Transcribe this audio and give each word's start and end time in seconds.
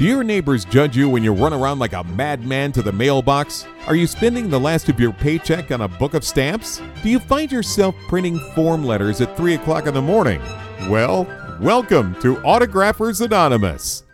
Do 0.00 0.06
your 0.06 0.24
neighbors 0.24 0.64
judge 0.64 0.96
you 0.96 1.10
when 1.10 1.22
you 1.22 1.34
run 1.34 1.52
around 1.52 1.78
like 1.78 1.92
a 1.92 2.02
madman 2.02 2.72
to 2.72 2.80
the 2.80 2.90
mailbox? 2.90 3.66
Are 3.86 3.94
you 3.94 4.06
spending 4.06 4.48
the 4.48 4.58
last 4.58 4.88
of 4.88 4.98
your 4.98 5.12
paycheck 5.12 5.70
on 5.70 5.82
a 5.82 5.88
book 5.88 6.14
of 6.14 6.24
stamps? 6.24 6.80
Do 7.02 7.10
you 7.10 7.18
find 7.18 7.52
yourself 7.52 7.94
printing 8.08 8.38
form 8.54 8.82
letters 8.82 9.20
at 9.20 9.36
3 9.36 9.52
o'clock 9.52 9.86
in 9.86 9.92
the 9.92 10.00
morning? 10.00 10.40
Well, 10.88 11.26
welcome 11.60 12.14
to 12.22 12.36
Autographers 12.36 13.20
Anonymous. 13.20 14.04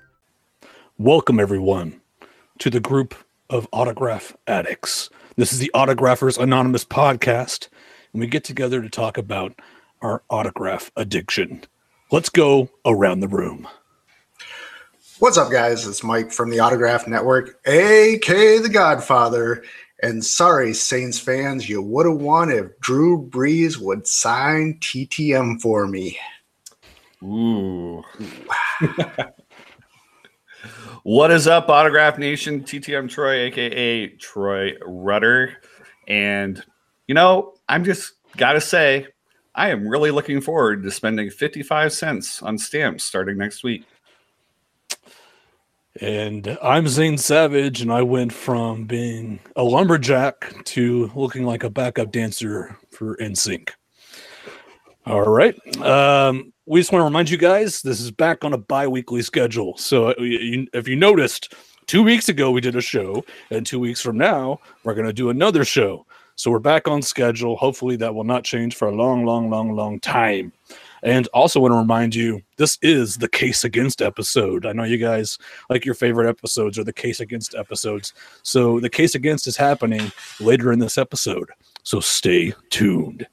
Welcome, 0.99 1.39
everyone, 1.39 2.01
to 2.59 2.69
the 2.69 2.81
group 2.81 3.15
of 3.49 3.69
autograph 3.73 4.37
addicts. 4.49 5.09
This 5.37 5.53
is 5.53 5.61
the 5.61 5.71
Autographers 5.73 6.37
Anonymous 6.37 6.85
podcast, 6.85 7.69
and 8.13 8.21
we 8.21 8.27
get 8.27 8.43
together 8.43 8.83
to 8.83 8.91
talk 8.91 9.17
about 9.17 9.61
our 10.03 10.25
autograph 10.31 10.91
addiction. 10.97 11.63
Let's 12.11 12.29
go 12.29 12.71
around 12.85 13.21
the 13.21 13.29
room. 13.29 13.69
What's 15.19 15.39
up, 15.39 15.51
guys? 15.51 15.87
It's 15.87 16.05
Mike 16.05 16.31
from 16.31 16.51
the 16.51 16.61
Autograph 16.61 17.09
Network, 17.09 17.59
aka 17.67 18.59
The 18.59 18.69
Godfather. 18.69 19.65
And 20.03 20.23
sorry, 20.23 20.75
Saints 20.75 21.19
fans, 21.19 21.71
you 21.71 21.81
would 21.81 22.05
have 22.05 22.21
won 22.21 22.51
if 22.51 22.79
Drew 22.81 23.27
Brees 23.27 23.79
would 23.79 24.07
sign 24.07 24.79
TTM 24.81 25.63
for 25.63 25.87
me. 25.87 26.19
Ooh. 27.23 28.03
what 31.03 31.31
is 31.31 31.47
up, 31.47 31.71
Autograph 31.71 32.19
Nation? 32.19 32.63
TTM 32.63 33.09
Troy, 33.09 33.45
aka 33.45 34.09
Troy 34.17 34.75
Rudder. 34.85 35.57
And, 36.07 36.63
you 37.09 37.15
know, 37.15 37.55
I'm 37.71 37.85
just 37.85 38.13
got 38.37 38.53
to 38.53 38.61
say, 38.61 39.07
I 39.55 39.71
am 39.71 39.89
really 39.89 40.11
looking 40.11 40.43
forward 40.43 40.83
to 40.83 40.91
spending 40.91 41.31
55 41.31 41.95
cents 41.95 42.43
on 42.43 42.59
stamps 42.59 43.05
starting 43.05 43.39
next 43.39 43.65
week. 43.65 43.87
And 46.01 46.59
I'm 46.63 46.89
Zane 46.89 47.17
Savage, 47.17 47.81
and 47.81 47.91
I 47.91 48.03
went 48.03 48.33
from 48.33 48.85
being 48.85 49.41
a 49.55 49.63
lumberjack 49.63 50.65
to 50.65 51.11
looking 51.15 51.45
like 51.45 51.65
a 51.65 51.71
backup 51.71 52.13
dancer 52.13 52.77
for 52.91 53.17
NSYNC. 53.17 53.71
All 55.07 55.23
right. 55.23 55.57
Um, 55.79 56.53
we 56.67 56.81
just 56.81 56.93
want 56.93 57.01
to 57.01 57.05
remind 57.07 57.31
you 57.31 57.39
guys 57.39 57.81
this 57.81 58.01
is 58.01 58.11
back 58.11 58.45
on 58.45 58.53
a 58.53 58.59
bi 58.59 58.87
weekly 58.87 59.23
schedule. 59.23 59.77
So 59.79 60.09
uh, 60.09 60.15
if 60.19 60.87
you 60.89 60.97
noticed, 60.97 61.55
two 61.87 62.03
weeks 62.03 62.29
ago 62.29 62.51
we 62.51 62.61
did 62.61 62.77
a 62.77 62.81
show, 62.83 63.25
and 63.51 63.65
two 63.65 63.79
weeks 63.79 64.03
from 64.03 64.19
now 64.19 64.61
we're 64.85 64.95
going 64.95 65.07
to 65.07 65.13
do 65.13 65.31
another 65.31 65.65
show. 65.65 66.05
So 66.35 66.51
we're 66.51 66.59
back 66.59 66.89
on 66.89 67.01
schedule. 67.01 67.57
Hopefully 67.57 67.97
that 67.97 68.15
will 68.15 68.25
not 68.25 68.45
change 68.45 68.75
for 68.75 68.89
a 68.89 68.95
long, 68.95 69.25
long, 69.25 69.49
long, 69.49 69.75
long 69.75 70.01
time. 70.01 70.53
And 71.03 71.27
also 71.29 71.61
want 71.61 71.73
to 71.73 71.79
remind 71.79 72.15
you, 72.15 72.43
this 72.57 72.79
is 72.83 73.17
the 73.17 73.29
case 73.29 73.65
against 73.65 74.03
episode. 74.03 74.67
I 74.67 74.73
know 74.73 74.85
you 74.85 74.99
guys 74.99 75.39
like 75.71 75.85
your 75.85 75.95
favorite 75.95 76.29
episodes 76.29 76.79
or 76.79 76.85
the 76.85 76.93
case 76.93 77.21
against 77.21 77.55
episodes. 77.55 78.15
So 78.43 78.81
the 78.81 78.91
case 78.91 79.15
against 79.15 79.47
is 79.47 79.57
happening 79.57 80.11
later 80.41 80.73
in 80.73 80.79
this 80.79 80.99
episode. 80.99 81.51
So 81.83 82.01
stay 82.01 82.55
tuned. 82.71 83.27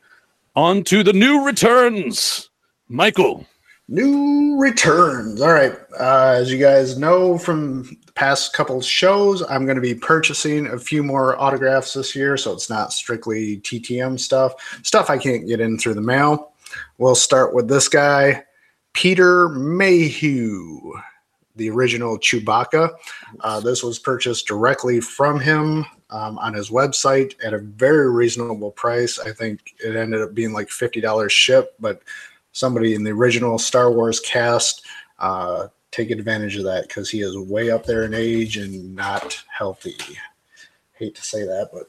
On 0.56 0.84
to 0.84 1.04
the 1.04 1.14
new 1.14 1.44
returns. 1.46 2.50
Michael. 2.88 3.48
New 3.88 4.58
returns. 4.60 5.42
All 5.42 5.52
right. 5.52 5.76
Uh, 6.00 6.36
as 6.38 6.52
you 6.52 6.60
guys 6.60 6.98
know 6.98 7.38
from 7.38 7.84
the 8.06 8.14
past 8.14 8.54
couple 8.54 8.80
shows, 8.82 9.42
I'm 9.50 9.66
going 9.66 9.76
to 9.76 9.82
be 9.82 9.96
purchasing 9.96 10.68
a 10.68 10.78
few 10.78 11.04
more 11.04 11.40
autographs 11.42 11.94
this 11.94 12.16
year. 12.16 12.38
So 12.38 12.54
it's 12.54 12.70
not 12.70 12.94
strictly 12.94 13.58
TTM 13.62 14.20
stuff, 14.20 14.54
stuff 14.84 15.10
I 15.10 15.18
can't 15.18 15.48
get 15.48 15.60
in 15.60 15.78
through 15.78 15.96
the 15.96 16.02
mail. 16.02 16.53
We'll 16.98 17.16
start 17.16 17.54
with 17.54 17.68
this 17.68 17.88
guy, 17.88 18.44
Peter 18.94 19.50
Mayhew, 19.50 20.94
the 21.56 21.70
original 21.70 22.20
Chewbacca. 22.20 22.92
Uh, 23.40 23.60
this 23.60 23.84
was 23.84 23.98
purchased 23.98 24.48
directly 24.48 25.02
from 25.02 25.40
him 25.40 25.86
um, 26.12 26.38
on 26.38 26.54
his 26.54 26.70
website 26.70 27.34
at 27.44 27.54
a 27.54 27.60
very 27.60 28.12
reasonable 28.12 28.72
price. 28.72 29.18
I 29.18 29.32
think 29.32 29.74
it 29.84 29.96
ended 29.96 30.22
up 30.22 30.36
being 30.36 30.54
like 30.54 30.70
$50 30.70 31.30
ship, 31.32 31.74
but 31.80 32.02
somebody 32.52 32.94
in 32.94 33.04
the 33.04 33.12
original 33.12 33.58
Star 33.58 33.92
Wars 33.92 34.20
cast 34.20 34.86
uh, 35.18 35.70
take 35.90 36.12
advantage 36.12 36.58
of 36.58 36.64
that 36.66 36.88
because 36.88 37.10
he 37.10 37.22
is 37.22 37.38
way 37.38 37.72
up 37.72 37.86
there 37.86 38.04
in 38.04 38.14
age 38.14 38.58
and 38.58 38.96
not 38.96 39.44
healthy. 39.52 39.98
Hate 40.94 41.16
to 41.16 41.24
say 41.24 41.44
that, 41.44 41.70
but 41.74 41.88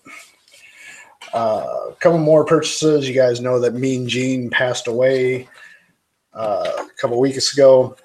uh, 1.35 1.89
a 1.91 1.95
couple 1.99 2.19
more 2.19 2.45
purchases. 2.45 3.09
You 3.09 3.15
guys 3.15 3.41
know 3.41 3.61
that 3.61 3.75
Mean 3.75 4.09
Gene 4.09 4.49
passed 4.51 4.87
away 4.87 5.49
uh, 6.33 6.71
a 6.79 6.89
couple 7.01 7.19
weeks 7.21 7.53
ago. 7.53 7.97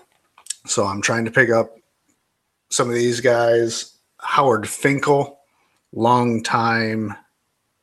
So 0.66 0.86
I'm 0.86 1.02
trying 1.02 1.26
to 1.26 1.32
pick 1.32 1.50
up 1.50 1.78
some 2.70 2.90
of 2.90 2.96
these 2.96 3.22
guys. 3.22 3.94
Howard 4.18 4.68
Finkel, 4.68 5.40
longtime 5.94 7.16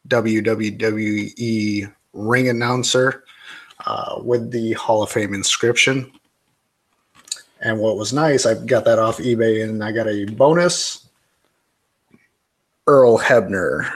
WWE 0.08 1.92
ring 2.12 2.48
announcer 2.48 3.24
uh, 3.86 4.20
with 4.22 4.50
the 4.50 4.72
Hall 4.74 5.02
of 5.02 5.10
Fame 5.10 5.34
inscription. 5.34 6.12
And 7.60 7.78
what 7.78 7.96
was 7.96 8.12
nice, 8.12 8.46
I 8.46 8.54
got 8.54 8.84
that 8.84 8.98
off 8.98 9.18
eBay 9.18 9.64
and 9.64 9.82
I 9.82 9.92
got 9.92 10.08
a 10.08 10.26
bonus. 10.26 11.08
Earl 12.86 13.18
Hebner, 13.18 13.90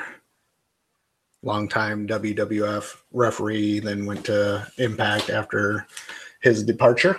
longtime 1.42 2.06
WWF 2.06 2.96
referee, 3.12 3.80
then 3.80 4.06
went 4.06 4.24
to 4.26 4.66
Impact 4.78 5.30
after 5.30 5.86
his 6.40 6.62
departure. 6.62 7.18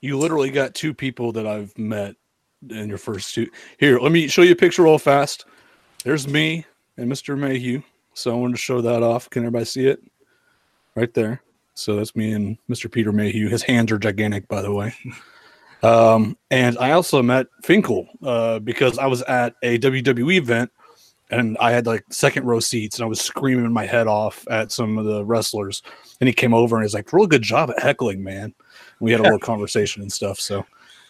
You 0.00 0.18
literally 0.18 0.50
got 0.50 0.74
two 0.74 0.94
people 0.94 1.32
that 1.32 1.46
I've 1.46 1.76
met 1.78 2.16
in 2.68 2.88
your 2.88 2.98
first 2.98 3.34
two. 3.34 3.48
Here, 3.78 3.98
let 3.98 4.12
me 4.12 4.28
show 4.28 4.42
you 4.42 4.52
a 4.52 4.56
picture 4.56 4.82
real 4.82 4.98
fast. 4.98 5.44
There's 6.04 6.26
me 6.26 6.64
and 6.96 7.10
Mr. 7.10 7.38
Mayhew. 7.38 7.82
So 8.14 8.32
I 8.32 8.34
wanted 8.34 8.54
to 8.54 8.58
show 8.58 8.80
that 8.80 9.02
off. 9.02 9.30
Can 9.30 9.42
everybody 9.42 9.64
see 9.64 9.86
it? 9.86 10.02
Right 10.94 11.12
there. 11.14 11.42
So 11.74 11.96
that's 11.96 12.16
me 12.16 12.32
and 12.32 12.58
Mr. 12.68 12.90
Peter 12.90 13.12
Mayhew. 13.12 13.48
His 13.48 13.62
hands 13.62 13.92
are 13.92 13.98
gigantic, 13.98 14.48
by 14.48 14.62
the 14.62 14.72
way. 14.72 14.94
Um, 15.82 16.36
and 16.50 16.76
I 16.78 16.90
also 16.90 17.22
met 17.22 17.46
Finkel 17.62 18.06
uh, 18.22 18.58
because 18.58 18.98
I 18.98 19.06
was 19.06 19.22
at 19.22 19.54
a 19.62 19.78
WWE 19.78 20.36
event 20.36 20.70
and 21.30 21.56
I 21.58 21.70
had 21.70 21.86
like 21.86 22.04
second 22.10 22.44
row 22.44 22.60
seats 22.60 22.98
and 22.98 23.04
I 23.04 23.08
was 23.08 23.20
screaming 23.20 23.72
my 23.72 23.86
head 23.86 24.06
off 24.06 24.46
at 24.50 24.72
some 24.72 24.98
of 24.98 25.04
the 25.04 25.24
wrestlers. 25.24 25.82
And 26.20 26.28
he 26.28 26.32
came 26.32 26.52
over 26.52 26.76
and 26.76 26.84
he's 26.84 26.94
like, 26.94 27.12
real 27.12 27.26
good 27.26 27.42
job 27.42 27.70
at 27.70 27.82
heckling, 27.82 28.22
man. 28.22 28.52
We 28.98 29.12
had 29.12 29.20
a 29.20 29.22
little 29.22 29.38
conversation 29.40 30.02
and 30.02 30.12
stuff. 30.12 30.40
So, 30.40 30.66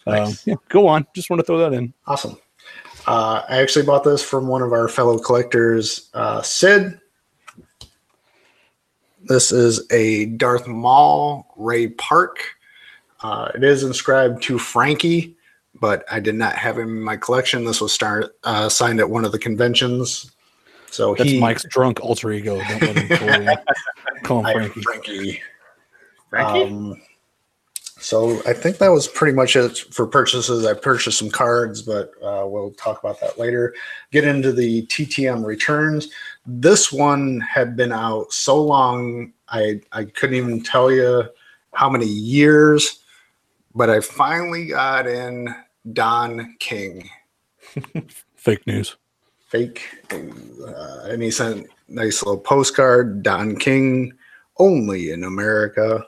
um, 0.07 0.33
yeah, 0.45 0.55
go 0.69 0.87
on. 0.87 1.07
Just 1.15 1.29
want 1.29 1.39
to 1.39 1.43
throw 1.43 1.57
that 1.57 1.73
in. 1.73 1.93
Awesome. 2.05 2.37
Uh, 3.07 3.43
I 3.49 3.57
actually 3.57 3.85
bought 3.85 4.03
this 4.03 4.23
from 4.23 4.47
one 4.47 4.61
of 4.61 4.73
our 4.73 4.87
fellow 4.87 5.17
collectors, 5.17 6.09
uh, 6.13 6.41
Sid. 6.43 6.99
This 9.23 9.51
is 9.51 9.85
a 9.91 10.27
Darth 10.27 10.67
Maul 10.67 11.47
Ray 11.57 11.87
Park. 11.87 12.43
Uh, 13.23 13.51
it 13.55 13.63
is 13.63 13.83
inscribed 13.83 14.43
to 14.43 14.57
Frankie, 14.57 15.35
but 15.81 16.05
I 16.09 16.21
did 16.21 16.35
not 16.35 16.55
have 16.55 16.77
him 16.77 16.97
in 16.97 17.01
my 17.01 17.17
collection. 17.17 17.65
This 17.65 17.81
was 17.81 17.91
start, 17.91 18.37
uh, 18.45 18.69
signed 18.69 19.01
at 19.01 19.09
one 19.09 19.25
of 19.25 19.33
the 19.33 19.39
conventions. 19.39 20.31
So 20.91 21.15
That's 21.15 21.31
he, 21.31 21.39
Mike's 21.39 21.65
drunk 21.65 21.99
alter 22.01 22.31
ego. 22.31 22.61
Don't 22.61 22.81
let 22.81 22.97
him 22.97 23.17
fool 23.17 23.43
you. 23.43 23.57
Call 24.23 24.45
him 24.45 24.53
Frankie. 24.53 24.81
Frankie. 24.81 25.41
Frankie? 26.29 26.63
Um, 26.63 27.01
so 27.97 28.41
I 28.47 28.53
think 28.53 28.77
that 28.77 28.89
was 28.89 29.07
pretty 29.07 29.35
much 29.35 29.55
it 29.55 29.77
for 29.91 30.05
purchases. 30.05 30.65
I 30.65 30.73
purchased 30.73 31.17
some 31.17 31.31
cards, 31.31 31.81
but 31.81 32.11
uh, 32.23 32.45
we'll 32.47 32.71
talk 32.71 33.03
about 33.03 33.19
that 33.21 33.39
later. 33.39 33.73
Get 34.11 34.23
into 34.23 34.51
the 34.51 34.85
TTM 34.87 35.45
returns. 35.45 36.09
This 36.45 36.91
one 36.91 37.39
had 37.41 37.75
been 37.75 37.91
out 37.91 38.31
so 38.31 38.61
long, 38.61 39.33
I 39.49 39.81
I 39.91 40.05
couldn't 40.05 40.35
even 40.35 40.61
tell 40.61 40.91
you 40.91 41.25
how 41.73 41.89
many 41.89 42.07
years, 42.07 43.03
but 43.73 43.89
I 43.89 43.99
finally 43.99 44.67
got 44.67 45.07
in 45.07 45.53
Don 45.93 46.55
King. 46.59 47.09
Fake 48.35 48.65
news. 48.67 48.97
Fake, 49.49 49.81
uh, 50.11 51.01
and 51.09 51.21
he 51.21 51.29
sent 51.29 51.67
nice 51.89 52.23
little 52.23 52.39
postcard. 52.39 53.21
Don 53.21 53.55
King, 53.57 54.13
only 54.57 55.11
in 55.11 55.23
America. 55.25 56.05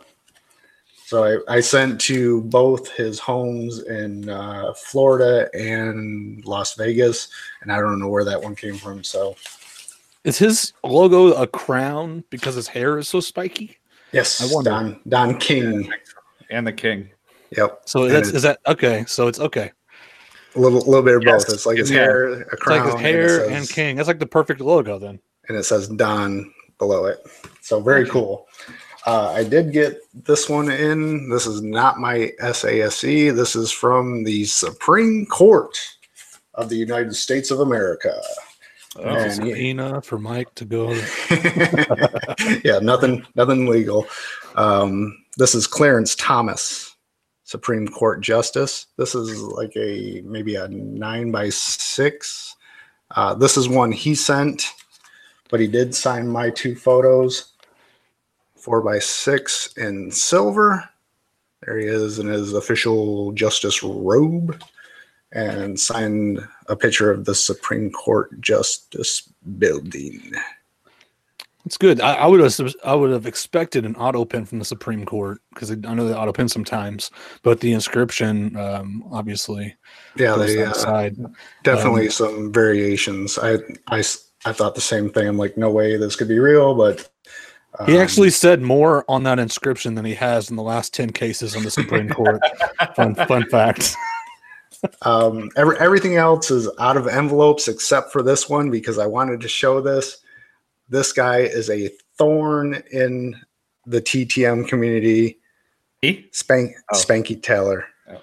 So 1.06 1.24
I, 1.48 1.58
I 1.58 1.60
sent 1.60 2.00
to 2.02 2.42
both 2.44 2.90
his 2.90 3.20
homes 3.20 3.84
in 3.84 4.30
uh, 4.30 4.74
Florida 4.74 5.50
and 5.54 6.44
Las 6.46 6.76
Vegas, 6.76 7.28
and 7.62 7.72
I 7.72 7.80
don't 7.82 8.00
know 8.00 8.08
where 8.08 8.24
that 8.24 8.42
one 8.42 8.56
came 8.56 8.78
from. 8.78 9.04
So 9.04 9.36
Is 10.24 10.38
his 10.40 10.72
logo 10.84 11.34
a 11.34 11.46
crown 11.46 12.24
because 12.30 12.56
his 12.56 12.68
hair 12.70 12.98
is 12.98 13.10
so 13.10 13.20
spiky? 13.20 13.78
yes, 14.14 14.42
I 14.42 14.54
wonder. 14.54 14.70
Don 14.70 15.00
Don 15.10 15.38
King. 15.40 15.92
and 16.50 16.66
the 16.66 16.74
king. 16.74 17.10
Yep, 17.58 17.82
So 17.86 18.04
And 18.04 18.12
that's 18.12 18.30
it- 18.30 18.36
is 18.36 18.42
that 18.44 18.60
okay? 18.68 19.06
So 19.08 19.28
it's 19.28 19.40
okay. 19.40 19.72
a 20.56 20.60
little 20.60 20.80
little 20.82 21.02
bit 21.04 21.16
of 21.16 21.24
Yes. 21.24 21.46
both. 21.46 21.54
It's 21.54 21.66
like 21.66 21.78
his 21.78 21.90
Yeah. 21.92 22.00
hair, 22.02 22.26
a 22.34 22.40
It's 22.40 22.56
crown, 22.62 22.78
like 22.80 22.86
his 22.86 22.94
and, 22.96 23.02
hair 23.04 23.46
and, 23.46 23.66
says, 23.66 23.72
king. 23.72 23.96
That's 23.96 24.08
like 24.08 24.20
the 24.20 24.26
perfect 24.28 24.62
logo 24.62 25.00
then. 25.00 25.20
and 25.50 25.58
it 25.58 25.64
says 25.64 25.88
Don 25.90 26.54
below 26.80 27.06
it. 27.06 27.20
So 27.62 27.80
very 27.82 28.08
cool. 28.08 28.48
Uh, 29.06 29.32
I 29.36 29.44
did 29.44 29.74
get 29.74 30.00
this 30.14 30.48
one 30.48 30.72
in. 30.72 31.30
This 31.30 31.46
is 31.46 31.62
not 31.62 32.00
my 32.00 32.32
SASE. 32.42 33.36
This 33.36 33.54
is 33.56 33.70
from 33.72 34.24
the 34.24 34.46
Supreme 34.46 35.26
Court 35.26 35.78
of 36.54 36.70
the 36.70 36.78
United 36.78 37.14
States 37.16 37.52
of 37.52 37.60
America. 37.60 38.22
Oh, 38.96 39.02
And 39.04 39.32
he- 39.44 39.50
subpoena 39.52 40.02
for 40.04 40.18
Mike 40.20 40.54
to 40.56 40.66
go. 40.66 40.92
yeah, 42.64 42.80
nothing, 42.82 43.26
nothing 43.36 43.66
legal. 43.68 44.06
Um, 44.56 45.18
this 45.38 45.56
is 45.56 45.68
Clarence 45.68 46.16
Thomas, 46.16 46.93
Supreme 47.44 47.88
Court 47.88 48.22
Justice. 48.22 48.88
This 48.98 49.16
is 49.16 49.42
like 49.42 49.76
a 49.76 50.22
maybe 50.26 50.56
a 50.56 50.68
nine 50.68 51.32
by 51.32 51.50
six. 51.50 52.56
Uh, 53.12 53.34
this 53.34 53.58
is 53.58 53.70
one 53.70 53.92
he 53.92 54.16
sent, 54.16 54.66
but 55.50 55.60
he 55.60 55.68
did 55.68 55.94
sign 55.94 56.28
my 56.28 56.50
two 56.50 56.76
photos. 56.76 57.54
Four 58.56 58.82
by 58.82 59.00
six 59.00 59.74
in 59.78 60.10
silver. 60.10 60.90
There 61.66 61.78
he 61.78 61.86
is 61.86 62.20
in 62.20 62.28
his 62.28 62.54
official 62.54 63.32
justice 63.34 63.84
robe, 63.84 64.62
and 65.32 65.80
signed 65.80 66.46
a 66.68 66.76
picture 66.76 67.12
of 67.12 67.26
the 67.26 67.36
Supreme 67.36 67.92
Court 67.92 68.40
Justice 68.42 69.30
Building. 69.58 70.34
It's 71.66 71.78
good. 71.78 72.02
I, 72.02 72.16
I 72.16 72.28
would 72.28 72.42
have 72.42 72.76
I 72.84 72.94
would 72.94 73.12
have 73.12 73.26
expected 73.26 73.86
an 73.86 73.96
auto 73.96 74.26
pin 74.26 74.46
from 74.46 74.60
the 74.60 74.66
Supreme 74.66 75.06
Court 75.06 75.40
because 75.54 75.72
I 75.72 75.76
know 75.76 76.08
they 76.08 76.14
auto 76.14 76.34
pin 76.34 76.50
sometimes, 76.50 77.10
but 77.42 77.62
the 77.62 77.72
inscription 77.72 78.58
um, 78.58 79.04
obviously 79.12 79.76
Yeah, 80.18 80.36
they 80.36 80.62
uh, 80.62 81.10
definitely 81.64 82.10
some 82.10 82.52
variations. 82.52 83.38
I, 83.38 83.60
I 83.88 84.04
I 84.46 84.52
thought 84.52 84.76
the 84.76 84.82
same 84.82 85.10
thing. 85.10 85.26
I'm 85.26 85.38
like, 85.38 85.58
no 85.58 85.72
way 85.72 85.96
this 85.96 86.18
could 86.18 86.28
be 86.28 86.40
real, 86.40 86.76
but 86.76 87.10
He 87.86 87.96
um, 87.96 88.02
actually 88.02 88.32
said 88.32 88.62
more 88.62 89.06
on 89.08 89.24
that 89.24 89.40
inscription 89.40 89.96
than 89.96 90.04
he 90.04 90.16
has 90.16 90.50
in 90.50 90.58
the 90.58 90.64
last 90.64 90.94
ten 90.94 91.12
cases 91.12 91.56
on 91.56 91.64
the 91.64 91.72
Supreme 91.72 92.10
Court. 92.10 92.42
fun 92.96 93.16
fun 93.16 93.46
fact. 93.50 93.96
um, 95.04 95.50
every, 95.56 95.78
everything 95.80 96.18
else 96.18 96.52
is 96.52 96.70
out 96.78 96.98
of 96.98 97.08
envelopes 97.08 97.70
except 97.70 98.12
for 98.12 98.22
this 98.22 98.50
one 98.50 98.70
because 98.70 98.98
I 98.98 99.06
wanted 99.06 99.40
to 99.40 99.48
show 99.48 99.80
this. 99.80 100.23
This 100.90 101.12
guy 101.12 101.40
is 101.40 101.70
a 101.70 101.90
thorn 102.18 102.82
in 102.92 103.36
the 103.86 104.02
TTM 104.02 104.68
community. 104.68 105.40
He? 106.02 106.28
Spank 106.32 106.72
Oh. 106.94 106.98
Spanky 106.98 107.42
Taylor. 107.42 107.86
Oh. 108.10 108.22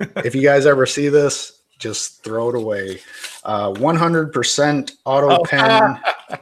if 0.24 0.34
you 0.34 0.42
guys 0.42 0.66
ever 0.66 0.86
see 0.86 1.08
this, 1.08 1.60
just 1.78 2.22
throw 2.24 2.48
it 2.50 2.54
away. 2.54 3.00
Uh, 3.44 3.72
100% 3.72 4.92
auto 5.04 5.30
Oh. 5.40 5.44
pen 5.44 6.00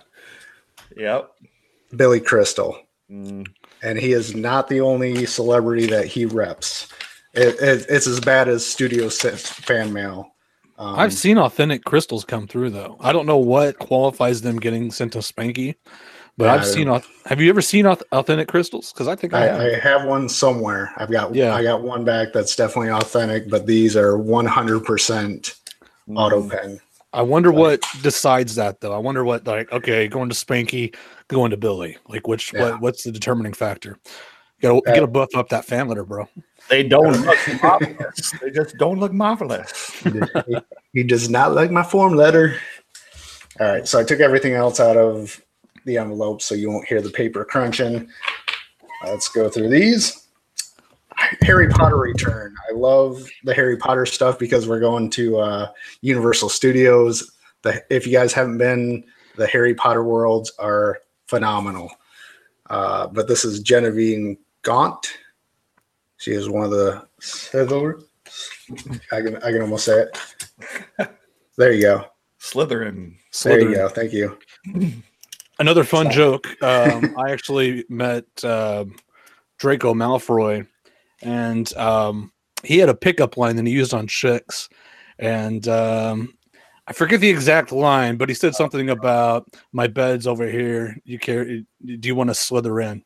Yep. 0.97 1.31
Billy 1.97 2.21
Crystal. 2.21 2.79
Mm, 3.11 3.47
and 3.83 3.99
he 3.99 4.13
is 4.13 4.35
not 4.35 4.69
the 4.69 4.81
only 4.81 5.27
celebrity 5.27 5.87
that 5.87 6.07
he 6.07 6.25
reps. 6.25 6.89
It, 7.35 7.57
it, 7.61 7.87
it's 7.89 8.07
as 8.07 8.21
bad 8.21 8.49
as 8.49 8.65
Studio 8.65 9.09
fan 9.09 9.93
mail. 9.93 10.34
Um, 10.79 10.99
I've 10.99 11.13
seen 11.13 11.39
authentic 11.39 11.85
crystals 11.85 12.25
come 12.25 12.47
through 12.47 12.71
though. 12.71 12.97
I 13.01 13.13
don't 13.13 13.27
know 13.27 13.39
what 13.39 13.79
qualifies 13.79 14.43
them 14.43 14.59
getting 14.59 14.91
sent 14.91 15.13
to 15.13 15.19
Spanky, 15.19 15.77
but 16.37 16.49
I've 16.49 16.67
seen. 16.67 16.89
Have 17.27 17.41
you 17.41 17.49
ever 17.49 17.63
seen 17.63 17.87
authentic 17.87 18.49
crystals? 18.49 18.93
Because 18.93 19.07
I 19.07 19.15
think 19.15 19.35
I, 19.35 19.47
have. 19.47 19.61
I, 19.61 19.75
I 19.75 19.79
have 19.79 20.05
one 20.05 20.29
somewhere. 20.29 20.93
I've 20.97 21.11
got 21.11 21.35
Yeah. 21.35 21.55
I 21.55 21.63
got 21.63 21.83
one 21.83 22.05
back 22.05 22.33
that's 22.33 22.57
definitely 22.57 22.91
authentic, 22.91 23.49
but 23.49 23.67
these 23.67 23.97
are 23.97 24.15
100% 24.15 25.55
auto 26.17 26.43
mm. 26.43 26.51
pen. 26.51 26.81
I 27.13 27.23
wonder 27.23 27.53
what 27.53 27.85
decides 28.03 28.57
that 28.57 28.81
though. 28.81 28.93
I 28.93 28.99
wonder 28.99 29.25
what 29.25 29.47
like 29.47 29.71
okay, 29.71 30.09
going 30.09 30.29
to 30.29 30.35
Spanky, 30.35 30.97
going 31.29 31.53
to 31.53 31.57
Billy. 31.57 31.97
Like 32.09 32.27
which 32.27 32.53
Yeah. 32.53 32.71
what 32.71 32.81
what's 32.81 33.05
the 33.05 33.13
determining 33.13 33.53
factor? 33.53 33.99
Got 34.61 34.71
to 34.71 34.91
Uh, 34.91 34.95
get 34.95 35.01
to 35.01 35.07
buff 35.07 35.37
up 35.37 35.51
that 35.51 35.65
fan 35.65 35.87
letter, 35.87 36.05
bro. 36.05 36.29
They 36.69 36.83
don't 36.83 37.21
look 37.23 37.63
marvelous. 37.63 38.33
They 38.41 38.51
just 38.51 38.77
don't 38.79 38.99
look 38.99 39.13
marvelous. 39.13 40.03
he, 40.93 41.03
does 41.03 41.29
not 41.29 41.55
like 41.55 41.71
my 41.71 41.83
form 41.83 42.15
letter. 42.15 42.57
All 43.61 43.67
right, 43.67 43.87
so 43.87 44.01
I 44.01 44.05
took 44.05 44.21
everything 44.21 44.55
else 44.55 44.81
out 44.81 44.97
of 44.97 45.41
the 45.85 45.99
envelope 45.99 46.43
so 46.43 46.55
you 46.55 46.71
won't 46.71 46.87
hear 46.87 47.01
the 47.03 47.11
paper 47.11 47.45
crunching. 47.45 48.09
Let's 49.05 49.29
go 49.29 49.49
through 49.49 49.69
these. 49.69 50.27
Harry 51.43 51.69
Potter 51.69 51.97
return. 51.97 52.55
I 52.69 52.75
love 52.75 53.29
the 53.45 53.55
Harry 53.55 53.77
Potter 53.77 54.07
stuff 54.07 54.39
because 54.39 54.67
we're 54.67 54.81
going 54.81 55.11
to 55.11 55.39
uh, 55.39 55.69
Universal 56.01 56.49
Studios. 56.49 57.33
The, 57.63 57.85
if 57.91 58.07
you 58.07 58.13
guys 58.13 58.33
haven't 58.33 58.59
been, 58.59 59.05
the 59.37 59.47
Harry 59.47 59.75
Potter 59.75 60.03
worlds 60.03 60.53
are 60.59 60.99
phenomenal. 61.29 61.91
Uh, 62.71 63.07
but 63.09 63.29
this 63.29 63.45
is 63.45 63.61
Genevieve 63.61 64.37
Gaunt. 64.63 65.07
She 66.25 66.33
is 66.33 66.49
one 66.49 66.65
of 66.65 66.71
the 66.71 67.07
Slytherins. 67.21 68.03
I 69.13 69.21
can 69.21 69.37
I 69.37 69.53
can 69.53 69.61
almost 69.61 69.85
say 69.85 70.07
it. 70.07 70.19
There 71.59 71.71
you 71.71 71.83
go. 71.83 72.07
Slytherin. 72.41 73.17
There 73.43 73.61
you 73.61 73.75
go. 73.75 73.91
Thank 73.91 74.15
you. 74.15 74.39
Another 75.59 75.85
fun 75.85 76.11
joke. 76.11 76.49
Um, 76.63 77.15
I 77.19 77.31
actually 77.31 77.85
met 77.91 78.25
um 78.43 78.97
Draco 79.59 79.93
Malfoy, 79.93 80.67
and 81.21 81.71
um, 81.77 82.33
he 82.63 82.79
had 82.79 82.89
a 82.89 82.95
pickup 82.95 83.37
line 83.37 83.57
that 83.57 83.67
he 83.67 83.73
used 83.75 83.93
on 83.93 84.07
chicks, 84.07 84.71
and 85.19 85.69
um, 85.69 86.33
I 86.87 86.95
forget 86.95 87.21
the 87.21 87.29
exact 87.29 87.71
line, 87.71 88.17
but 88.17 88.31
he 88.31 88.35
said 88.35 88.55
something 88.55 88.89
about 88.89 89.47
my 89.73 89.89
bed's 89.89 90.27
over 90.27 90.51
here. 90.51 90.97
You 91.05 91.19
care? 91.19 91.45
Do 91.45 91.65
you 91.85 92.15
want 92.15 92.31
to 92.31 92.35
slither 92.35 92.81
in? 92.81 93.05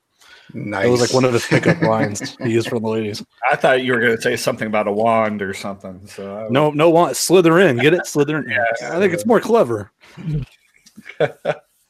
Nice. 0.54 0.86
It 0.86 0.90
was 0.90 1.00
like 1.00 1.12
one 1.12 1.24
of 1.24 1.32
his 1.32 1.44
pickup 1.44 1.82
lines 1.82 2.36
he 2.42 2.50
used 2.52 2.68
for 2.68 2.78
the 2.80 2.88
ladies. 2.88 3.22
I 3.50 3.56
thought 3.56 3.82
you 3.82 3.92
were 3.92 4.00
going 4.00 4.16
to 4.16 4.22
say 4.22 4.34
something 4.36 4.66
about 4.66 4.88
a 4.88 4.92
wand 4.92 5.42
or 5.42 5.52
something. 5.52 6.06
So 6.06 6.46
I 6.46 6.48
No, 6.48 6.70
no, 6.70 6.88
want 6.88 7.16
slither 7.16 7.58
in. 7.60 7.76
Get 7.76 7.92
it? 7.94 8.06
Slither 8.06 8.38
in. 8.38 8.48
Yeah. 8.50 8.64
I 8.96 8.98
think 8.98 9.12
it's 9.12 9.26
more 9.26 9.40
clever. 9.40 9.90
All 11.20 11.28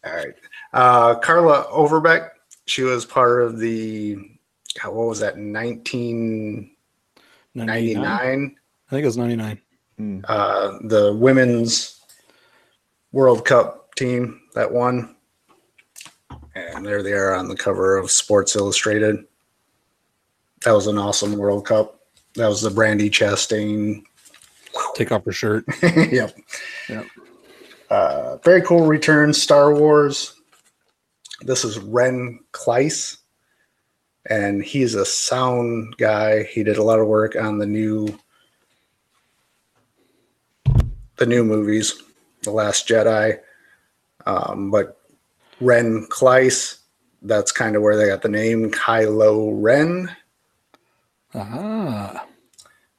right. 0.05 0.35
Uh, 0.73 1.15
Carla 1.17 1.67
Overbeck. 1.71 2.31
She 2.67 2.83
was 2.83 3.07
part 3.07 3.43
of 3.43 3.59
the 3.59 4.17
God, 4.83 4.95
what 4.95 5.07
was 5.09 5.21
that? 5.21 5.37
1999. 5.37 6.69
I 7.57 8.91
think 8.91 9.03
it 9.03 9.07
was 9.07 9.17
99. 9.17 9.61
Mm. 10.01 10.25
Uh, 10.29 10.79
the 10.85 11.15
women's 11.15 12.01
World 13.13 13.45
Cup 13.45 13.95
team 13.95 14.41
that 14.55 14.71
won. 14.71 15.17
And 16.75 16.85
there 16.85 17.03
they 17.03 17.13
are 17.13 17.35
on 17.35 17.49
the 17.49 17.57
cover 17.57 17.97
of 17.97 18.11
Sports 18.11 18.57
Illustrated. 18.57 19.25
That 20.65 20.73
was 20.73 20.87
an 20.87 20.99
awesome 20.99 21.37
World 21.37 21.67
Cup. 21.67 22.01
That 22.35 22.49
was 22.49 22.63
the 22.63 22.71
Brandi 22.71 23.11
Chastain 23.11 24.05
Take 24.95 25.13
off 25.13 25.25
her 25.25 25.33
shirt. 25.33 25.65
yep. 25.83 26.37
Yep. 26.89 27.07
Uh, 27.91 28.37
very 28.39 28.63
cool 28.63 28.87
return, 28.87 29.33
Star 29.33 29.75
Wars. 29.75 30.35
This 31.41 31.65
is 31.65 31.79
Ren 31.79 32.41
Klyce, 32.53 33.19
and 34.29 34.63
he's 34.63 34.95
a 34.95 35.05
sound 35.05 35.97
guy. 35.97 36.43
He 36.45 36.63
did 36.63 36.79
a 36.79 36.83
lot 36.83 36.99
of 36.99 37.07
work 37.07 37.37
on 37.37 37.59
the 37.59 37.67
new, 37.67 38.19
the 41.17 41.27
new 41.27 41.45
movies, 41.45 42.03
The 42.43 42.51
Last 42.51 42.89
Jedi. 42.89 43.39
Um, 44.27 44.71
but 44.71 44.98
Ren 45.61 46.07
Klyce, 46.11 46.79
that's 47.23 47.53
kind 47.53 47.77
of 47.77 47.83
where 47.83 47.97
they 47.97 48.07
got 48.07 48.23
the 48.23 48.29
name 48.29 48.71
Kylo 48.71 49.51
Ren. 49.55 50.15
Ah. 51.35 52.25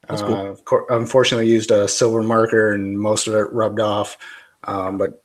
That's 0.08 0.22
cool. 0.22 0.58
Uh, 0.70 0.96
unfortunately, 0.96 1.48
used 1.48 1.70
a 1.70 1.86
silver 1.86 2.22
marker 2.22 2.72
and 2.72 2.98
most 2.98 3.28
of 3.28 3.34
it 3.34 3.52
rubbed 3.52 3.80
off. 3.80 4.16
Um, 4.64 4.98
but 4.98 5.22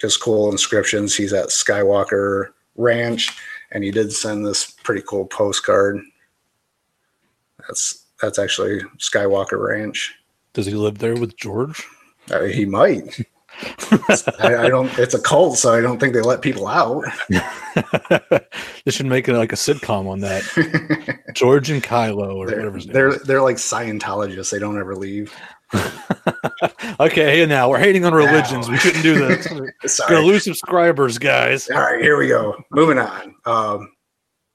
just 0.00 0.20
cool 0.20 0.50
inscriptions. 0.50 1.14
He's 1.14 1.32
at 1.32 1.48
Skywalker 1.48 2.48
Ranch, 2.76 3.30
and 3.70 3.84
he 3.84 3.90
did 3.90 4.12
send 4.12 4.44
this 4.44 4.70
pretty 4.82 5.02
cool 5.06 5.26
postcard. 5.26 6.00
That's 7.60 8.04
that's 8.20 8.38
actually 8.38 8.80
Skywalker 8.98 9.64
Ranch. 9.64 10.14
Does 10.52 10.66
he 10.66 10.74
live 10.74 10.98
there 10.98 11.16
with 11.16 11.36
George? 11.36 11.86
Uh, 12.30 12.44
he 12.44 12.64
might. 12.64 13.26
I, 14.40 14.56
I 14.56 14.68
don't. 14.68 14.90
It's 14.98 15.14
a 15.14 15.20
cult, 15.20 15.58
so 15.58 15.72
I 15.72 15.80
don't 15.80 15.98
think 15.98 16.14
they 16.14 16.20
let 16.20 16.42
people 16.42 16.66
out. 16.66 17.04
they 17.28 18.90
should 18.90 19.06
make 19.06 19.28
it 19.28 19.34
like 19.34 19.52
a 19.52 19.56
sitcom 19.56 20.08
on 20.08 20.20
that. 20.20 21.18
George 21.34 21.70
and 21.70 21.82
Kylo 21.82 22.34
or 22.36 22.46
they're, 22.46 22.56
whatever 22.58 22.80
they're 22.80 23.08
is. 23.08 23.22
they're 23.22 23.42
like 23.42 23.56
Scientologists. 23.56 24.50
They 24.50 24.58
don't 24.58 24.78
ever 24.78 24.96
leave. 24.96 25.34
okay, 27.00 27.38
hey 27.38 27.46
now 27.46 27.68
we're 27.68 27.78
hating 27.78 28.04
on 28.04 28.14
religions. 28.14 28.68
We 28.68 28.76
shouldn't 28.78 29.02
do 29.02 29.26
this. 29.26 29.50
We're 29.50 29.72
gonna 30.08 30.20
lose 30.20 30.44
subscribers, 30.44 31.18
guys. 31.18 31.68
All 31.70 31.80
right, 31.80 32.00
here 32.00 32.18
we 32.18 32.28
go. 32.28 32.56
Moving 32.70 32.98
on. 32.98 33.34
Um, 33.44 33.92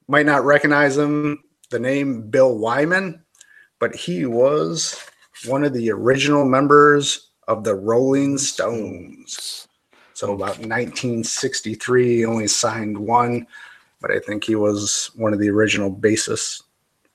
might 0.07 0.25
not 0.25 0.45
recognize 0.45 0.97
him, 0.97 1.43
the 1.71 1.79
name 1.79 2.29
Bill 2.29 2.57
Wyman, 2.57 3.23
but 3.79 3.95
he 3.95 4.25
was 4.25 4.99
one 5.45 5.63
of 5.63 5.73
the 5.73 5.91
original 5.91 6.45
members 6.45 7.28
of 7.49 7.63
the 7.63 7.75
Rolling 7.75 8.37
Stones. 8.37 9.67
So 10.13 10.33
about 10.33 10.59
1963, 10.59 12.17
he 12.17 12.25
only 12.25 12.47
signed 12.47 12.97
one. 12.97 13.47
but 13.99 14.11
I 14.11 14.19
think 14.19 14.45
he 14.45 14.55
was 14.55 15.09
one 15.15 15.33
of 15.33 15.39
the 15.39 15.49
original 15.49 15.91
bassists 15.91 16.61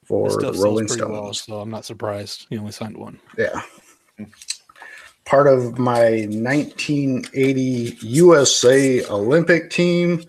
for 0.04 0.28
the 0.28 0.52
Rolling 0.52 0.88
Stones. 0.88 1.10
well, 1.10 1.32
so 1.32 1.60
I'm 1.60 1.70
not 1.70 1.86
surprised 1.86 2.46
he 2.50 2.58
only 2.58 2.72
signed 2.72 2.96
one. 2.96 3.18
Yeah. 3.38 3.62
Part 5.24 5.46
of 5.46 5.78
my 5.78 6.26
1980 6.28 7.96
USA 8.02 9.06
Olympic 9.06 9.70
team. 9.70 10.24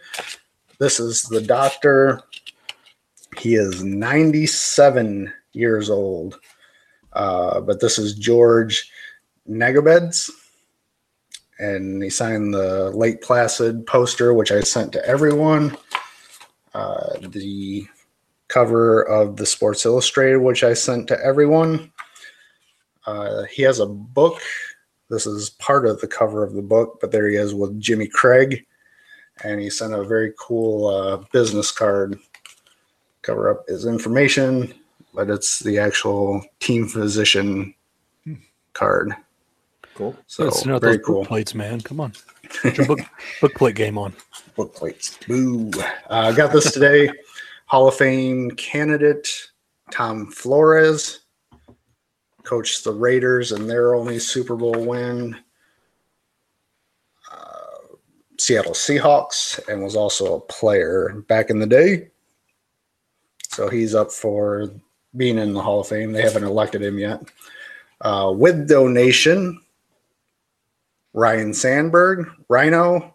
This 0.79 0.99
is 0.99 1.23
the 1.23 1.41
doctor. 1.41 2.21
He 3.37 3.55
is 3.55 3.83
97 3.83 5.33
years 5.51 5.89
old. 5.89 6.39
Uh, 7.11 7.59
but 7.61 7.79
this 7.79 7.97
is 7.97 8.13
George 8.13 8.91
Nagobads. 9.49 10.29
And 11.57 12.03
he 12.03 12.09
signed 12.09 12.53
the 12.53 12.91
Lake 12.91 13.21
Placid 13.21 13.87
poster, 13.87 14.33
which 14.33 14.51
I 14.51 14.61
sent 14.61 14.91
to 14.93 15.05
everyone. 15.05 15.77
Uh, 16.73 17.17
the 17.29 17.87
cover 18.49 19.01
of 19.03 19.37
the 19.37 19.45
Sports 19.45 19.85
Illustrated, 19.85 20.39
which 20.39 20.63
I 20.63 20.73
sent 20.73 21.07
to 21.07 21.19
everyone. 21.23 21.91
Uh, 23.05 23.43
he 23.43 23.61
has 23.63 23.79
a 23.79 23.85
book. 23.85 24.41
This 25.09 25.25
is 25.25 25.51
part 25.51 25.85
of 25.85 26.01
the 26.01 26.07
cover 26.07 26.43
of 26.43 26.53
the 26.53 26.61
book, 26.61 26.97
but 26.99 27.11
there 27.11 27.29
he 27.29 27.35
is 27.35 27.53
with 27.53 27.79
Jimmy 27.79 28.07
Craig. 28.07 28.65
And 29.43 29.61
he 29.61 29.69
sent 29.69 29.93
a 29.93 30.03
very 30.03 30.33
cool 30.39 30.87
uh, 30.87 31.17
business 31.31 31.71
card. 31.71 32.19
Cover 33.21 33.49
up 33.49 33.67
his 33.67 33.85
information, 33.85 34.73
but 35.13 35.29
it's 35.29 35.59
the 35.59 35.79
actual 35.79 36.43
team 36.59 36.87
physician 36.87 37.73
card. 38.73 39.15
Cool. 39.95 40.15
So 40.27 40.43
Let's 40.45 40.65
know 40.65 40.77
very 40.77 40.97
those 40.97 41.05
cool. 41.05 41.19
book 41.21 41.29
plates, 41.29 41.55
man. 41.55 41.79
Come 41.81 41.99
on, 42.01 42.13
get 42.63 42.77
your 42.77 42.85
book 42.87 42.99
book 43.41 43.53
plate 43.55 43.75
game 43.75 43.97
on. 43.97 44.13
book 44.55 44.75
plates. 44.75 45.17
Boo. 45.27 45.71
Uh, 45.77 45.83
I 46.09 46.31
got 46.33 46.51
this 46.51 46.71
today. 46.71 47.09
Hall 47.67 47.87
of 47.87 47.95
Fame 47.95 48.51
candidate 48.51 49.27
Tom 49.91 50.27
Flores 50.31 51.21
coached 52.43 52.83
the 52.83 52.91
Raiders 52.91 53.51
in 53.53 53.65
their 53.67 53.95
only 53.95 54.19
Super 54.19 54.55
Bowl 54.55 54.85
win. 54.85 55.35
Uh, 57.31 57.95
Seattle 58.37 58.73
Seahawks 58.73 59.59
and 59.67 59.81
was 59.81 59.95
also 59.95 60.35
a 60.35 60.39
player 60.41 61.23
back 61.27 61.49
in 61.49 61.57
the 61.59 61.65
day. 61.65 62.09
So 63.49 63.67
he's 63.69 63.95
up 63.95 64.11
for 64.11 64.69
being 65.17 65.39
in 65.39 65.53
the 65.53 65.61
Hall 65.61 65.79
of 65.79 65.87
Fame. 65.87 66.11
They 66.11 66.21
haven't 66.21 66.43
elected 66.43 66.83
him 66.83 66.99
yet. 66.99 67.21
Uh, 68.01 68.31
with 68.35 68.67
donation, 68.67 69.59
Ryne 71.15 71.53
Sandberg, 71.53 72.27
Ryno, 72.49 73.13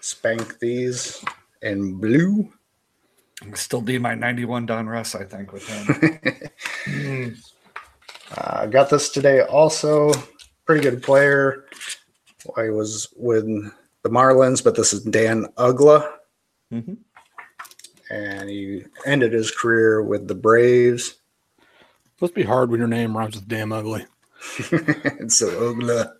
spank 0.00 0.58
these 0.58 1.22
in 1.60 1.96
blue. 2.00 2.50
Still 3.54 3.82
be 3.82 3.98
my 3.98 4.14
91 4.14 4.66
Donruss, 4.66 5.14
I 5.14 5.24
think, 5.24 5.52
with 5.52 5.66
him. 5.68 7.36
I 8.36 8.40
uh, 8.40 8.66
got 8.66 8.88
this 8.90 9.10
today 9.10 9.42
also. 9.42 10.12
Pretty 10.64 10.82
good 10.82 11.02
player. 11.02 11.66
I 12.56 12.70
was 12.70 13.08
with 13.16 13.44
the 14.02 14.08
Marlins, 14.08 14.64
but 14.64 14.74
this 14.74 14.92
is 14.94 15.02
Dan 15.02 15.46
Uggla, 15.58 16.10
Mhm. 16.72 16.96
and 18.10 18.48
he 18.48 18.84
ended 19.04 19.32
his 19.34 19.50
career 19.50 20.02
with 20.02 20.26
the 20.26 20.34
Braves. 20.34 21.16
Must 22.20 22.34
be 22.34 22.44
hard 22.44 22.70
when 22.70 22.78
your 22.78 22.88
name 22.88 23.14
rhymes 23.16 23.34
with 23.34 23.48
damn 23.48 23.72
ugly. 23.72 24.06
so 25.28 25.74
Uggla. 25.74 26.12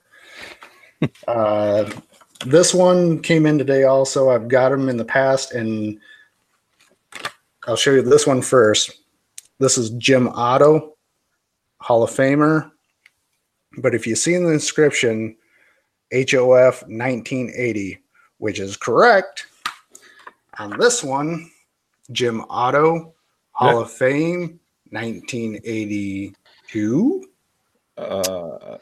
Uh, 1.28 1.90
this 2.46 2.72
one 2.74 3.20
came 3.20 3.46
in 3.46 3.58
today 3.58 3.84
also. 3.84 4.30
I've 4.30 4.48
got 4.48 4.70
them 4.70 4.88
in 4.88 4.96
the 4.96 5.04
past, 5.04 5.52
and 5.52 5.98
I'll 7.66 7.76
show 7.76 7.92
you 7.92 8.02
this 8.02 8.26
one 8.26 8.42
first. 8.42 8.90
This 9.58 9.76
is 9.76 9.90
Jim 9.90 10.28
Otto, 10.28 10.96
Hall 11.80 12.02
of 12.02 12.10
Famer. 12.10 12.70
But 13.78 13.94
if 13.94 14.06
you 14.06 14.16
see 14.16 14.34
in 14.34 14.44
the 14.44 14.52
inscription, 14.52 15.36
HOF 16.12 16.82
1980, 16.88 18.02
which 18.38 18.58
is 18.58 18.76
correct, 18.76 19.46
on 20.58 20.76
this 20.78 21.04
one, 21.04 21.50
Jim 22.10 22.44
Otto, 22.50 23.14
Hall 23.52 23.76
Yeah. 23.76 23.82
of 23.82 23.92
Fame, 23.92 24.58
1982. 24.90 27.24
Uh, 27.96 28.78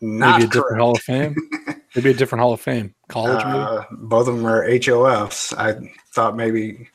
Not 0.00 0.38
Maybe 0.40 0.44
a 0.44 0.46
different 0.48 0.66
correct. 0.68 0.80
Hall 0.80 0.92
of 0.92 1.00
Fame. 1.02 1.36
Maybe 1.94 2.10
a 2.10 2.14
different 2.14 2.40
Hall 2.40 2.52
of 2.52 2.60
Fame. 2.60 2.94
College. 3.08 3.42
Uh, 3.44 3.84
both 3.92 4.28
of 4.28 4.36
them 4.36 4.46
are 4.46 4.66
HOFs. 4.68 5.56
I 5.58 5.92
thought 6.12 6.36
maybe 6.36 6.88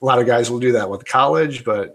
a 0.00 0.04
lot 0.04 0.18
of 0.18 0.26
guys 0.26 0.50
will 0.50 0.58
do 0.58 0.72
that 0.72 0.88
with 0.88 1.04
college, 1.04 1.64
but 1.64 1.94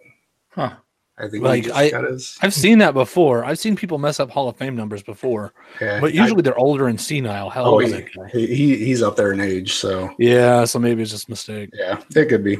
huh. 0.52 0.74
I 1.18 1.28
think 1.28 1.44
like 1.44 1.70
I, 1.70 1.90
his... 1.90 2.38
I've 2.42 2.54
seen 2.54 2.78
that 2.80 2.94
before. 2.94 3.44
I've 3.44 3.60
seen 3.60 3.76
people 3.76 3.98
mess 3.98 4.20
up 4.20 4.30
Hall 4.30 4.50
of 4.50 4.58
Fame 4.58 4.76
numbers 4.76 5.04
before, 5.04 5.54
Yeah, 5.82 6.00
but 6.00 6.14
usually 6.14 6.42
they're 6.42 6.58
older 6.58 6.88
and 6.88 7.00
senile. 7.00 7.50
How 7.50 7.64
I- 7.64 7.68
oh, 7.68 7.78
he, 7.80 8.06
he, 8.32 8.48
he- 8.48 8.86
he's 8.86 9.02
up 9.02 9.16
there 9.16 9.32
in 9.32 9.40
age, 9.40 9.74
so 9.74 10.14
Yeah, 10.18 10.66
so 10.66 10.80
maybe 10.80 11.02
it's 11.02 11.12
just 11.12 11.28
a 11.28 11.32
mistake. 11.32 11.70
yeah, 11.74 12.02
it 12.16 12.30
could 12.30 12.44
be. 12.44 12.58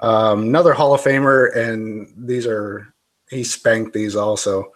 Um, 0.00 0.42
another 0.44 0.72
Hall 0.72 0.94
of 0.94 1.00
Famer, 1.00 1.54
and 1.56 2.12
these 2.16 2.46
are 2.46 2.92
he 3.30 3.42
spanked 3.44 3.92
these 3.92 4.16
also. 4.16 4.72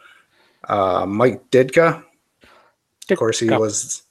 Uh, 0.69 1.05
Mike 1.07 1.51
Ditka. 1.51 2.03
Of 3.11 3.19
course, 3.19 3.39
he 3.41 3.51
was 3.51 4.03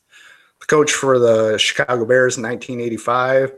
the 0.60 0.66
coach 0.68 0.92
for 0.92 1.18
the 1.20 1.58
Chicago 1.58 2.06
Bears 2.06 2.38
in 2.38 2.44
1985. 2.44 3.54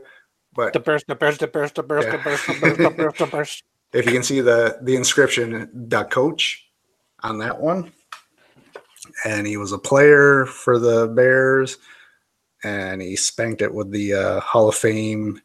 But 0.54 0.72
The 0.72 0.80
burst, 0.80 1.06
the 1.06 1.14
burst, 1.14 1.40
the 1.40 1.46
burst, 1.46 1.74
the 1.74 1.82
the 1.82 2.02
Yeah. 2.02 2.16
burst, 2.16 2.46
the 2.46 2.54
burst, 2.54 2.78
the 2.78 2.90
burst, 2.90 3.18
the 3.18 3.26
burst. 3.26 3.62
if 3.92 4.06
you 4.06 4.12
can 4.12 4.22
see 4.22 4.40
the 4.40 4.78
the 4.82 4.96
inscription 4.96 5.68
the 5.88 6.04
coach 6.04 6.66
on 7.22 7.38
that 7.38 7.60
one 7.60 7.92
and 9.24 9.46
he 9.46 9.56
was 9.56 9.72
a 9.72 9.78
player 9.78 10.44
for 10.46 10.78
the 10.78 11.06
bears 11.08 11.78
and 12.64 13.00
he 13.00 13.14
spanked 13.16 13.62
it 13.62 13.72
with 13.72 13.90
the 13.92 14.12
uh, 14.14 14.40
hall 14.40 14.68
of 14.68 14.74
fame 14.74 15.40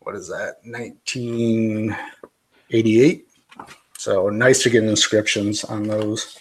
what 0.00 0.14
is 0.16 0.28
that 0.28 0.56
1988 0.64 3.26
so 3.98 4.28
nice 4.30 4.62
to 4.62 4.70
get 4.70 4.82
inscriptions 4.84 5.64
on 5.64 5.82
those 5.84 6.38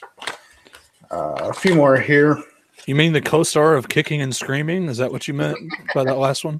uh, 1.12 1.50
a 1.50 1.54
few 1.54 1.76
more 1.76 1.98
here 1.98 2.42
You 2.90 2.96
mean 2.96 3.14
the 3.14 3.22
co-star 3.22 3.76
of 3.76 3.88
Kicking 3.88 4.20
and 4.20 4.36
Screaming? 4.36 4.90
Is 4.90 4.98
that 4.98 5.12
what 5.12 5.28
you 5.28 5.36
meant 5.36 5.60
by 5.94 6.04
that 6.04 6.18
last 6.18 6.44
one? 6.44 6.60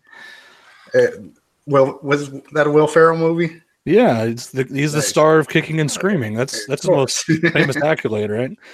uh, 0.94 1.08
well 1.66 2.00
was 2.04 2.30
that 2.52 2.68
a 2.68 2.70
will 2.70 2.86
ferrell 2.86 3.18
movie 3.18 3.60
Yeah, 3.84 4.26
it's 4.26 4.52
the, 4.52 4.64
he's 4.66 4.94
the 4.94 5.02
star 5.02 5.40
of 5.40 5.50
Kicking 5.50 5.80
and 5.80 5.90
Screaming. 5.90 6.36
That's 6.36 6.68
that's 6.68 6.84
the 6.84 6.92
most 6.92 7.24
famous 7.24 7.78
accolade, 7.78 8.30
right? 8.30 8.52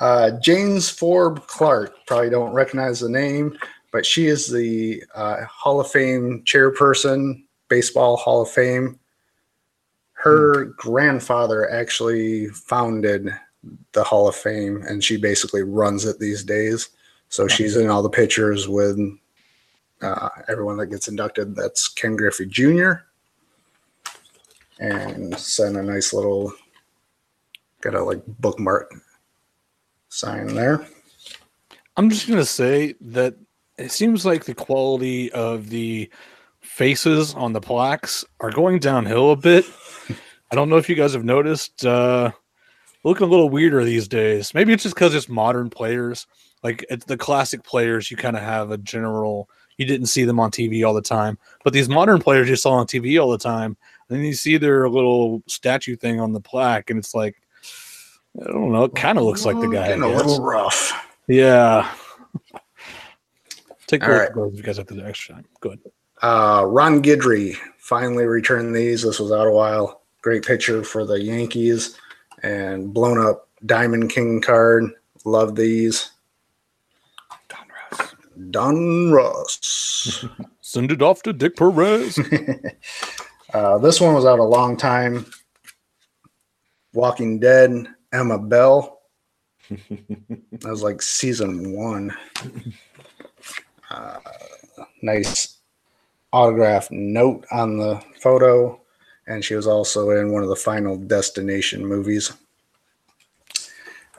Uh, 0.00 0.32
Jane 0.40 0.80
Forbes 0.80 1.42
Clark, 1.46 1.94
probably 2.06 2.28
don't 2.28 2.52
recognize 2.52 2.98
the 2.98 3.08
name, 3.08 3.56
but 3.92 4.04
she 4.04 4.26
is 4.26 4.50
the 4.50 5.00
uh, 5.14 5.44
Hall 5.44 5.80
of 5.80 5.88
Fame 5.88 6.42
chairperson, 6.44 7.44
Baseball 7.68 8.16
Hall 8.16 8.42
of 8.42 8.50
Fame. 8.50 8.98
Her 10.14 10.64
grandfather 10.76 11.70
actually 11.70 12.48
founded 12.48 13.30
the 13.92 14.04
Hall 14.04 14.28
of 14.28 14.34
Fame, 14.34 14.82
and 14.88 15.02
she 15.02 15.16
basically 15.16 15.62
runs 15.62 16.04
it 16.04 16.18
these 16.18 16.42
days. 16.42 16.90
So 17.28 17.48
she's 17.48 17.76
in 17.76 17.90
all 17.90 18.02
the 18.02 18.10
pictures 18.10 18.68
with 18.68 18.98
uh, 20.02 20.28
everyone 20.48 20.76
that 20.76 20.86
gets 20.86 21.08
inducted. 21.08 21.56
That's 21.56 21.88
Ken 21.88 22.16
Griffey 22.16 22.46
Jr. 22.46 22.92
And 24.78 25.36
sent 25.38 25.76
a 25.76 25.82
nice 25.82 26.12
little, 26.12 26.52
got 27.80 27.94
a 27.94 28.02
like 28.02 28.22
bookmark 28.26 28.92
sign 30.08 30.54
there. 30.54 30.86
I'm 31.96 32.10
just 32.10 32.28
gonna 32.28 32.44
say 32.44 32.94
that 33.00 33.36
it 33.78 33.90
seems 33.90 34.24
like 34.24 34.44
the 34.44 34.54
quality 34.54 35.32
of 35.32 35.70
the 35.70 36.10
faces 36.60 37.34
on 37.34 37.52
the 37.52 37.60
plaques 37.60 38.24
are 38.40 38.50
going 38.50 38.78
downhill 38.78 39.32
a 39.32 39.36
bit. 39.36 39.64
I 40.50 40.54
don't 40.54 40.68
know 40.68 40.76
if 40.76 40.88
you 40.88 40.94
guys 40.94 41.14
have 41.14 41.24
noticed. 41.24 41.84
Uh, 41.84 42.32
looking 43.04 43.26
a 43.26 43.30
little 43.30 43.50
weirder 43.50 43.84
these 43.84 44.08
days. 44.08 44.52
Maybe 44.54 44.72
it's 44.72 44.82
just 44.82 44.94
because 44.94 45.14
it's 45.14 45.28
modern 45.28 45.70
players. 45.70 46.26
Like 46.62 46.84
it's 46.90 47.04
the 47.04 47.16
classic 47.16 47.62
players, 47.62 48.10
you 48.10 48.16
kind 48.16 48.36
of 48.36 48.42
have 48.42 48.70
a 48.70 48.78
general. 48.78 49.48
You 49.76 49.86
didn't 49.86 50.06
see 50.06 50.24
them 50.24 50.40
on 50.40 50.50
TV 50.50 50.86
all 50.86 50.94
the 50.94 51.02
time, 51.02 51.36
but 51.64 51.72
these 51.72 51.88
modern 51.88 52.20
players 52.20 52.48
you 52.48 52.56
saw 52.56 52.74
on 52.74 52.86
TV 52.86 53.20
all 53.20 53.30
the 53.30 53.38
time, 53.38 53.76
and 54.08 54.18
then 54.18 54.24
you 54.24 54.32
see 54.32 54.56
their 54.56 54.88
little 54.88 55.42
statue 55.46 55.96
thing 55.96 56.20
on 56.20 56.32
the 56.32 56.40
plaque, 56.40 56.90
and 56.90 56.98
it's 56.98 57.12
like, 57.14 57.36
I 58.40 58.46
don't 58.46 58.72
know. 58.72 58.84
It 58.84 58.94
kind 58.94 59.18
of 59.18 59.24
looks 59.24 59.44
like 59.44 59.60
the 59.60 59.66
guy. 59.66 59.88
Getting 59.88 60.02
a 60.04 60.08
little 60.08 60.40
rough. 60.42 60.92
Yeah. 61.26 61.90
Take 63.86 64.02
a 64.02 64.06
All 64.06 64.12
look 64.12 64.20
right. 64.20 64.34
those 64.34 64.52
if 64.52 64.58
you 64.58 64.62
guys 64.62 64.76
have 64.78 64.86
the 64.86 65.04
extra 65.04 65.34
time. 65.34 65.44
Good. 65.60 65.80
Uh, 66.22 66.64
Ron 66.66 67.02
Guidry 67.02 67.56
finally 67.78 68.24
returned 68.24 68.74
these. 68.74 69.02
This 69.02 69.18
was 69.18 69.32
out 69.32 69.46
a 69.46 69.50
while. 69.50 70.02
Great 70.22 70.44
picture 70.44 70.82
for 70.82 71.04
the 71.04 71.20
Yankees 71.20 71.98
and 72.44 72.92
blown 72.92 73.18
up 73.18 73.48
Diamond 73.64 74.10
King 74.10 74.40
card. 74.40 74.90
Love 75.24 75.56
these. 75.56 76.10
Don 77.48 77.66
Russ. 77.90 78.14
Don 78.50 79.10
Ross. 79.10 80.24
Send 80.60 80.92
it 80.92 81.00
off 81.00 81.22
to 81.22 81.32
Dick 81.32 81.56
Perez. 81.56 82.18
uh, 83.54 83.78
this 83.78 84.00
one 84.00 84.14
was 84.14 84.26
out 84.26 84.38
a 84.38 84.44
long 84.44 84.76
time. 84.76 85.24
Walking 86.92 87.40
Dead, 87.40 87.88
Emma 88.12 88.38
Bell. 88.38 89.00
that 89.70 90.64
was 90.64 90.82
like 90.82 91.00
season 91.00 91.72
one. 91.72 92.14
Uh, 93.90 94.18
nice 95.00 95.60
autograph 96.32 96.90
note 96.90 97.46
on 97.50 97.78
the 97.78 98.02
photo. 98.20 98.78
And 99.26 99.44
she 99.44 99.54
was 99.54 99.66
also 99.66 100.10
in 100.10 100.32
one 100.32 100.42
of 100.42 100.48
the 100.48 100.56
final 100.56 100.96
Destination 100.96 101.86
movies. 101.86 102.32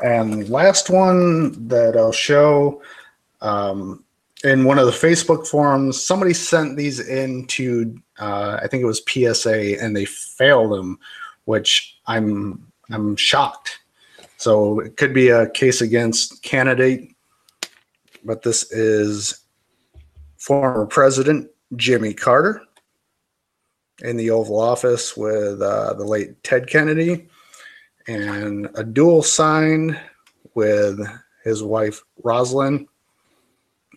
And 0.03 0.50
last 0.50 0.89
one 0.89 1.67
that 1.67 1.95
I'll 1.95 2.12
show 2.12 2.81
um, 3.41 4.03
in 4.43 4.65
one 4.65 4.77
of 4.79 4.85
the 4.85 4.91
Facebook 4.91 5.47
forums, 5.47 6.01
somebody 6.01 6.33
sent 6.33 6.77
these 6.77 7.00
into 7.00 7.97
uh, 8.19 8.59
I 8.62 8.67
think 8.67 8.81
it 8.81 8.85
was 8.85 9.03
PSA, 9.07 9.81
and 9.81 9.95
they 9.95 10.05
failed 10.05 10.71
them, 10.71 11.00
which 11.45 11.97
I'm 12.07 12.71
I'm 12.91 13.15
shocked. 13.15 13.79
So 14.38 14.79
it 14.79 14.97
could 14.97 15.13
be 15.13 15.29
a 15.29 15.50
case 15.50 15.81
against 15.81 16.43
candidate, 16.43 17.15
but 18.24 18.43
this 18.43 18.71
is 18.71 19.41
former 20.38 20.85
President 20.85 21.50
Jimmy 21.75 22.13
Carter 22.13 22.62
in 24.01 24.17
the 24.17 24.29
Oval 24.29 24.59
Office 24.59 25.15
with 25.15 25.61
uh, 25.61 25.93
the 25.93 26.05
late 26.05 26.41
Ted 26.43 26.67
Kennedy, 26.67 27.27
and 28.07 28.69
a 28.75 28.83
dual 28.83 29.23
sign 29.23 29.99
with 30.53 30.99
his 31.43 31.63
wife 31.63 32.01
Rosalynn 32.23 32.87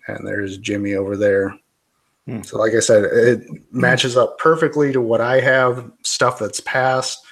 and 0.09 0.27
there's 0.27 0.59
Jimmy 0.59 0.95
over 0.95 1.17
there. 1.17 1.57
Hmm. 2.27 2.43
So, 2.43 2.59
like 2.59 2.75
I 2.75 2.81
said, 2.81 3.05
it 3.05 3.43
matches 3.71 4.17
up 4.17 4.39
perfectly 4.39 4.93
to 4.93 5.01
what 5.01 5.21
I 5.21 5.41
have 5.41 5.91
stuff 6.03 6.39
that's 6.39 6.61
passed. 6.61 7.25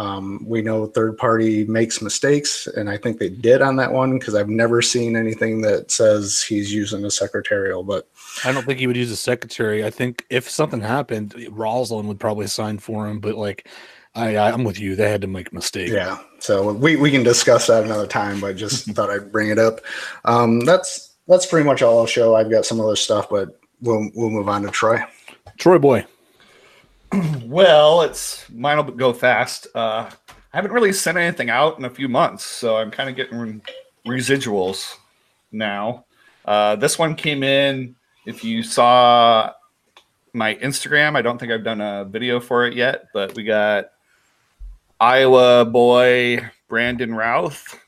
Um, 0.00 0.42
we 0.46 0.62
know 0.62 0.86
third 0.86 1.18
party 1.18 1.66
makes 1.66 2.00
mistakes, 2.00 2.66
and 2.66 2.88
I 2.88 2.96
think 2.96 3.18
they 3.18 3.28
did 3.28 3.60
on 3.60 3.76
that 3.76 3.92
one 3.92 4.18
because 4.18 4.34
I've 4.34 4.48
never 4.48 4.80
seen 4.80 5.14
anything 5.14 5.60
that 5.60 5.90
says 5.90 6.40
he's 6.40 6.72
using 6.72 7.04
a 7.04 7.10
secretarial. 7.10 7.82
But 7.82 8.08
I 8.42 8.50
don't 8.50 8.64
think 8.64 8.78
he 8.78 8.86
would 8.86 8.96
use 8.96 9.10
a 9.10 9.16
secretary. 9.16 9.84
I 9.84 9.90
think 9.90 10.24
if 10.30 10.48
something 10.48 10.80
happened, 10.80 11.34
Rosalynn 11.34 12.06
would 12.06 12.18
probably 12.18 12.46
sign 12.46 12.78
for 12.78 13.06
him. 13.06 13.20
But 13.20 13.34
like, 13.34 13.68
I, 14.14 14.38
I'm 14.38 14.64
with 14.64 14.80
you. 14.80 14.96
They 14.96 15.10
had 15.10 15.20
to 15.20 15.26
make 15.26 15.52
a 15.52 15.54
mistake. 15.54 15.90
Yeah. 15.90 16.18
So 16.38 16.72
we, 16.72 16.96
we 16.96 17.10
can 17.10 17.22
discuss 17.22 17.66
that 17.66 17.84
another 17.84 18.06
time, 18.06 18.40
but 18.40 18.56
just 18.56 18.86
thought 18.94 19.10
I'd 19.10 19.30
bring 19.30 19.50
it 19.50 19.58
up. 19.58 19.80
Um, 20.24 20.60
that's 20.60 21.14
that's 21.28 21.44
pretty 21.44 21.66
much 21.66 21.82
all 21.82 21.98
I'll 21.98 22.06
show. 22.06 22.36
I've 22.36 22.50
got 22.50 22.64
some 22.64 22.80
other 22.80 22.96
stuff, 22.96 23.28
but 23.28 23.60
we'll 23.82 24.10
we'll 24.14 24.30
move 24.30 24.48
on 24.48 24.62
to 24.62 24.70
Troy. 24.70 25.02
Troy 25.58 25.76
boy. 25.78 26.06
well, 27.44 28.02
it's 28.02 28.48
mine 28.50 28.76
will 28.76 28.84
go 28.84 29.12
fast. 29.12 29.66
Uh, 29.74 30.10
I 30.52 30.56
haven't 30.56 30.72
really 30.72 30.92
sent 30.92 31.18
anything 31.18 31.50
out 31.50 31.78
in 31.78 31.84
a 31.84 31.90
few 31.90 32.08
months, 32.08 32.44
so 32.44 32.76
I'm 32.76 32.90
kind 32.90 33.08
of 33.08 33.16
getting 33.16 33.62
residuals 34.06 34.96
now. 35.52 36.04
Uh, 36.44 36.76
this 36.76 36.98
one 36.98 37.14
came 37.14 37.42
in. 37.42 37.96
If 38.26 38.44
you 38.44 38.62
saw 38.62 39.52
my 40.32 40.54
Instagram, 40.56 41.16
I 41.16 41.22
don't 41.22 41.38
think 41.38 41.52
I've 41.52 41.64
done 41.64 41.80
a 41.80 42.04
video 42.04 42.38
for 42.38 42.66
it 42.66 42.74
yet, 42.74 43.06
but 43.12 43.34
we 43.34 43.44
got 43.44 43.86
Iowa 45.00 45.64
boy 45.64 46.48
Brandon 46.68 47.14
Routh 47.14 47.80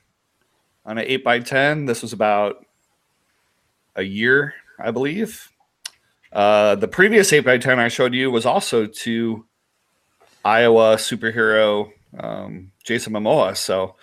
on 0.84 0.98
an 0.98 1.04
8 1.06 1.24
by 1.24 1.38
10 1.38 1.86
This 1.86 2.02
was 2.02 2.12
about 2.12 2.66
a 3.94 4.02
year, 4.02 4.54
I 4.78 4.90
believe. 4.90 5.51
Uh, 6.32 6.74
the 6.76 6.88
previous 6.88 7.32
8 7.32 7.40
by 7.40 7.58
10 7.58 7.78
I 7.78 7.88
showed 7.88 8.14
you 8.14 8.30
was 8.30 8.46
also 8.46 8.86
to 8.86 9.44
Iowa 10.44 10.96
superhero 10.96 11.92
um, 12.18 12.72
Jason 12.84 13.12
Momoa. 13.12 13.56
So 13.56 13.96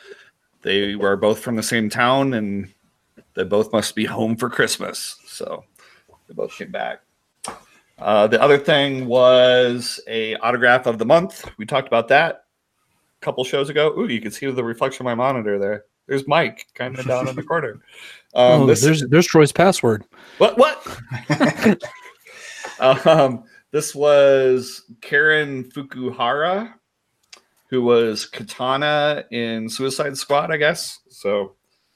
they 0.62 0.96
were 0.96 1.18
both 1.18 1.40
from 1.40 1.56
the 1.56 1.64
same 1.64 1.90
town 1.90 2.34
and 2.34 2.72
they 3.34 3.44
both 3.44 3.74
must 3.74 3.96
be 3.96 4.06
home 4.06 4.36
for 4.36 4.50
Christmas. 4.50 5.18
So 5.26 5.64
they 6.28 6.34
both 6.34 6.56
came 6.56 6.72
back. 6.72 7.02
Uh, 7.98 8.28
the 8.28 8.42
other 8.42 8.58
thing 8.58 9.08
was 9.08 10.00
a 10.08 10.36
autograph 10.38 10.86
of 10.86 10.98
the 11.00 11.06
month. 11.06 11.50
We 11.58 11.66
talked 11.66 11.88
about 11.88 12.08
that 12.10 12.46
a 13.22 13.26
couple 13.26 13.44
shows 13.44 13.70
ago. 13.70 13.94
Ooh, 13.98 14.08
you 14.08 14.22
can 14.22 14.32
see 14.32 14.50
the 14.50 14.64
reflection 14.64 15.04
of 15.04 15.06
my 15.06 15.16
monitor 15.16 15.60
there. 15.60 15.86
There's 16.08 16.28
Mike 16.28 16.68
kind 16.74 16.98
of 16.98 17.06
down 17.06 17.28
in 17.28 17.36
the 17.36 17.44
corner. 17.44 17.80
Um, 18.36 18.62
oh, 18.62 18.66
there's 18.68 19.04
there's 19.08 19.26
Troy's 19.26 19.52
password. 19.52 20.06
What 20.38 20.56
what? 20.56 20.86
um, 22.80 23.44
this 23.72 23.94
was 23.94 24.84
Karen 25.02 25.66
Fukuhara, 25.72 26.74
who 27.70 27.82
was 27.82 28.26
Katana 28.26 29.26
in 29.32 29.70
Suicide 29.70 30.18
Squad, 30.18 30.52
I 30.52 30.58
guess. 30.58 31.00
So 31.10 31.56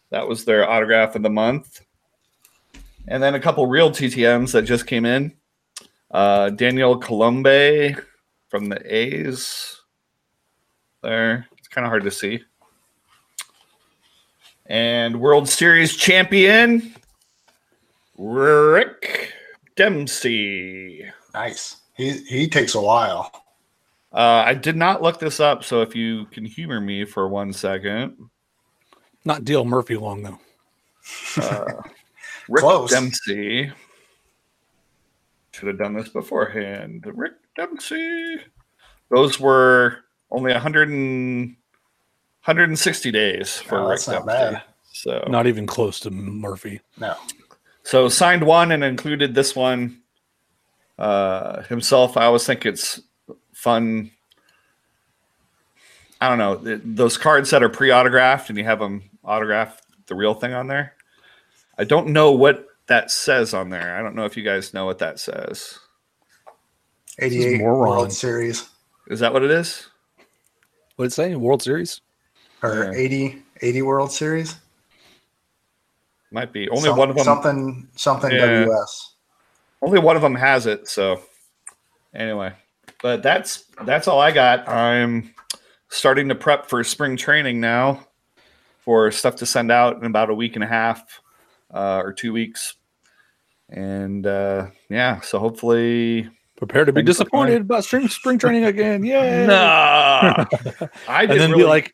that 0.09 0.27
was 0.27 0.45
their 0.45 0.69
autograph 0.69 1.15
of 1.15 1.23
the 1.23 1.29
month. 1.29 1.81
And 3.07 3.21
then 3.21 3.35
a 3.35 3.39
couple 3.39 3.65
real 3.67 3.89
TTMs 3.91 4.51
that 4.53 4.63
just 4.63 4.87
came 4.87 5.05
in. 5.05 5.33
Uh, 6.11 6.51
Daniel 6.51 6.99
Coulombe 6.99 7.97
from 8.49 8.69
the 8.69 8.79
A's. 8.85 9.81
There, 11.01 11.47
it's 11.57 11.67
kind 11.67 11.85
of 11.85 11.89
hard 11.89 12.03
to 12.03 12.11
see 12.11 12.43
and 14.65 15.19
World 15.19 15.49
Series 15.49 15.95
champion 15.95 16.95
Rick 18.17 19.32
Dempsey. 19.75 21.05
Nice. 21.33 21.77
He 21.95 22.11
he 22.11 22.47
takes 22.47 22.75
a 22.75 22.81
while. 22.81 23.31
Uh, 24.11 24.43
I 24.45 24.53
did 24.53 24.75
not 24.75 25.01
look 25.01 25.19
this 25.19 25.39
up, 25.39 25.63
so 25.63 25.81
if 25.81 25.95
you 25.95 26.25
can 26.25 26.45
humor 26.45 26.79
me 26.79 27.03
for 27.05 27.27
one 27.27 27.51
second. 27.51 28.15
Not 29.25 29.45
Dale 29.45 29.65
Murphy 29.65 29.95
long 29.95 30.23
though. 30.23 30.39
Uh, 31.37 31.81
Rick 32.49 32.61
Close. 32.61 32.91
Dempsey. 32.91 33.71
Should 35.51 35.67
have 35.67 35.77
done 35.77 35.93
this 35.93 36.09
beforehand. 36.09 37.05
Rick 37.13 37.33
Dempsey. 37.55 38.37
Those 39.09 39.39
were 39.39 39.99
only 40.31 40.51
100 40.51 40.89
and 40.89 41.55
160 42.43 43.11
days 43.11 43.57
for 43.59 43.79
oh, 43.79 43.89
Rick 43.89 44.07
not 44.07 44.25
Dempsey. 44.25 44.27
Bad. 44.27 44.63
So 44.91 45.25
not 45.27 45.47
even 45.47 45.65
close 45.65 45.99
to 46.01 46.11
Murphy. 46.11 46.81
No. 46.99 47.15
So 47.83 48.09
signed 48.09 48.45
one 48.45 48.71
and 48.71 48.83
included 48.83 49.35
this 49.35 49.55
one 49.55 50.01
uh, 50.97 51.63
himself. 51.63 52.17
I 52.17 52.25
always 52.25 52.45
think 52.45 52.65
it's 52.65 53.01
fun. 53.51 54.11
I 56.21 56.29
don't 56.29 56.37
know 56.37 56.77
those 56.85 57.17
cards 57.17 57.49
that 57.49 57.63
are 57.63 57.69
pre-autographed 57.69 58.49
and 58.49 58.57
you 58.57 58.63
have 58.63 58.79
them 58.79 59.03
autograph 59.23 59.81
the 60.07 60.15
real 60.15 60.33
thing 60.33 60.53
on 60.53 60.67
there. 60.67 60.93
I 61.77 61.83
don't 61.83 62.09
know 62.09 62.31
what 62.31 62.67
that 62.87 63.11
says 63.11 63.53
on 63.53 63.69
there. 63.69 63.97
I 63.97 64.01
don't 64.01 64.15
know 64.15 64.25
if 64.25 64.37
you 64.37 64.43
guys 64.43 64.73
know 64.73 64.85
what 64.85 64.99
that 64.99 65.19
says. 65.19 65.79
88 67.19 67.61
World 67.61 68.13
Series. 68.13 68.69
Is 69.07 69.19
that 69.19 69.33
what 69.33 69.43
it 69.43 69.51
is? 69.51 69.89
What 70.95 71.05
it 71.05 71.13
say? 71.13 71.35
World 71.35 71.61
Series? 71.61 72.01
or 72.63 72.85
yeah. 72.85 72.99
80, 72.99 73.43
80 73.61 73.81
World 73.81 74.11
Series. 74.11 74.55
Might 76.33 76.51
be 76.51 76.67
only 76.69 76.89
Some, 76.89 76.97
one 76.97 77.09
of 77.11 77.15
them. 77.15 77.23
Something 77.23 77.87
something 77.95 78.31
yeah. 78.31 78.65
WS. 78.65 79.13
Only 79.83 79.99
one 79.99 80.15
of 80.15 80.21
them 80.23 80.33
has 80.33 80.65
it. 80.65 80.87
So 80.87 81.21
anyway, 82.13 82.53
but 83.03 83.21
that's 83.21 83.65
that's 83.83 84.07
all 84.07 84.19
I 84.19 84.31
got. 84.31 84.67
I'm 84.67 85.33
starting 85.89 86.29
to 86.29 86.35
prep 86.35 86.67
for 86.67 86.83
spring 86.83 87.15
training 87.15 87.61
now 87.61 88.07
for 88.79 89.11
stuff 89.11 89.35
to 89.37 89.45
send 89.45 89.71
out 89.71 89.97
in 89.97 90.05
about 90.05 90.31
a 90.31 90.33
week 90.33 90.55
and 90.55 90.63
a 90.63 90.67
half 90.67 91.21
uh, 91.71 92.01
or 92.03 92.11
two 92.11 92.33
weeks. 92.33 92.75
And 93.69 94.25
uh, 94.25 94.67
yeah, 94.89 95.21
so 95.21 95.37
hopefully 95.37 96.29
prepare 96.57 96.85
to 96.85 96.91
be 96.91 97.03
disappointed 97.03 97.61
about 97.61 97.85
spring 97.85 98.07
spring 98.07 98.39
training 98.39 98.65
again. 98.65 99.03
Yeah. 99.13 99.45
Nah. 99.45 100.45
I 101.07 101.23
and 101.23 101.31
then 101.31 101.51
really, 101.51 101.63
be 101.63 101.67
like, 101.67 101.93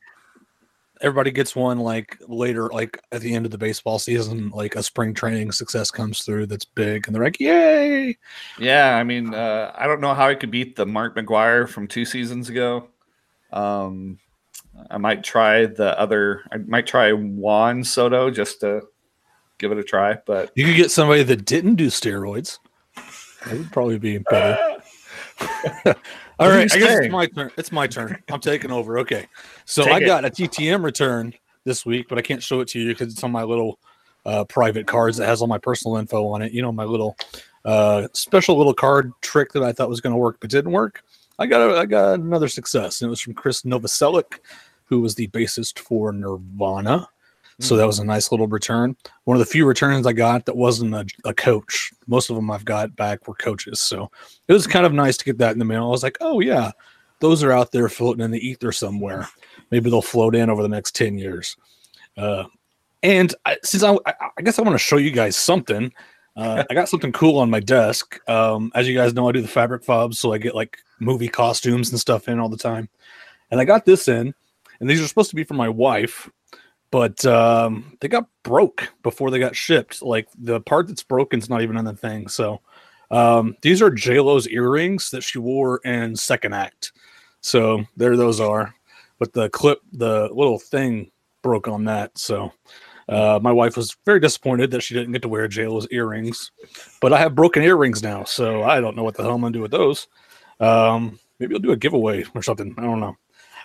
everybody 1.01 1.31
gets 1.31 1.55
one 1.55 1.79
like 1.79 2.17
later, 2.27 2.69
like 2.69 3.01
at 3.11 3.21
the 3.21 3.33
end 3.33 3.45
of 3.45 3.51
the 3.51 3.57
baseball 3.57 3.99
season, 3.99 4.49
like 4.49 4.75
a 4.75 4.83
spring 4.83 5.13
training 5.13 5.51
success 5.51 5.91
comes 5.91 6.23
through 6.23 6.47
that's 6.47 6.65
big, 6.65 7.07
and 7.07 7.15
they're 7.15 7.23
like, 7.23 7.39
"Yay!" 7.39 8.17
Yeah, 8.59 8.95
I 8.95 9.03
mean, 9.03 9.33
uh, 9.33 9.73
I 9.77 9.87
don't 9.87 10.01
know 10.01 10.13
how 10.13 10.27
I 10.27 10.35
could 10.35 10.51
beat 10.51 10.75
the 10.75 10.85
Mark 10.85 11.15
McGwire 11.15 11.67
from 11.67 11.87
two 11.87 12.05
seasons 12.05 12.49
ago. 12.49 12.87
Um, 13.51 14.19
I 14.89 14.97
might 14.97 15.23
try 15.23 15.65
the 15.65 15.99
other. 15.99 16.43
I 16.51 16.57
might 16.57 16.87
try 16.87 17.11
Juan 17.11 17.83
Soto 17.83 18.29
just 18.29 18.61
to 18.61 18.81
give 19.57 19.71
it 19.71 19.77
a 19.77 19.83
try. 19.83 20.17
But 20.25 20.51
you 20.55 20.65
could 20.65 20.75
get 20.75 20.91
somebody 20.91 21.23
that 21.23 21.45
didn't 21.45 21.75
do 21.75 21.87
steroids. 21.87 22.59
That 23.45 23.57
would 23.57 23.71
probably 23.71 23.99
be 23.99 24.17
better. 24.17 24.68
All 26.39 26.49
right, 26.49 26.73
I 26.73 26.79
guess 26.79 26.99
it's 26.99 27.11
my 27.11 27.25
turn. 27.27 27.51
It's 27.57 27.71
my 27.71 27.87
turn. 27.87 28.21
I'm 28.29 28.39
taking 28.39 28.71
over. 28.71 28.99
Okay, 28.99 29.27
so 29.65 29.83
Take 29.83 29.93
I 29.93 29.99
got 30.01 30.25
a 30.25 30.29
TTM 30.29 30.83
return 30.83 31.33
this 31.65 31.85
week, 31.85 32.07
but 32.09 32.17
I 32.17 32.21
can't 32.21 32.41
show 32.41 32.61
it 32.61 32.67
to 32.69 32.79
you 32.79 32.89
because 32.89 33.13
it's 33.13 33.23
on 33.23 33.31
my 33.31 33.43
little 33.43 33.79
uh, 34.25 34.43
private 34.45 34.87
cards 34.87 35.17
that 35.17 35.27
has 35.27 35.41
all 35.41 35.47
my 35.47 35.57
personal 35.57 35.97
info 35.97 36.27
on 36.27 36.41
it. 36.41 36.51
You 36.51 36.61
know, 36.61 36.71
my 36.71 36.85
little 36.85 37.17
uh, 37.65 38.07
special 38.13 38.57
little 38.57 38.73
card 38.73 39.11
trick 39.21 39.51
that 39.53 39.63
I 39.63 39.71
thought 39.71 39.89
was 39.89 40.01
going 40.01 40.13
to 40.13 40.17
work 40.17 40.37
but 40.39 40.49
didn't 40.49 40.71
work. 40.71 41.03
I 41.37 41.45
got 41.45 41.69
a, 41.69 41.77
I 41.77 41.85
got 41.85 42.19
another 42.19 42.47
success, 42.47 43.01
and 43.01 43.07
it 43.07 43.09
was 43.09 43.21
from 43.21 43.33
Chris 43.33 43.61
Novoselic, 43.63 44.39
who 44.85 44.99
was 44.99 45.15
the 45.15 45.27
bassist 45.29 45.79
for 45.79 46.11
Nirvana. 46.11 47.07
So 47.61 47.75
that 47.75 47.85
was 47.85 47.99
a 47.99 48.05
nice 48.05 48.31
little 48.31 48.47
return. 48.47 48.95
One 49.25 49.35
of 49.35 49.39
the 49.39 49.45
few 49.45 49.65
returns 49.65 50.07
I 50.07 50.13
got 50.13 50.45
that 50.45 50.55
wasn't 50.55 50.95
a, 50.95 51.05
a 51.25 51.33
coach. 51.33 51.91
Most 52.07 52.29
of 52.29 52.37
them 52.37 52.49
I've 52.49 52.63
got 52.63 52.95
back 52.95 53.27
were 53.27 53.35
coaches. 53.35 53.81
So 53.81 54.09
it 54.47 54.53
was 54.53 54.65
kind 54.65 54.85
of 54.85 54.93
nice 54.93 55.17
to 55.17 55.25
get 55.25 55.37
that 55.39 55.51
in 55.51 55.59
the 55.59 55.65
mail. 55.65 55.85
I 55.85 55.89
was 55.89 56.03
like, 56.03 56.17
oh 56.21 56.39
yeah, 56.39 56.71
those 57.19 57.43
are 57.43 57.51
out 57.51 57.71
there 57.73 57.89
floating 57.89 58.23
in 58.23 58.31
the 58.31 58.47
ether 58.47 58.71
somewhere. 58.71 59.27
Maybe 59.71 59.89
they'll 59.89 60.01
float 60.01 60.35
in 60.35 60.49
over 60.49 60.61
the 60.61 60.69
next 60.69 60.95
10 60.95 61.17
years. 61.17 61.57
Uh, 62.17 62.45
and 63.03 63.35
I, 63.45 63.57
since 63.63 63.83
I, 63.83 63.97
I, 64.05 64.41
guess 64.41 64.57
I 64.57 64.61
want 64.61 64.75
to 64.75 64.83
show 64.83 64.97
you 64.97 65.11
guys 65.11 65.35
something, 65.35 65.91
uh, 66.35 66.63
I 66.69 66.73
got 66.73 66.89
something 66.89 67.11
cool 67.11 67.39
on 67.39 67.49
my 67.49 67.59
desk. 67.59 68.19
Um, 68.29 68.71
as 68.73 68.87
you 68.87 68.95
guys 68.95 69.13
know, 69.13 69.27
I 69.27 69.33
do 69.33 69.41
the 69.41 69.47
fabric 69.47 69.83
fobs, 69.83 70.17
so 70.17 70.31
I 70.31 70.37
get 70.37 70.55
like 70.55 70.77
movie 70.99 71.27
costumes 71.27 71.91
and 71.91 71.99
stuff 71.99 72.29
in 72.29 72.39
all 72.39 72.49
the 72.49 72.57
time. 72.57 72.87
And 73.51 73.59
I 73.59 73.65
got 73.65 73.85
this 73.85 74.07
in, 74.07 74.33
and 74.79 74.89
these 74.89 75.01
are 75.01 75.07
supposed 75.07 75.29
to 75.31 75.35
be 75.35 75.43
for 75.43 75.55
my 75.55 75.69
wife, 75.69 76.29
but 76.91 77.23
um, 77.25 77.97
they 77.99 78.07
got 78.07 78.27
broke 78.43 78.89
before 79.03 79.31
they 79.31 79.39
got 79.39 79.55
shipped. 79.55 80.01
Like 80.01 80.27
the 80.37 80.61
part 80.61 80.87
that's 80.87 81.03
broken 81.03 81.39
is 81.39 81.49
not 81.49 81.61
even 81.61 81.77
on 81.77 81.85
the 81.85 81.95
thing. 81.95 82.27
So 82.27 82.61
um, 83.11 83.55
these 83.61 83.81
are 83.81 83.89
J 83.89 84.19
Lo's 84.19 84.47
earrings 84.47 85.11
that 85.11 85.23
she 85.23 85.39
wore 85.39 85.79
in 85.79 86.15
Second 86.15 86.53
Act. 86.53 86.91
So 87.41 87.85
there 87.97 88.17
those 88.17 88.39
are. 88.39 88.73
But 89.19 89.33
the 89.33 89.49
clip, 89.49 89.79
the 89.91 90.29
little 90.31 90.59
thing 90.59 91.11
broke 91.41 91.67
on 91.67 91.85
that. 91.85 92.17
So 92.17 92.53
uh, 93.09 93.39
my 93.41 93.51
wife 93.51 93.75
was 93.75 93.97
very 94.05 94.19
disappointed 94.19 94.71
that 94.71 94.81
she 94.81 94.93
didn't 94.93 95.11
get 95.11 95.21
to 95.23 95.29
wear 95.29 95.47
J 95.47 95.67
Lo's 95.67 95.87
earrings. 95.91 96.51
But 97.01 97.13
I 97.13 97.19
have 97.19 97.35
broken 97.35 97.63
earrings 97.63 98.01
now, 98.01 98.23
so 98.23 98.63
I 98.63 98.79
don't 98.79 98.95
know 98.95 99.03
what 99.03 99.15
the 99.15 99.23
hell 99.23 99.35
I'm 99.35 99.41
gonna 99.41 99.53
do 99.53 99.61
with 99.61 99.71
those. 99.71 100.07
Um, 100.59 101.19
maybe 101.39 101.55
I'll 101.55 101.61
do 101.61 101.71
a 101.71 101.77
giveaway 101.77 102.25
or 102.33 102.43
something. 102.43 102.73
I 102.77 102.81
don't 102.81 102.99
know. 102.99 103.17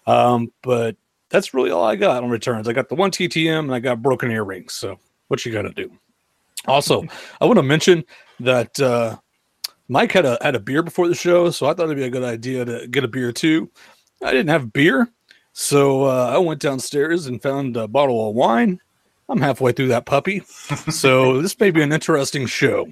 Um, 0.07 0.53
but 0.63 0.97
that's 1.35 1.53
really 1.53 1.73
all 1.73 1.85
I 1.85 1.97
got 1.97 2.23
on 2.23 2.31
returns. 2.31 2.69
I 2.69 2.73
got 2.73 2.89
the 2.89 2.95
one 2.95 3.11
TTM 3.11 3.59
and 3.59 3.75
I 3.75 3.81
got 3.81 4.01
broken 4.01 4.31
earrings. 4.31 4.73
So 4.75 5.01
what 5.27 5.45
you 5.45 5.51
got 5.53 5.63
to 5.63 5.71
do? 5.71 5.91
Also, 6.67 7.03
I 7.41 7.45
want 7.45 7.59
to 7.59 7.63
mention 7.65 8.05
that 8.39 8.79
uh, 8.81 9.17
Mike 9.89 10.13
had 10.13 10.25
a 10.25 10.39
had 10.41 10.55
a 10.55 10.61
beer 10.61 10.83
before 10.85 11.09
the 11.09 11.15
show, 11.17 11.51
so 11.51 11.67
I 11.67 11.75
thought 11.75 11.85
it'd 11.87 11.97
be 11.97 12.05
a 12.05 12.11
good 12.11 12.23
idea 12.23 12.65
to 12.65 12.87
get 12.87 13.03
a 13.03 13.09
beer 13.09 13.33
too. 13.33 13.69
I 14.23 14.31
didn't 14.31 14.51
have 14.51 14.73
beer, 14.73 15.11
so 15.53 16.05
uh, 16.05 16.31
I 16.33 16.39
went 16.39 16.61
downstairs 16.61 17.27
and 17.27 17.43
found 17.43 17.77
a 17.77 17.89
bottle 17.89 18.29
of 18.31 18.37
wine. 18.37 18.81
I'm 19.29 19.41
halfway 19.41 19.73
through 19.73 19.89
that 19.89 20.07
puppy, 20.07 20.41
so 20.89 21.43
this 21.43 21.59
may 21.59 21.73
be 21.73 21.83
an 21.83 21.93
interesting 21.93 22.47
show. 22.47 22.87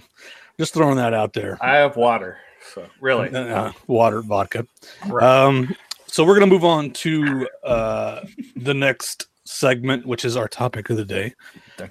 Just 0.59 0.74
throwing 0.74 0.96
that 0.96 1.14
out 1.14 1.33
there. 1.33 1.59
I 1.62 1.76
have 1.76 1.96
water. 1.96 2.38
So 2.74 2.87
really, 3.00 3.28
Uh, 3.31 3.72
water, 3.87 4.20
vodka. 4.20 4.66
Right. 5.07 5.24
Um, 5.24 5.74
so 6.12 6.25
we're 6.25 6.35
gonna 6.35 6.46
move 6.46 6.64
on 6.64 6.90
to 6.90 7.48
uh, 7.64 8.20
the 8.55 8.75
next 8.75 9.29
segment, 9.44 10.05
which 10.05 10.27
is 10.27 10.37
our 10.37 10.46
topic 10.46 10.90
of 10.90 10.98
the 10.98 11.07
day, 11.07 11.33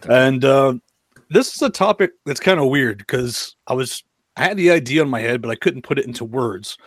and 0.08 0.46
uh, 0.46 0.76
this 1.32 1.56
is 1.56 1.62
a 1.64 1.72
topic 1.72 2.12
that's 2.28 2.40
kind 2.40 2.60
of 2.60 2.68
weird 2.68 3.00
because 3.00 3.56
I 3.66 3.74
was 3.74 4.04
I 4.38 4.44
had 4.44 4.58
the 4.58 4.70
idea 4.70 5.02
in 5.02 5.10
my 5.10 5.22
head, 5.22 5.42
but 5.42 5.50
I 5.50 5.56
couldn't 5.56 5.82
put 5.82 5.98
it 5.98 6.06
into 6.06 6.24
words. 6.24 6.78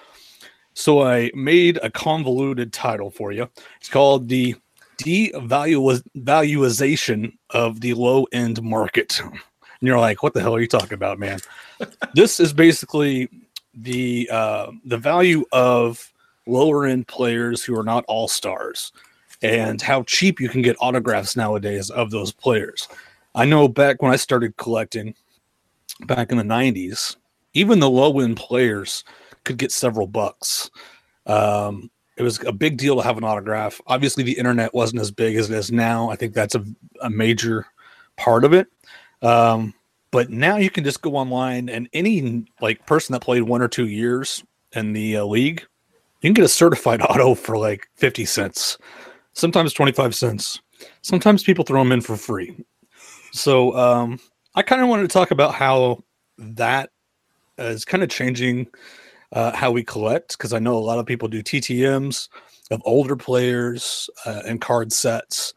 So 0.75 1.03
I 1.03 1.33
made 1.35 1.81
a 1.83 1.90
convoluted 1.90 2.73
title 2.73 3.11
for 3.11 3.33
you. 3.33 3.51
It's 3.79 3.88
called 3.88 4.29
the 4.29 4.55
devaluation 4.99 7.33
of 7.51 7.81
the 7.81 7.94
low 7.94 8.29
end 8.33 8.62
market. 8.62 9.20
And 9.20 9.33
you're 9.81 9.99
like, 9.99 10.23
what 10.23 10.35
the 10.35 10.40
hell 10.40 10.55
are 10.55 10.61
you 10.61 10.68
talking 10.68 10.94
about, 10.94 11.18
man? 11.18 11.40
this 12.14 12.38
is 12.38 12.53
basically 12.53 13.29
the 13.75 14.29
uh, 14.31 14.70
the 14.85 14.99
value 14.99 15.44
of 15.51 16.12
lower 16.46 16.87
end 16.87 17.09
players 17.09 17.62
who 17.64 17.78
are 17.78 17.85
not 17.85 18.04
all 18.07 18.28
stars 18.28 18.92
and 19.42 19.80
how 19.80 20.02
cheap 20.04 20.40
you 20.40 20.48
can 20.48 20.62
get 20.62 20.76
autographs 20.80 21.37
nowadays 21.37 21.90
of 21.90 22.11
those 22.11 22.33
players. 22.33 22.88
I 23.35 23.44
know 23.44 23.68
back 23.68 24.00
when 24.00 24.12
I 24.12 24.16
started 24.16 24.57
collecting 24.57 25.14
back 26.07 26.30
in 26.30 26.38
the 26.38 26.44
90s, 26.44 27.16
even 27.52 27.78
the 27.78 27.90
low 27.90 28.20
end 28.20 28.37
players 28.37 29.04
could 29.44 29.59
get 29.59 29.72
several 29.72 30.07
bucks. 30.07 30.70
Um, 31.26 31.90
it 32.16 32.22
was 32.22 32.42
a 32.44 32.52
big 32.52 32.76
deal 32.76 32.96
to 32.96 33.02
have 33.02 33.18
an 33.18 33.24
autograph. 33.24 33.80
Obviously, 33.87 34.22
the 34.22 34.38
internet 34.38 34.72
wasn't 34.72 35.00
as 35.00 35.11
big 35.11 35.37
as 35.37 35.50
it 35.50 35.57
is 35.57 35.72
now. 35.72 36.11
I 36.11 36.16
think 36.16 36.33
that's 36.33 36.54
a, 36.54 36.64
a 37.02 37.11
major 37.11 37.66
part 38.16 38.44
of 38.44 38.52
it. 38.52 38.68
Um, 39.20 39.74
but 40.11 40.30
now 40.30 40.57
you 40.57 40.70
can 40.70 40.85
just 40.85 41.02
go 41.02 41.16
online 41.16 41.68
and 41.68 41.88
any 41.92 42.44
like 42.61 42.87
person 42.87 43.14
that 43.14 43.22
played 43.22 43.42
one 43.42 43.62
or 43.62 43.68
two 43.68 43.88
years 43.88 44.44
in 44.72 44.92
the 44.92 45.16
uh, 45.16 45.24
league, 45.24 45.66
you 46.24 46.28
can 46.28 46.34
get 46.34 46.44
a 46.46 46.48
certified 46.48 47.02
auto 47.08 47.34
for 47.34 47.58
like 47.58 47.87
50 47.96 48.24
cents, 48.24 48.78
sometimes 49.34 49.74
25 49.74 50.14
cents. 50.14 50.58
Sometimes 51.02 51.42
people 51.42 51.66
throw 51.66 51.80
them 51.82 51.92
in 51.92 52.00
for 52.00 52.16
free. 52.16 52.56
So 53.32 53.76
um, 53.76 54.18
I 54.54 54.62
kind 54.62 54.80
of 54.80 54.88
wanted 54.88 55.02
to 55.02 55.08
talk 55.08 55.30
about 55.32 55.54
how 55.54 56.02
that 56.38 56.90
is 57.58 57.84
kind 57.84 58.02
of 58.02 58.08
changing 58.08 58.68
uh, 59.32 59.54
how 59.54 59.70
we 59.70 59.84
collect 59.84 60.38
because 60.38 60.54
I 60.54 60.58
know 60.58 60.76
a 60.76 60.78
lot 60.78 60.98
of 60.98 61.04
people 61.04 61.28
do 61.28 61.42
TTMs 61.42 62.30
of 62.70 62.80
older 62.87 63.16
players 63.16 64.08
uh, 64.24 64.42
and 64.46 64.62
card 64.62 64.94
sets 64.94 65.52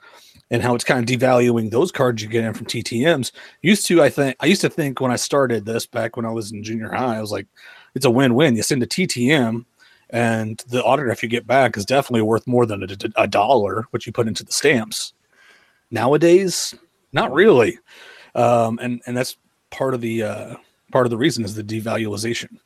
and 0.51 0.62
how 0.62 0.75
it's 0.75 0.84
kind 0.84 0.99
of 0.99 1.19
devaluing 1.19 1.71
those 1.71 1.93
cards 1.93 2.21
you 2.21 2.27
get 2.27 2.43
in 2.43 2.53
from 2.53 2.65
TTMs. 2.65 3.32
Used 3.62 3.86
to, 3.88 4.01
I 4.01 4.10
think, 4.10 4.36
I 4.41 4.47
used 4.47 4.62
to 4.62 4.69
think 4.69 4.99
when 4.99 5.12
I 5.12 5.17
started 5.17 5.65
this 5.65 5.86
back 5.86 6.17
when 6.17 6.25
I 6.25 6.32
was 6.32 6.51
in 6.51 6.62
junior 6.62 6.91
high, 6.91 7.17
I 7.17 7.21
was 7.21 7.32
like, 7.32 7.47
it's 7.95 8.06
a 8.06 8.12
win 8.12 8.36
win. 8.36 8.58
You 8.58 8.63
send 8.63 8.84
a 8.84 8.88
TTM 8.88 9.63
and 10.10 10.63
the 10.70 10.84
autograph 10.84 11.22
you 11.24 11.30
get 11.30 11.46
back 11.48 11.78
is 11.78 11.86
definitely 11.86 12.22
worth 12.22 12.48
more 12.48 12.65
than 12.65 12.84
a, 12.84 12.88
a 13.15 13.28
dollar, 13.28 13.86
which 13.91 14.06
you 14.06 14.13
put 14.13 14.28
into 14.28 14.43
the 14.43 14.52
stamps. 14.52 15.13
Nowadays, 15.91 16.74
not 17.13 17.32
really. 17.34 17.80
Um, 18.36 18.80
and, 18.82 19.02
and 19.08 19.15
that's 19.15 19.38
part 19.70 19.93
of 19.93 20.02
the, 20.02 20.24
uh, 20.24 20.56
part 20.91 21.06
of 21.06 21.10
the 21.10 21.17
reason 21.17 21.43
is 21.43 21.56
the 21.56 21.63
devaluation. 21.63 22.58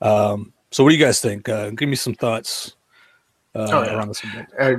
Um, 0.00 0.52
so 0.70 0.82
what 0.82 0.90
do 0.90 0.96
you 0.96 1.04
guys 1.04 1.20
think? 1.20 1.48
Uh, 1.48 1.70
give 1.70 1.88
me 1.88 1.96
some 1.96 2.14
thoughts 2.14 2.74
uh, 3.54 3.68
Oh, 3.70 3.82
yeah. 3.84 3.94
around 3.96 4.08
this 4.08 4.18
subject. 4.20 4.52
Uh, 4.58 4.76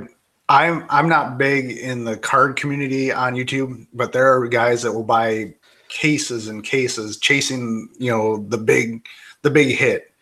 I'm 0.48 0.84
I'm 0.90 1.08
not 1.08 1.38
big 1.38 1.70
in 1.78 2.04
the 2.04 2.18
card 2.18 2.56
community 2.56 3.10
on 3.10 3.34
YouTube, 3.34 3.86
but 3.94 4.12
there 4.12 4.30
are 4.30 4.46
guys 4.46 4.82
that 4.82 4.92
will 4.92 5.04
buy 5.04 5.54
cases 5.88 6.48
and 6.48 6.62
cases 6.62 7.16
chasing 7.16 7.88
you 7.98 8.10
know 8.10 8.44
the 8.48 8.58
big 8.58 9.06
the 9.42 9.50
big 9.50 9.74
hit. 9.74 10.12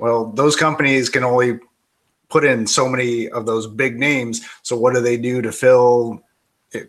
Well, 0.00 0.32
those 0.32 0.56
companies 0.56 1.08
can 1.08 1.24
only 1.24 1.58
put 2.28 2.44
in 2.44 2.66
so 2.66 2.88
many 2.88 3.28
of 3.28 3.46
those 3.46 3.66
big 3.66 3.98
names. 3.98 4.40
So 4.62 4.76
what 4.76 4.94
do 4.94 5.00
they 5.00 5.16
do 5.16 5.42
to 5.42 5.52
fill 5.52 6.22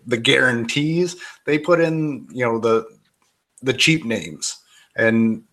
the 0.05 0.17
guarantees? 0.17 1.15
They 1.45 1.59
put 1.59 1.79
in 1.79 2.27
you 2.31 2.45
know 2.45 2.59
the 2.59 2.85
the 3.61 3.73
cheap 3.73 4.05
names, 4.05 4.57
and 4.95 5.43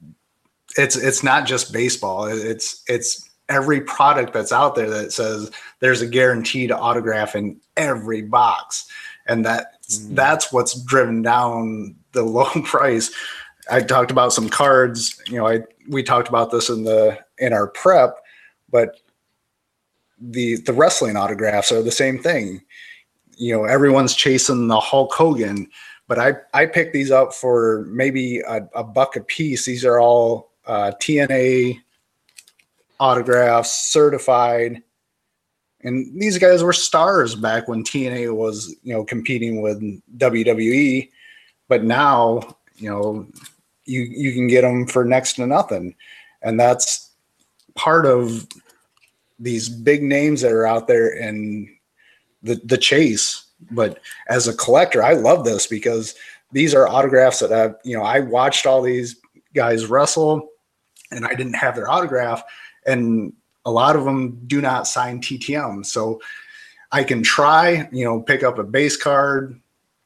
it's 0.77 0.97
it's 0.97 1.23
not 1.23 1.47
just 1.47 1.73
baseball. 1.73 2.27
It's 2.27 2.83
it's 2.89 3.29
every 3.49 3.81
product 3.81 4.33
that's 4.35 4.53
out 4.53 4.75
there 4.75 4.91
that 4.91 5.13
says 5.13 5.51
there's 5.81 6.03
a 6.03 6.07
guaranteed 6.07 6.71
autograph 6.71 7.35
in 7.35 7.59
every 7.77 8.23
box 8.23 8.87
and 9.27 9.45
that 9.45 9.73
Mm. 9.89 10.17
that's 10.17 10.53
what's 10.53 10.79
driven 10.83 11.23
down 11.23 11.97
the 12.13 12.23
low 12.37 12.51
price 12.65 13.11
i 13.71 13.81
talked 13.81 14.11
about 14.11 14.35
some 14.35 14.51
cards 14.51 15.19
you 15.29 15.39
know 15.39 15.47
i 15.47 15.61
we 15.89 16.03
talked 16.03 16.29
about 16.29 16.51
this 16.51 16.69
in 16.69 16.85
the 16.85 17.19
in 17.41 17.53
our 17.53 17.67
prep 17.69 18.19
but 18.71 19.01
the 20.21 20.57
the 20.63 20.73
wrestling 20.73 21.17
autographs 21.17 21.71
are 21.71 21.83
the 21.83 21.91
same 21.91 22.19
thing 22.19 22.61
you 23.37 23.55
know 23.55 23.65
everyone's 23.65 24.15
chasing 24.15 24.67
the 24.69 24.81
hulk 24.81 25.13
hogan 25.13 25.69
but 26.07 26.19
i 26.19 26.33
i 26.55 26.67
picked 26.67 26.93
these 26.93 27.11
up 27.11 27.33
for 27.33 27.87
maybe 27.89 28.41
a, 28.41 28.69
a 28.75 28.83
buck 28.83 29.17
a 29.17 29.21
piece 29.21 29.65
these 29.65 29.85
are 29.85 30.01
all 30.01 30.51
uh, 30.67 30.93
tna 31.01 31.81
autographs, 33.01 33.71
certified. 33.71 34.83
And 35.83 36.21
these 36.21 36.39
guys 36.39 36.63
were 36.63 36.73
stars 36.73 37.35
back 37.35 37.69
when 37.69 37.85
TNA 37.85 38.35
was, 38.35 38.75
you 38.83 38.93
know, 38.93 39.05
competing 39.05 39.61
with 39.61 39.81
WWE. 40.19 41.09
But 41.69 41.85
now, 41.85 42.57
you 42.77 42.91
know, 42.91 43.27
you 43.85 44.01
you 44.03 44.33
can 44.33 44.49
get 44.49 44.63
them 44.63 44.87
for 44.87 45.05
next 45.05 45.35
to 45.35 45.47
nothing, 45.47 45.95
and 46.43 46.59
that's 46.59 47.08
part 47.79 48.05
of 48.05 48.47
these 49.39 49.69
big 49.69 50.03
names 50.03 50.43
that 50.43 50.53
are 50.53 50.67
out 50.67 50.89
there 50.89 51.11
and 51.11 51.69
the 52.43 52.61
the 52.65 52.79
chase. 52.79 53.47
But 53.71 53.99
as 54.29 54.47
a 54.47 54.55
collector, 54.55 55.03
I 55.03 55.15
love 55.15 55.45
this 55.45 55.67
because 55.67 56.15
these 56.53 56.75
are 56.75 56.87
autographs 56.87 57.41
that 57.41 57.53
I, 57.53 57.75
you 57.85 57.97
know, 57.97 58.05
I 58.05 58.21
watched 58.21 58.67
all 58.67 58.83
these 58.83 59.17
guys 59.55 59.87
wrestle, 59.87 60.49
and 61.11 61.25
I 61.25 61.35
didn't 61.35 61.55
have 61.55 61.75
their 61.75 61.91
autograph 61.91 62.43
and 62.87 63.33
a 63.65 63.71
lot 63.71 63.97
of 63.97 64.05
them 64.05 64.41
do 64.47 64.61
not 64.61 64.87
sign 64.87 65.21
TTM. 65.21 65.85
So 65.85 66.21
I 66.91 67.05
can 67.05 67.23
try, 67.23 67.89
you 67.93 68.05
know, 68.05 68.21
pick 68.21 68.43
up 68.43 68.59
a 68.59 68.65
base 68.65 68.97
card 68.97 69.61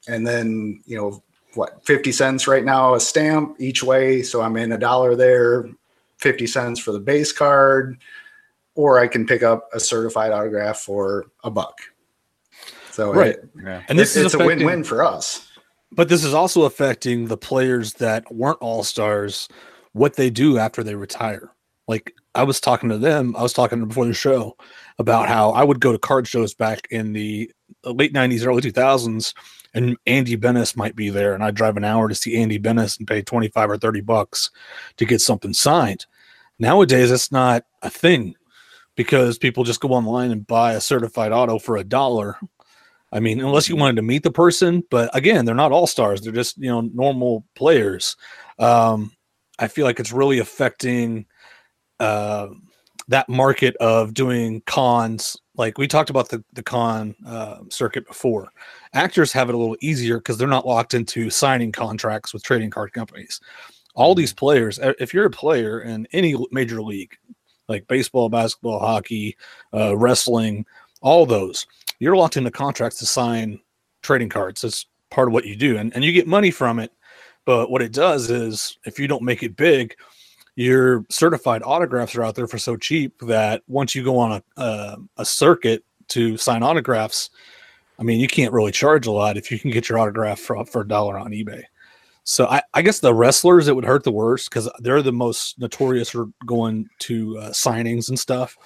and 0.09 0.27
then, 0.27 0.83
you 0.85 0.97
know, 0.97 1.23
what 1.55 1.85
50 1.85 2.13
cents 2.13 2.49
right 2.49 2.65
now 2.65 2.95
a 2.95 3.01
stamp 3.01 3.57
each 3.59 3.83
way 3.83 4.23
so 4.23 4.41
i'm 4.41 4.57
in 4.57 4.73
a 4.73 4.79
dollar 4.79 5.15
there 5.15 5.69
50 6.23 6.47
cents 6.47 6.81
for 6.81 6.93
the 6.93 7.01
base 7.01 7.33
card 7.33 7.99
or 8.75 8.99
i 8.99 9.07
can 9.07 9.27
pick 9.27 9.43
up 9.43 9.69
a 9.75 9.81
certified 9.81 10.33
autograph 10.33 10.79
for 10.79 11.27
a 11.45 11.51
buck 11.51 11.79
so 12.91 13.13
Right. 13.13 13.31
it- 13.37 13.49
Yeah. 13.63 13.83
And 13.89 13.99
this 13.99 14.11
it's, 14.17 14.17
is 14.17 14.25
it's 14.27 14.35
a 14.43 14.47
win-win 14.47 14.85
for 14.85 15.03
us 15.03 15.49
But 15.91 16.09
this 16.09 16.25
is 16.25 16.33
also 16.35 16.63
affecting 16.63 17.27
the 17.27 17.37
players 17.37 17.95
that 17.95 18.25
weren't 18.33 18.59
all 18.63 18.83
stars, 18.83 19.47
what 19.93 20.17
they 20.17 20.31
do 20.31 20.57
after 20.57 20.83
they 20.83 20.95
retire. 20.95 21.51
Like 21.87 22.15
I 22.35 22.45
was 22.45 22.61
talking 22.61 22.89
to 22.89 22.97
them, 22.97 23.35
I 23.37 23.43
was 23.43 23.53
talking 23.53 23.85
before 23.87 24.07
the 24.07 24.15
show 24.15 24.57
about 24.99 25.29
how 25.29 25.51
I 25.51 25.65
would 25.65 25.81
go 25.81 25.93
to 25.93 25.99
card 25.99 26.27
shows 26.27 26.55
back 26.55 26.87
in 26.91 27.13
the 27.13 27.51
late 27.85 28.15
90s, 28.15 28.47
early 28.47 28.63
2000s, 28.63 29.35
and 29.75 29.97
Andy 30.07 30.37
Benes 30.37 30.77
might 30.77 30.97
be 30.97 31.11
there. 31.11 31.35
And 31.35 31.45
I'd 31.45 31.55
drive 31.57 31.77
an 31.77 31.85
hour 31.85 32.09
to 32.09 32.15
see 32.15 32.37
Andy 32.39 32.57
Benes 32.59 32.97
and 32.99 33.07
pay 33.09 33.21
25 33.21 33.71
or 33.71 33.77
30 33.77 34.01
bucks 34.01 34.51
to 34.97 35.05
get 35.05 35.21
something 35.21 35.53
signed. 35.53 36.07
Nowadays, 36.59 37.11
that's 37.11 37.33
not 37.33 37.65
a 37.83 37.91
thing 37.91 38.35
because 38.97 39.39
people 39.39 39.65
just 39.65 39.81
go 39.81 39.89
online 39.89 40.31
and 40.31 40.47
buy 40.47 40.75
a 40.75 40.81
certified 40.81 41.33
auto 41.33 41.59
for 41.59 41.77
a 41.77 41.85
dollar 41.85 42.39
I 43.13 43.21
mean, 43.21 43.41
unless 43.41 43.69
you 43.69 43.77
wanted 43.77 43.97
to 43.97 44.03
meet 44.03 44.23
the 44.23 44.31
person, 44.31 44.83
but 44.91 45.15
again, 45.15 45.45
they're 45.45 45.55
not 45.55 45.71
all 45.71 45.87
stars. 45.87 46.23
They're 46.23 46.33
just, 46.33 46.57
you 46.57 46.71
know, 46.71 46.81
normal 46.81 47.45
players. 47.55 48.17
Um, 48.59 49.13
I 49.59 49.69
feel 49.69 49.85
like 49.85 50.01
it's 50.01 50.13
really 50.13 50.39
affecting 50.39 51.27
uh, 52.01 52.49
that 53.09 53.29
market 53.29 53.77
of 53.77 54.15
doing 54.15 54.63
cons. 54.67 55.37
Like 55.57 55.77
we 55.77 55.87
talked 55.87 56.09
about 56.09 56.31
the, 56.31 56.43
the 56.55 56.63
con 56.63 57.15
uh, 57.27 57.59
circuit 57.69 58.07
before. 58.07 58.49
Actors 58.95 59.31
have 59.33 59.51
it 59.51 59.55
a 59.55 59.59
little 59.59 59.77
easier 59.83 60.17
because 60.17 60.39
they're 60.39 60.49
not 60.49 60.67
locked 60.67 60.95
into 60.95 61.29
signing 61.29 61.71
contracts 61.71 62.33
with 62.33 62.43
trading 62.43 62.71
card 62.71 62.95
companies. 62.95 63.41
All 63.95 64.15
these 64.15 64.33
players, 64.33 64.79
uh, 64.79 64.95
if 64.99 65.13
you're 65.13 65.27
a 65.27 65.31
player 65.31 65.81
in 65.81 66.07
any 66.13 66.35
major 66.51 66.83
league, 66.83 67.17
like 67.69 67.87
baseball, 67.89 68.29
basketball, 68.29 68.79
hockey, 68.79 69.37
uh, 69.75 69.97
wrestling, 69.97 70.65
all 71.01 71.27
those, 71.27 71.67
you're 71.99 72.17
locked 72.17 72.37
into 72.37 72.51
contracts 72.51 72.99
to 72.99 73.07
sign 73.07 73.61
trading 74.03 74.29
cards. 74.29 74.63
That's 74.63 74.87
part 75.11 75.29
of 75.29 75.35
what 75.35 75.45
you 75.45 75.57
do, 75.57 75.77
and 75.77 75.95
and 75.95 76.05
you 76.05 76.13
get 76.13 76.27
money 76.27 76.51
from 76.51 76.79
it. 76.79 76.93
But 77.45 77.71
what 77.71 77.83
it 77.83 77.93
does 77.93 78.31
is, 78.31 78.79
if 78.85 78.99
you 78.99 79.09
don't 79.09 79.23
make 79.23 79.43
it 79.43 79.57
big, 79.57 79.95
your 80.57 81.05
certified 81.09 81.63
autographs 81.65 82.15
are 82.15 82.23
out 82.23 82.35
there 82.35 82.47
for 82.47 82.59
so 82.59 82.77
cheap 82.77 83.19
that 83.21 83.63
once 83.67 83.95
you 83.95 84.05
go 84.05 84.19
on 84.19 84.33
a 84.33 84.61
uh, 84.61 84.97
a 85.19 85.25
circuit 85.25 85.85
to 86.09 86.37
sign 86.37 86.63
autographs, 86.63 87.31
I 87.99 88.03
mean, 88.03 88.21
you 88.21 88.29
can't 88.29 88.53
really 88.53 88.73
charge 88.73 89.07
a 89.07 89.13
lot 89.13 89.37
if 89.37 89.51
you 89.51 89.59
can 89.59 89.71
get 89.71 89.89
your 89.89 89.99
autograph 89.99 90.41
for 90.41 90.65
for 90.65 90.83
a 90.83 90.89
dollar 90.89 91.19
on 91.19 91.31
eBay. 91.31 91.63
So 92.25 92.47
I, 92.47 92.63
I 92.73 92.83
guess 92.83 93.01
the 93.01 93.15
wrestlers 93.15 93.69
it 93.69 93.75
would 93.75 93.85
hurt 93.85 94.05
the 94.05 94.13
worst 94.13 94.49
because 94.49 94.71
they're 94.79 95.03
the 95.03 95.13
most 95.13 95.59
notorious 95.59 96.11
for 96.11 96.27
going 96.47 96.89
to 97.01 97.39
uh, 97.39 97.51
signings 97.51 98.09
and 98.09 98.19
stuff 98.19 98.57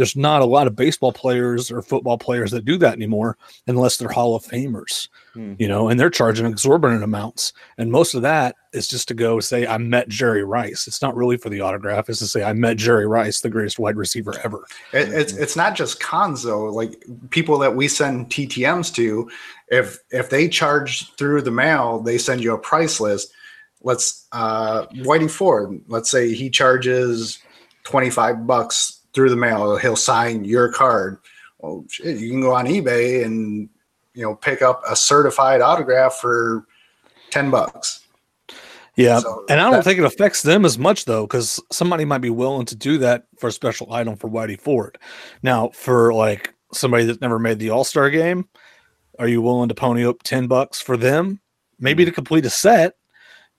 there's 0.00 0.16
not 0.16 0.40
a 0.40 0.46
lot 0.46 0.66
of 0.66 0.74
baseball 0.74 1.12
players 1.12 1.70
or 1.70 1.82
football 1.82 2.16
players 2.16 2.52
that 2.52 2.64
do 2.64 2.78
that 2.78 2.94
anymore 2.94 3.36
unless 3.66 3.98
they're 3.98 4.08
Hall 4.08 4.34
of 4.34 4.42
Famers, 4.42 5.08
Hmm. 5.34 5.52
you 5.58 5.68
know, 5.68 5.90
and 5.90 6.00
they're 6.00 6.08
charging 6.08 6.46
exorbitant 6.46 7.04
amounts. 7.04 7.52
And 7.76 7.92
most 7.92 8.14
of 8.14 8.22
that 8.22 8.56
is 8.72 8.88
just 8.88 9.08
to 9.08 9.14
go 9.14 9.40
say, 9.40 9.66
I 9.66 9.76
met 9.76 10.08
Jerry 10.08 10.42
Rice. 10.42 10.86
It's 10.86 11.02
not 11.02 11.14
really 11.14 11.36
for 11.36 11.50
the 11.50 11.60
autograph, 11.60 12.08
it's 12.08 12.20
to 12.20 12.26
say, 12.26 12.42
I 12.42 12.54
met 12.54 12.78
Jerry 12.78 13.06
Rice, 13.06 13.42
the 13.42 13.50
greatest 13.50 13.78
wide 13.78 13.98
receiver 13.98 14.32
ever. 14.42 14.64
It, 14.94 15.10
it's 15.10 15.34
it's 15.34 15.54
not 15.54 15.74
just 15.76 16.00
cons 16.00 16.44
though. 16.44 16.64
Like 16.64 17.04
people 17.28 17.58
that 17.58 17.76
we 17.76 17.86
send 17.86 18.30
TTMs 18.30 18.94
to, 18.94 19.30
if 19.68 19.98
if 20.10 20.30
they 20.30 20.48
charge 20.48 21.12
through 21.16 21.42
the 21.42 21.50
mail, 21.50 22.00
they 22.00 22.16
send 22.16 22.42
you 22.42 22.54
a 22.54 22.58
price 22.58 23.00
list. 23.00 23.34
Let's 23.82 24.26
uh 24.32 24.86
Whitey 24.86 25.30
Ford, 25.30 25.78
let's 25.88 26.10
say 26.10 26.32
he 26.32 26.48
charges 26.48 27.38
25 27.84 28.46
bucks 28.46 28.99
through 29.14 29.30
the 29.30 29.36
mail. 29.36 29.76
He'll 29.76 29.96
sign 29.96 30.44
your 30.44 30.72
card. 30.72 31.18
Well, 31.58 31.84
shit, 31.88 32.18
you 32.18 32.30
can 32.30 32.40
go 32.40 32.54
on 32.54 32.66
eBay 32.66 33.24
and 33.24 33.68
you 34.14 34.22
know 34.22 34.34
pick 34.34 34.62
up 34.62 34.82
a 34.88 34.96
certified 34.96 35.60
autograph 35.60 36.14
for 36.14 36.66
10 37.30 37.50
bucks. 37.50 38.06
Yeah. 38.96 39.20
So 39.20 39.44
and 39.48 39.60
I 39.60 39.64
don't 39.64 39.72
that- 39.72 39.84
think 39.84 39.98
it 39.98 40.04
affects 40.04 40.42
them 40.42 40.64
as 40.64 40.78
much 40.78 41.04
though, 41.04 41.26
because 41.26 41.60
somebody 41.70 42.04
might 42.04 42.18
be 42.18 42.30
willing 42.30 42.66
to 42.66 42.76
do 42.76 42.98
that 42.98 43.24
for 43.38 43.48
a 43.48 43.52
special 43.52 43.92
item 43.92 44.16
for 44.16 44.28
Whitey 44.28 44.60
Ford. 44.60 44.98
Now, 45.42 45.70
for 45.70 46.12
like 46.12 46.52
somebody 46.72 47.04
that's 47.04 47.20
never 47.20 47.38
made 47.38 47.58
the 47.58 47.70
All 47.70 47.84
Star 47.84 48.10
game, 48.10 48.48
are 49.18 49.28
you 49.28 49.42
willing 49.42 49.68
to 49.68 49.74
pony 49.74 50.04
up 50.04 50.22
10 50.22 50.46
bucks 50.46 50.80
for 50.80 50.96
them? 50.96 51.40
Maybe 51.78 52.02
mm-hmm. 52.02 52.10
to 52.10 52.14
complete 52.14 52.46
a 52.46 52.50
set, 52.50 52.94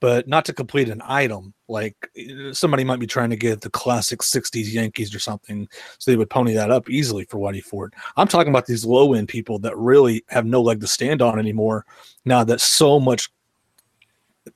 but 0.02 0.28
not 0.28 0.44
to 0.46 0.54
complete 0.54 0.90
an 0.90 1.02
item. 1.06 1.54
Like 1.70 1.96
eh, 2.18 2.52
somebody 2.52 2.84
might 2.84 3.00
be 3.00 3.08
trying 3.08 3.30
to 3.30 3.38
get 3.38 3.62
the 3.62 3.70
classic 3.70 4.20
60s 4.20 4.74
Yankees 4.74 5.16
or 5.16 5.20
something. 5.20 5.70
So 6.00 6.12
they 6.12 6.18
would 6.18 6.30
pony 6.30 6.54
that 6.54 6.72
up 6.72 6.90
easily 6.90 7.24
for 7.26 7.38
Whitey 7.38 7.64
Ford. 7.64 7.94
I'm 8.18 8.28
talking 8.28 8.50
about 8.52 8.66
these 8.66 8.84
low 8.84 9.14
end 9.14 9.30
people 9.30 9.60
that 9.60 9.78
really 9.78 10.26
have 10.28 10.46
no 10.46 10.62
leg 10.62 10.82
to 10.82 10.88
stand 10.88 11.22
on 11.22 11.40
anymore. 11.40 11.86
Now 12.26 12.44
that 12.44 12.60
so 12.60 13.00
much 13.00 13.30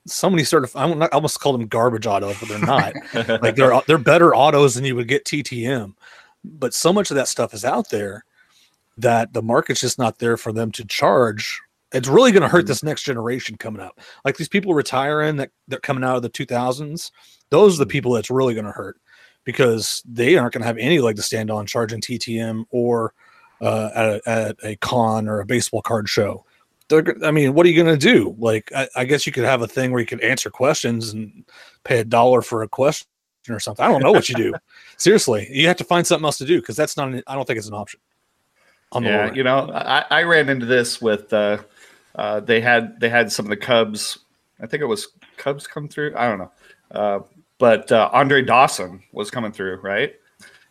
so 0.08 0.32
many 0.32 0.44
sort 0.44 0.64
of 0.64 0.76
I 0.76 0.86
won't- 0.86 1.04
I 1.04 1.08
almost 1.08 1.40
call 1.40 1.54
them 1.56 1.68
garbage 1.68 2.08
autos, 2.08 2.40
but 2.40 2.50
they're 2.50 2.60
not. 2.60 2.94
like 3.42 3.56
they're 3.56 3.80
they're 3.88 3.98
better 4.00 4.36
autos 4.36 4.74
than 4.76 4.84
you 4.84 4.96
would 4.96 5.08
get 5.08 5.26
TTM. 5.26 5.94
But 6.44 6.74
so 6.74 6.92
much 6.92 7.12
of 7.12 7.16
that 7.16 7.28
stuff 7.28 7.54
is 7.54 7.64
out 7.64 7.90
there 7.92 8.26
that 8.98 9.34
the 9.34 9.44
market's 9.44 9.82
just 9.82 10.00
not 10.00 10.18
there 10.18 10.38
for 10.38 10.52
them 10.52 10.72
to 10.72 10.86
charge. 10.86 11.62
It's 11.96 12.08
really 12.08 12.32
going 12.32 12.44
to 12.44 12.48
hurt 12.48 12.68
this 12.68 12.84
next 12.84 13.04
generation 13.04 13.58
coming 13.58 13.82
up. 13.82 14.00
Like 14.24 14.38
these 14.38 14.50
people 14.50 14.74
retiring 14.74 15.38
that 15.38 15.52
they're 15.68 15.80
coming 15.80 16.04
out 16.04 16.18
of 16.18 16.22
the 16.22 16.30
2000s, 16.30 17.12
those 17.50 17.76
are 17.76 17.84
the 17.84 17.90
people 17.90 18.14
that's 18.14 18.30
really 18.30 18.54
going 18.54 18.66
to 18.66 18.72
hurt 18.72 18.98
because 19.44 20.04
they 20.06 20.38
aren't 20.38 20.54
going 20.54 20.62
to 20.62 20.68
have 20.68 20.78
any 20.78 21.00
leg 21.00 21.16
to 21.16 21.22
stand 21.22 21.50
on 21.50 21.66
charging 21.66 22.02
TTM 22.02 22.66
or 22.70 23.14
uh, 23.62 23.90
at, 23.96 24.06
a, 24.06 24.22
at 24.30 24.56
a 24.64 24.76
con 24.78 25.28
or 25.28 25.40
a 25.40 25.46
baseball 25.46 25.82
card 25.82 26.10
show 26.10 26.46
they're, 26.88 27.16
I 27.24 27.32
mean, 27.32 27.54
what 27.54 27.66
are 27.66 27.70
you 27.70 27.84
going 27.84 27.98
to 27.98 28.14
do? 28.14 28.36
Like, 28.38 28.72
I, 28.76 28.88
I 28.96 29.06
guess 29.06 29.26
you 29.26 29.32
could 29.32 29.44
have 29.44 29.62
a 29.62 29.68
thing 29.68 29.92
where 29.92 30.00
you 30.00 30.06
could 30.06 30.22
answer 30.22 30.50
questions 30.50 31.14
and 31.14 31.46
pay 31.84 32.00
a 32.00 32.06
dollar 32.06 32.42
for 32.42 32.64
a 32.64 32.68
question 32.68 33.08
or 33.50 33.60
something. 33.60 33.84
I 33.84 33.90
don't 33.90 34.04
know 34.04 34.12
what 34.12 34.30
you 34.30 34.36
do. 34.36 34.54
Seriously, 34.98 35.48
you 35.52 35.68
have 35.68 35.78
to 35.78 35.84
find 35.84 36.06
something 36.06 36.26
else 36.26 36.38
to 36.40 36.46
do 36.46 36.60
because 36.60 36.76
that's 36.76 36.96
not. 36.98 37.10
An, 37.10 37.24
I 37.28 37.36
don't 37.36 37.46
think 37.46 37.58
it's 37.58 37.68
an 37.68 37.74
option. 37.74 38.00
On 38.92 39.04
the 39.04 39.10
yeah, 39.10 39.34
you 39.34 39.44
know, 39.44 39.72
I, 39.74 40.06
I 40.12 40.24
ran 40.24 40.48
into 40.48 40.66
this 40.66 41.02
with 41.02 41.34
uh, 41.34 41.58
uh, 42.16 42.40
they 42.40 42.62
had 42.62 43.00
they 43.00 43.10
had 43.10 43.32
some 43.32 43.46
of 43.46 43.50
the 43.50 43.58
Cubs. 43.58 44.20
I 44.62 44.68
think 44.68 44.82
it 44.82 44.88
was 44.88 45.10
Cubs 45.38 45.68
come 45.68 45.88
through. 45.88 46.14
I 46.16 46.28
don't 46.28 46.40
know, 46.40 46.52
uh, 46.92 47.20
but 47.58 47.92
uh, 47.92 48.10
Andre 48.14 48.42
Dawson 48.42 49.04
was 49.12 49.30
coming 49.30 49.52
through 49.52 49.78
right, 49.82 50.14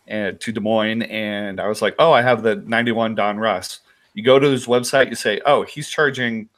and 0.07 0.41
to 0.41 0.53
Des 0.53 0.61
Moines, 0.61 1.03
and 1.03 1.61
I 1.61 1.69
was 1.69 1.83
like, 1.83 1.95
oh, 1.99 2.13
I 2.13 2.23
have 2.23 2.43
the 2.43 2.57
'91 2.57 3.15
Donruss. 3.15 3.81
You 4.15 4.23
go 4.23 4.39
to 4.39 4.49
his 4.49 4.67
website, 4.67 5.11
you 5.11 5.17
say, 5.17 5.41
oh, 5.45 5.63
he's 5.63 5.89
charging, 5.89 6.49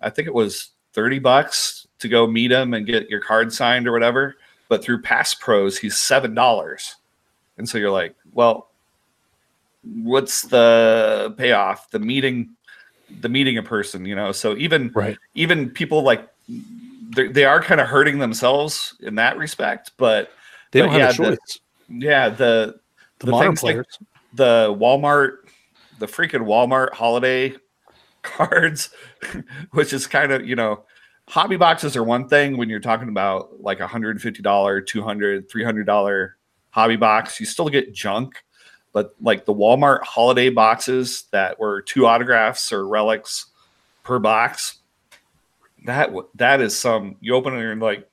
I 0.00 0.10
think 0.10 0.26
it 0.28 0.34
was 0.34 0.70
thirty 0.92 1.18
bucks 1.18 1.86
to 2.00 2.08
go 2.08 2.26
meet 2.26 2.52
him 2.52 2.74
and 2.74 2.86
get 2.86 3.08
your 3.08 3.20
card 3.20 3.52
signed 3.52 3.88
or 3.88 3.92
whatever. 3.92 4.36
But 4.68 4.84
through 4.84 5.00
Pass 5.02 5.32
Pros, 5.32 5.78
he's 5.78 5.96
seven 5.96 6.34
dollars, 6.34 6.96
and 7.56 7.66
so 7.66 7.78
you're 7.78 7.90
like, 7.90 8.14
well, 8.34 8.68
what's 10.02 10.42
the 10.42 11.34
payoff 11.38 11.90
the 11.90 11.98
meeting 11.98 12.50
the 13.20 13.28
meeting 13.28 13.58
a 13.58 13.62
person 13.62 14.04
you 14.04 14.14
know 14.14 14.32
so 14.32 14.56
even 14.56 14.90
Right. 14.94 15.16
even 15.34 15.70
people 15.70 16.02
like 16.02 16.28
they 16.48 17.28
they 17.28 17.44
are 17.44 17.60
kind 17.62 17.80
of 17.80 17.86
hurting 17.88 18.18
themselves 18.18 18.94
in 19.00 19.14
that 19.16 19.36
respect 19.38 19.92
but 19.96 20.30
they 20.72 20.80
but 20.80 20.86
don't 20.86 21.00
have 21.00 21.18
yeah, 21.18 21.26
a 21.26 21.30
the- 21.30 21.36
choice. 21.36 21.60
yeah 21.88 22.28
the 22.28 22.78
The, 23.20 23.26
the 23.26 23.38
things 23.38 23.62
like- 23.62 23.74
players. 23.74 23.98
the 24.34 24.76
walmart 24.78 25.36
the 25.98 26.06
freaking 26.06 26.42
walmart 26.46 26.92
holiday 26.92 27.54
cards 28.22 28.90
which 29.72 29.92
is 29.92 30.06
kind 30.06 30.32
of 30.32 30.46
you 30.46 30.54
know 30.56 30.84
hobby 31.28 31.56
boxes 31.56 31.96
are 31.96 32.04
one 32.04 32.28
thing 32.28 32.56
when 32.56 32.68
you're 32.68 32.80
talking 32.80 33.08
about 33.08 33.60
like 33.62 33.80
a 33.80 33.86
$150 33.86 34.86
200 34.86 35.50
$300 35.50 36.30
hobby 36.70 36.96
box 36.96 37.40
you 37.40 37.46
still 37.46 37.68
get 37.68 37.92
junk 37.92 38.42
but 38.98 39.14
like 39.20 39.44
the 39.44 39.54
walmart 39.54 40.02
holiday 40.02 40.50
boxes 40.50 41.26
that 41.30 41.56
were 41.60 41.80
two 41.82 42.04
autographs 42.04 42.72
or 42.72 42.88
relics 42.88 43.46
per 44.02 44.18
box 44.18 44.78
that 45.84 46.10
that 46.34 46.60
is 46.60 46.76
some 46.76 47.14
you 47.20 47.32
open 47.32 47.52
it 47.52 47.56
and 47.58 47.62
you're 47.64 47.76
like 47.76 48.10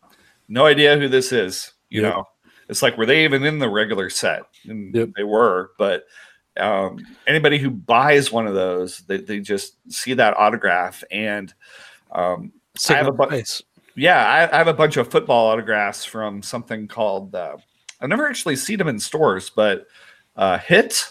no 0.47 0.67
idea 0.67 0.95
who 0.95 1.07
this 1.07 1.31
is 1.31 1.73
you 1.89 2.03
Yep. 2.03 2.13
know 2.13 2.23
it's 2.69 2.83
like 2.83 2.97
were 2.99 3.07
they 3.07 3.23
even 3.23 3.43
in 3.43 3.57
the 3.57 3.67
regular 3.67 4.11
set 4.11 4.43
and 4.67 4.93
Yep. 4.93 5.09
they 5.15 5.23
were 5.23 5.71
but 5.79 6.05
um, 6.57 7.03
anybody 7.25 7.57
who 7.57 7.71
buys 7.71 8.31
one 8.31 8.45
of 8.45 8.53
those 8.53 8.99
they, 9.07 9.17
they 9.17 9.39
just 9.39 9.77
see 9.91 10.13
that 10.13 10.37
autograph 10.37 11.03
and 11.09 11.51
um, 12.11 12.53
I 12.89 12.93
have 12.93 13.07
a 13.07 13.11
bu- 13.11 13.23
yeah 13.95 14.23
I, 14.23 14.53
I 14.53 14.57
have 14.59 14.67
a 14.67 14.73
bunch 14.73 14.97
of 14.97 15.09
football 15.09 15.47
autographs 15.47 16.05
from 16.05 16.43
something 16.43 16.87
called 16.87 17.33
uh, 17.33 17.57
i've 18.01 18.09
never 18.09 18.27
actually 18.27 18.55
seen 18.55 18.77
them 18.77 18.87
in 18.87 18.99
stores 18.99 19.49
but 19.49 19.87
uh, 20.35 20.57
hit 20.59 21.05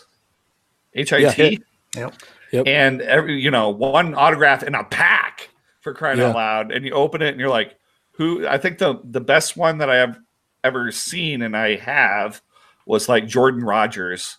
hit 1.32 1.62
Yep. 1.96 2.14
Yep. 2.52 2.66
and 2.66 3.00
every 3.02 3.40
you 3.40 3.50
know 3.50 3.70
one 3.70 4.14
autograph 4.14 4.62
in 4.62 4.74
a 4.74 4.84
pack 4.84 5.48
for 5.80 5.92
crying 5.94 6.18
Yeah. 6.18 6.28
out 6.30 6.34
loud. 6.34 6.72
And 6.72 6.84
you 6.84 6.92
open 6.92 7.22
it 7.22 7.28
and 7.28 7.40
you're 7.40 7.48
like, 7.48 7.76
who 8.12 8.46
I 8.46 8.58
think 8.58 8.78
the 8.78 9.00
the 9.04 9.20
best 9.20 9.56
one 9.56 9.78
that 9.78 9.90
I 9.90 9.96
have 9.96 10.18
ever 10.62 10.90
seen 10.90 11.42
and 11.42 11.56
I 11.56 11.76
have 11.76 12.40
was 12.86 13.08
like 13.08 13.26
Jordan 13.26 13.62
Rogers 13.64 14.38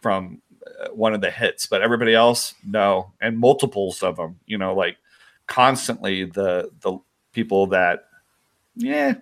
from 0.00 0.42
uh, 0.80 0.88
one 0.88 1.14
of 1.14 1.20
the 1.20 1.30
hits, 1.30 1.66
but 1.66 1.82
everybody 1.82 2.14
else, 2.14 2.54
no, 2.66 3.12
and 3.20 3.38
multiples 3.38 4.02
of 4.02 4.16
them. 4.16 4.38
You 4.46 4.58
know, 4.58 4.74
like 4.74 4.96
constantly 5.46 6.24
the 6.24 6.70
the 6.80 6.98
people 7.32 7.66
that, 7.68 8.04
yeah, 8.76 9.14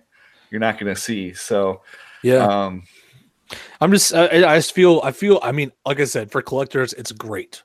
you're 0.49 0.59
not 0.59 0.77
going 0.79 0.93
to 0.93 0.99
see. 0.99 1.33
So, 1.33 1.81
Yeah. 2.23 2.45
um, 2.45 2.83
I'm 3.79 3.91
just 3.91 4.13
I, 4.13 4.27
I 4.27 4.57
just 4.57 4.73
feel 4.73 5.01
I 5.03 5.11
feel 5.11 5.39
I 5.43 5.51
mean 5.51 5.71
like 5.85 5.99
I 5.99 6.05
said 6.05 6.31
for 6.31 6.41
collectors 6.41 6.93
it's 6.93 7.11
great. 7.11 7.63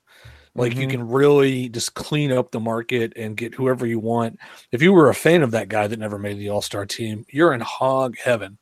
Like 0.55 0.75
you 0.75 0.87
Mhm. 0.87 0.90
can 0.90 1.09
really 1.09 1.68
just 1.68 1.92
clean 1.94 2.33
up 2.33 2.51
the 2.51 2.61
market 2.61 3.12
and 3.14 3.37
get 3.37 3.55
whoever 3.55 3.87
you 3.87 3.99
want. 3.99 4.38
If 4.72 4.81
you 4.81 4.92
were 4.92 5.11
a 5.11 5.14
fan 5.14 5.42
of 5.42 5.51
that 5.51 5.68
guy 5.68 5.87
that 5.87 5.99
never 5.99 6.18
made 6.18 6.38
the 6.38 6.49
All-Star 6.49 6.87
team, 6.87 7.27
you're 7.29 7.53
in 7.53 7.61
hog 7.61 8.16
heaven. 8.16 8.57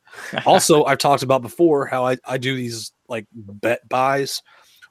also, 0.45 0.83
I've 0.85 0.97
talked 0.97 1.23
about 1.23 1.41
before 1.41 1.85
how 1.85 2.05
I, 2.05 2.17
I 2.25 2.37
do 2.37 2.53
these 2.53 2.91
like 3.07 3.27
bet 3.33 3.87
buys 3.87 4.41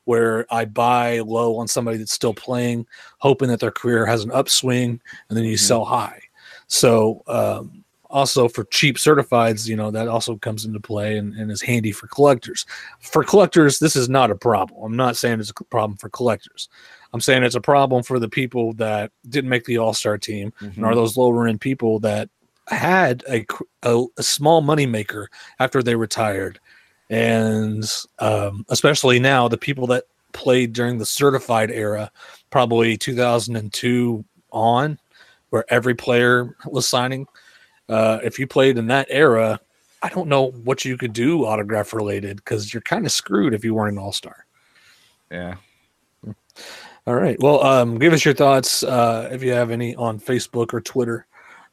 where 0.05 0.47
I 0.51 0.65
buy 0.65 1.21
low 1.21 1.59
on 1.59 1.69
somebody 1.69 1.99
that's 1.99 2.13
still 2.13 2.33
playing, 2.35 2.87
hoping 3.19 3.49
that 3.49 3.61
their 3.61 3.71
career 3.71 4.07
has 4.07 4.25
an 4.25 4.31
upswing, 4.31 4.99
and 5.29 5.37
then 5.37 5.45
you 5.45 5.57
Mhm. 5.57 5.61
sell 5.61 5.85
high. 5.85 6.23
So 6.69 7.23
um, 7.27 7.84
also 8.15 8.47
for 8.47 8.63
cheap 8.67 8.97
certifieds, 8.97 9.67
you 9.67 9.75
know, 9.75 9.91
that 9.91 10.07
also 10.07 10.37
comes 10.37 10.65
into 10.65 10.79
play 10.79 11.19
and, 11.19 11.35
and 11.35 11.51
is 11.51 11.61
handy 11.61 11.91
for 11.91 12.07
collectors. 12.07 12.65
For 13.01 13.25
collectors, 13.25 13.81
this 13.81 13.97
is 13.97 14.09
not 14.09 14.31
a 14.31 14.37
problem. 14.37 14.81
I'm 14.85 14.97
not 14.97 15.17
saying 15.17 15.41
it's 15.41 15.51
a 15.51 15.65
problem 15.65 15.99
for 15.99 16.09
collectors. 16.09 16.69
I'm 17.13 17.21
saying 17.21 17.43
it's 17.43 17.57
a 17.57 17.61
problem 17.61 18.05
for 18.05 18.21
the 18.21 18.29
people 18.29 18.73
that 18.75 19.11
didn't 19.29 19.51
make 19.51 19.65
the 19.65 19.79
All 19.79 19.93
Star 19.93 20.17
team 20.17 20.53
and 20.77 20.87
are 20.87 20.95
those 20.95 21.17
lower 21.17 21.49
end 21.49 21.61
people 21.61 21.99
that 22.01 22.31
had 22.69 23.25
a, 23.29 23.45
a, 23.83 24.05
a 24.17 24.23
small 24.23 24.61
money 24.61 24.87
maker 24.87 25.29
after 25.59 25.83
they 25.83 25.97
retired. 25.97 26.61
And 27.11 27.85
um, 28.21 28.65
especially 28.69 29.19
now, 29.19 29.49
the 29.49 29.59
people 29.59 29.89
that 29.89 30.05
played 30.33 30.73
during 30.73 30.99
the 30.99 31.07
certified 31.07 31.73
era, 31.73 32.13
probably 32.51 32.97
2002 32.97 34.25
on, 34.53 34.99
where 35.51 35.65
every 35.69 35.97
player 35.97 36.57
was 36.67 36.87
signing. 36.87 37.27
Uh, 37.89 38.19
if 38.23 38.39
you 38.39 38.47
played 38.47 38.79
in 38.79 38.87
that 38.89 39.07
era, 39.11 39.61
I 40.03 40.09
don't 40.09 40.29
know 40.29 40.51
what 40.51 40.85
you 40.85 40.97
could 40.97 41.13
do 41.13 41.45
autograph 41.45 41.93
related 41.93 42.37
because 42.37 42.73
you're 42.73 42.83
kind 42.83 43.07
of 43.07 43.13
screwed 43.13 43.55
if 43.55 43.65
you 43.65 43.75
weren't 43.75 43.93
an 43.93 43.99
all 43.99 44.13
star. 44.13 44.47
yeah. 45.31 45.57
All 47.07 47.15
right. 47.15 47.39
Well, 47.39 47.63
um, 47.63 47.99
give 47.99 48.15
us 48.15 48.25
your 48.25 48.33
thoughts 48.33 48.83
uh, 48.83 49.29
if 49.31 49.43
you 49.43 49.53
have 49.53 49.71
any 49.71 49.95
on 49.97 50.19
Facebook 50.19 50.73
or 50.73 50.81
Twitter. 50.81 51.27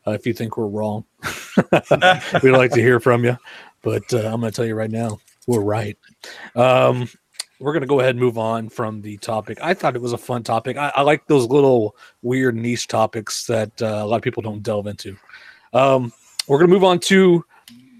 Uh, 0.05 0.11
if 0.11 0.25
you 0.25 0.33
think 0.33 0.57
we're 0.57 0.67
wrong, 0.67 1.05
we'd 2.43 2.51
like 2.51 2.71
to 2.71 2.81
hear 2.81 2.99
from 2.99 3.23
you. 3.23 3.37
But 3.81 4.13
uh, 4.13 4.29
I'm 4.29 4.41
going 4.41 4.51
to 4.51 4.55
tell 4.55 4.65
you 4.65 4.75
right 4.75 4.91
now, 4.91 5.19
we're 5.47 5.61
right. 5.61 5.97
Um, 6.55 7.07
we're 7.59 7.71
going 7.71 7.81
to 7.81 7.87
go 7.87 7.99
ahead 7.99 8.11
and 8.11 8.19
move 8.19 8.37
on 8.37 8.67
from 8.69 9.01
the 9.01 9.17
topic. 9.17 9.59
I 9.61 9.73
thought 9.73 9.95
it 9.95 10.01
was 10.01 10.13
a 10.13 10.17
fun 10.17 10.43
topic. 10.43 10.77
I, 10.77 10.91
I 10.95 11.01
like 11.03 11.27
those 11.27 11.47
little 11.47 11.95
weird 12.23 12.55
niche 12.55 12.87
topics 12.87 13.45
that 13.45 13.81
uh, 13.81 14.01
a 14.03 14.05
lot 14.05 14.17
of 14.17 14.23
people 14.23 14.41
don't 14.41 14.63
delve 14.63 14.87
into. 14.87 15.15
Um, 15.73 16.11
we're 16.47 16.57
going 16.57 16.69
to 16.69 16.73
move 16.73 16.83
on 16.83 16.99
to 16.99 17.45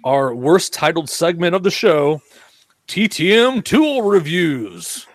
our 0.04 0.34
worst 0.36 0.74
titled 0.74 1.10
segment 1.10 1.56
of 1.56 1.64
the 1.64 1.72
show 1.72 2.22
TTM 2.88 3.64
tool 3.64 4.02
reviews. 4.02 5.08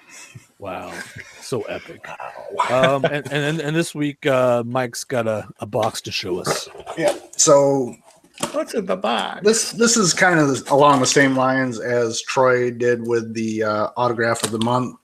Wow. 0.59 0.93
So 1.41 1.63
epic. 1.63 2.09
Um, 2.71 3.05
and, 3.05 3.31
and 3.31 3.61
and 3.61 3.77
this 3.77 3.95
week, 3.95 4.25
uh, 4.27 4.65
Mike's 4.67 5.05
got 5.05 5.27
a, 5.27 5.47
a 5.61 5.67
box 5.67 6.01
to 6.03 6.11
show 6.11 6.39
us. 6.39 6.69
Yeah. 6.97 7.15
So 7.37 7.95
What's 8.53 8.75
in 8.75 8.87
the 8.87 8.97
box? 8.97 9.43
this 9.45 9.73
this 9.73 9.97
is 9.97 10.13
kind 10.13 10.41
of 10.41 10.71
along 10.71 11.01
the 11.01 11.07
same 11.07 11.37
lines 11.37 11.79
as 11.79 12.21
Troy 12.23 12.71
did 12.71 13.07
with 13.07 13.35
the 13.35 13.63
uh, 13.63 13.89
autograph 13.97 14.43
of 14.45 14.51
the 14.51 14.59
month. 14.59 14.97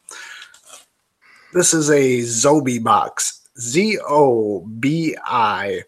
This 1.53 1.75
is 1.75 1.91
a 1.91 2.21
Zobie 2.21 2.83
box, 2.83 3.47
Z 3.59 3.99
O 4.09 4.61
B 4.81 5.17
I, 5.25 5.83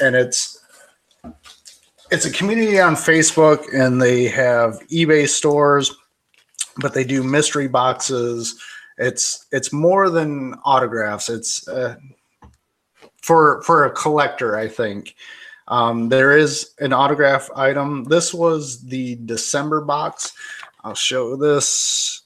and 0.00 0.14
it's 0.14 0.57
it's 2.10 2.24
a 2.24 2.32
community 2.32 2.80
on 2.80 2.94
Facebook, 2.94 3.66
and 3.74 4.00
they 4.00 4.28
have 4.28 4.80
eBay 4.88 5.28
stores, 5.28 5.94
but 6.78 6.94
they 6.94 7.04
do 7.04 7.22
mystery 7.22 7.68
boxes. 7.68 8.58
It's 8.96 9.46
it's 9.52 9.70
more 9.72 10.08
than 10.10 10.54
autographs. 10.64 11.28
It's 11.28 11.68
uh, 11.68 11.96
for 13.22 13.62
for 13.62 13.84
a 13.84 13.90
collector, 13.90 14.56
I 14.56 14.68
think. 14.68 15.14
Um, 15.68 16.08
there 16.08 16.36
is 16.36 16.74
an 16.80 16.92
autograph 16.94 17.50
item. 17.54 18.04
This 18.04 18.32
was 18.32 18.82
the 18.84 19.16
December 19.26 19.82
box. 19.82 20.32
I'll 20.82 20.94
show 20.94 21.36
this. 21.36 22.22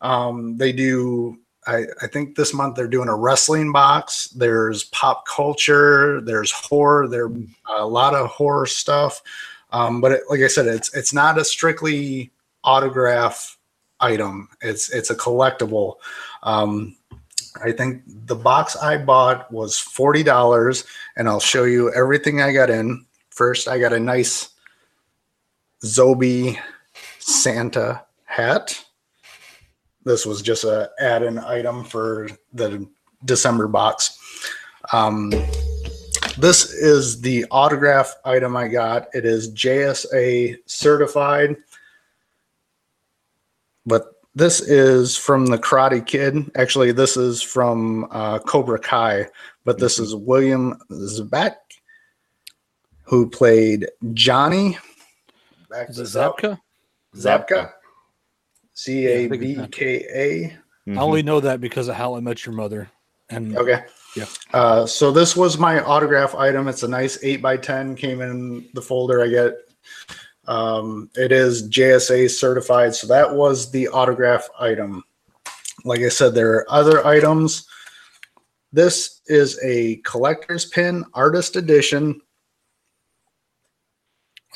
Um, 0.00 0.56
they 0.56 0.72
do 0.72 1.38
I, 1.68 1.84
I 2.00 2.06
think 2.06 2.34
this 2.34 2.54
month 2.54 2.76
they're 2.76 2.88
doing 2.88 3.10
a 3.10 3.14
wrestling 3.14 3.72
box. 3.72 4.28
There's 4.28 4.84
pop 4.84 5.26
culture. 5.26 6.20
There's 6.22 6.50
horror. 6.50 7.06
There 7.08 7.30
a 7.68 7.86
lot 7.86 8.14
of 8.14 8.28
horror 8.28 8.66
stuff. 8.66 9.22
Um, 9.70 10.00
but 10.00 10.12
it, 10.12 10.22
like 10.30 10.40
I 10.40 10.46
said, 10.46 10.66
it's 10.66 10.94
it's 10.96 11.12
not 11.12 11.38
a 11.38 11.44
strictly 11.44 12.32
autograph 12.64 13.58
item. 14.00 14.48
It's 14.62 14.90
it's 14.90 15.10
a 15.10 15.14
collectible. 15.14 15.96
Um, 16.42 16.96
I 17.62 17.72
think 17.72 18.02
the 18.06 18.36
box 18.36 18.76
I 18.76 18.96
bought 18.96 19.52
was 19.52 19.78
forty 19.78 20.22
dollars, 20.22 20.84
and 21.16 21.28
I'll 21.28 21.38
show 21.40 21.64
you 21.64 21.92
everything 21.92 22.40
I 22.40 22.52
got 22.52 22.70
in. 22.70 23.04
First, 23.28 23.68
I 23.68 23.78
got 23.78 23.92
a 23.92 24.00
nice 24.00 24.50
Zobie 25.82 26.58
Santa 27.18 28.04
hat 28.24 28.84
this 30.08 30.24
was 30.24 30.42
just 30.42 30.64
a 30.64 30.90
add-in 30.98 31.38
item 31.38 31.84
for 31.84 32.28
the 32.52 32.88
December 33.24 33.68
box. 33.68 34.18
Um, 34.92 35.30
this 36.38 36.72
is 36.72 37.20
the 37.20 37.44
autograph 37.50 38.14
item 38.24 38.56
I 38.56 38.68
got. 38.68 39.08
It 39.12 39.26
is 39.26 39.52
JSA 39.52 40.56
certified, 40.66 41.56
but 43.84 44.14
this 44.34 44.60
is 44.60 45.16
from 45.16 45.46
the 45.46 45.58
Karate 45.58 46.04
Kid. 46.04 46.50
Actually, 46.56 46.92
this 46.92 47.16
is 47.16 47.42
from 47.42 48.08
uh, 48.10 48.38
Cobra 48.38 48.78
Kai, 48.78 49.26
but 49.64 49.78
this 49.78 49.98
is 49.98 50.14
William 50.14 50.78
Zabka, 50.90 51.56
who 53.02 53.28
played 53.28 53.88
Johnny. 54.14 54.78
Back 55.70 55.90
Is 55.90 55.98
it 55.98 56.02
this 56.02 56.16
up. 56.16 56.38
Zapka? 56.38 56.58
Zapka. 57.16 57.72
C 58.74 59.04
Yeah, 59.04 59.10
A 59.10 59.24
I 59.24 59.28
think 59.28 59.42
it's 59.42 59.60
B 59.60 59.66
K 59.68 59.96
A. 60.14 60.90
Mhm. 60.90 60.98
I 60.98 61.00
only 61.02 61.22
know 61.22 61.40
that 61.40 61.60
because 61.60 61.88
of 61.88 61.96
How 61.96 62.14
I 62.14 62.20
Met 62.20 62.46
Your 62.46 62.54
Mother. 62.54 62.90
And 63.30 63.56
Okay. 63.56 63.84
Yeah. 64.16 64.24
Uh, 64.54 64.86
so 64.86 65.10
this 65.12 65.36
was 65.36 65.58
my 65.58 65.80
autograph 65.82 66.34
item. 66.34 66.66
It's 66.68 66.82
a 66.82 66.88
nice 66.88 67.18
eight 67.22 67.42
by 67.42 67.56
ten. 67.58 67.94
Came 67.94 68.22
in 68.22 68.68
the 68.72 68.80
folder 68.80 69.22
I 69.22 69.28
get. 69.28 69.54
Um, 70.46 71.10
it 71.14 71.30
is 71.30 71.68
JSA 71.68 72.30
certified. 72.30 72.94
So 72.94 73.06
that 73.08 73.30
was 73.34 73.70
the 73.70 73.88
autograph 73.88 74.48
item. 74.58 75.04
Like 75.84 76.00
I 76.00 76.08
said, 76.08 76.34
there 76.34 76.52
are 76.54 76.70
other 76.70 77.04
items. 77.06 77.66
This 78.72 79.20
is 79.26 79.58
a 79.62 79.96
collector's 79.96 80.64
pin, 80.66 81.04
artist 81.12 81.56
edition. 81.56 82.20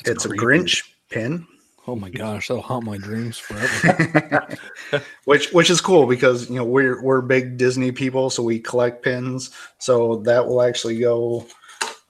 That's 0.03 0.25
it's 0.25 0.25
creepy. 0.25 0.43
a 0.43 0.47
Grinch 0.47 0.83
pin. 1.13 1.47
Oh 1.85 1.95
my 1.95 2.09
gosh, 2.09 2.47
that'll 2.47 2.63
haunt 2.63 2.85
my 2.85 2.97
dreams 2.97 3.37
forever. 3.37 4.47
which 5.25 5.51
which 5.51 5.69
is 5.69 5.81
cool 5.81 6.07
because 6.07 6.49
you 6.49 6.55
know 6.55 6.63
we're 6.63 7.01
we're 7.03 7.21
big 7.21 7.57
Disney 7.57 7.91
people, 7.91 8.29
so 8.29 8.41
we 8.41 8.59
collect 8.59 9.03
pins. 9.03 9.51
So 9.79 10.17
that 10.23 10.47
will 10.47 10.61
actually 10.61 10.99
go 10.99 11.45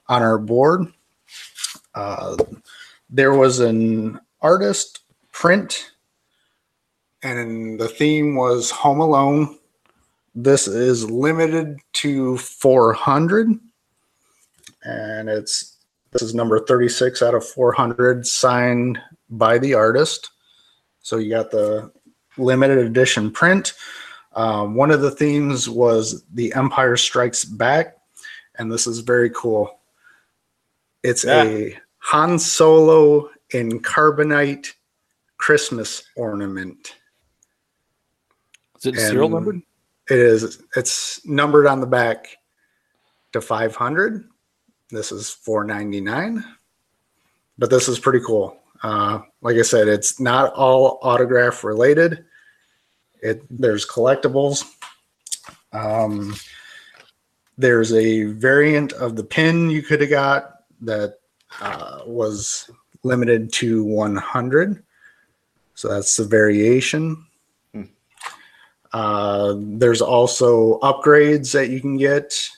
on 0.08 0.22
our 0.22 0.38
board. 0.38 0.86
Uh, 1.94 2.36
there 3.10 3.34
was 3.34 3.60
an 3.60 4.20
artist 4.40 5.00
print, 5.32 5.92
and 7.22 7.78
the 7.78 7.88
theme 7.88 8.36
was 8.36 8.70
Home 8.70 9.00
Alone. 9.00 9.58
This 10.36 10.66
is 10.66 11.10
limited 11.10 11.78
to 11.94 12.36
400, 12.38 13.58
and 14.84 15.28
it's 15.28 15.73
this 16.14 16.22
is 16.22 16.34
number 16.34 16.60
36 16.60 17.22
out 17.22 17.34
of 17.34 17.44
400, 17.44 18.24
signed 18.26 18.98
by 19.30 19.58
the 19.58 19.74
artist. 19.74 20.30
So 21.00 21.18
you 21.18 21.28
got 21.28 21.50
the 21.50 21.90
limited 22.38 22.78
edition 22.78 23.30
print. 23.32 23.74
Um, 24.34 24.74
one 24.76 24.92
of 24.92 25.00
the 25.00 25.10
themes 25.10 25.68
was 25.68 26.24
The 26.34 26.54
Empire 26.54 26.96
Strikes 26.96 27.44
Back, 27.44 27.96
and 28.58 28.70
this 28.70 28.86
is 28.86 29.00
very 29.00 29.28
cool. 29.30 29.80
It's 31.02 31.24
Yeah. 31.24 31.42
a 31.42 31.78
Han 31.98 32.38
Solo 32.38 33.30
in 33.50 33.80
carbonite 33.80 34.72
Christmas 35.36 36.04
ornament. 36.16 36.94
Is 38.78 38.86
it 38.86 38.96
serial 39.00 39.24
And 39.24 39.34
numbered? 39.34 39.62
It 40.10 40.18
is. 40.18 40.62
It's 40.76 41.24
numbered 41.26 41.66
on 41.66 41.80
the 41.80 41.86
back 41.86 42.36
to 43.32 43.40
500. 43.40 44.28
This 44.94 45.10
is 45.10 45.30
499. 45.30 46.44
But 47.58 47.70
this 47.70 47.88
is 47.88 47.98
pretty 47.98 48.20
cool. 48.24 48.56
Uh, 48.82 49.20
like 49.40 49.56
I 49.56 49.62
said, 49.62 49.88
it's 49.88 50.20
not 50.20 50.52
all 50.54 50.98
autograph 51.02 51.64
related. 51.64 52.24
It 53.22 53.42
there's 53.50 53.86
collectibles. 53.86 54.64
Um, 55.72 56.34
there's 57.56 57.92
a 57.92 58.24
variant 58.24 58.92
of 58.92 59.16
the 59.16 59.24
pin 59.24 59.70
you 59.70 59.82
could 59.82 60.00
have 60.00 60.10
got 60.10 60.64
that 60.82 61.18
uh, 61.60 62.00
was 62.06 62.70
limited 63.02 63.52
to 63.54 63.84
100. 63.84 64.82
So 65.74 65.88
that's 65.88 66.16
the 66.16 66.24
variation. 66.24 67.26
Uh, 68.92 69.56
there's 69.58 70.00
also 70.00 70.78
upgrades 70.78 71.52
that 71.52 71.68
you 71.68 71.80
can 71.80 71.96
get. 71.96 72.48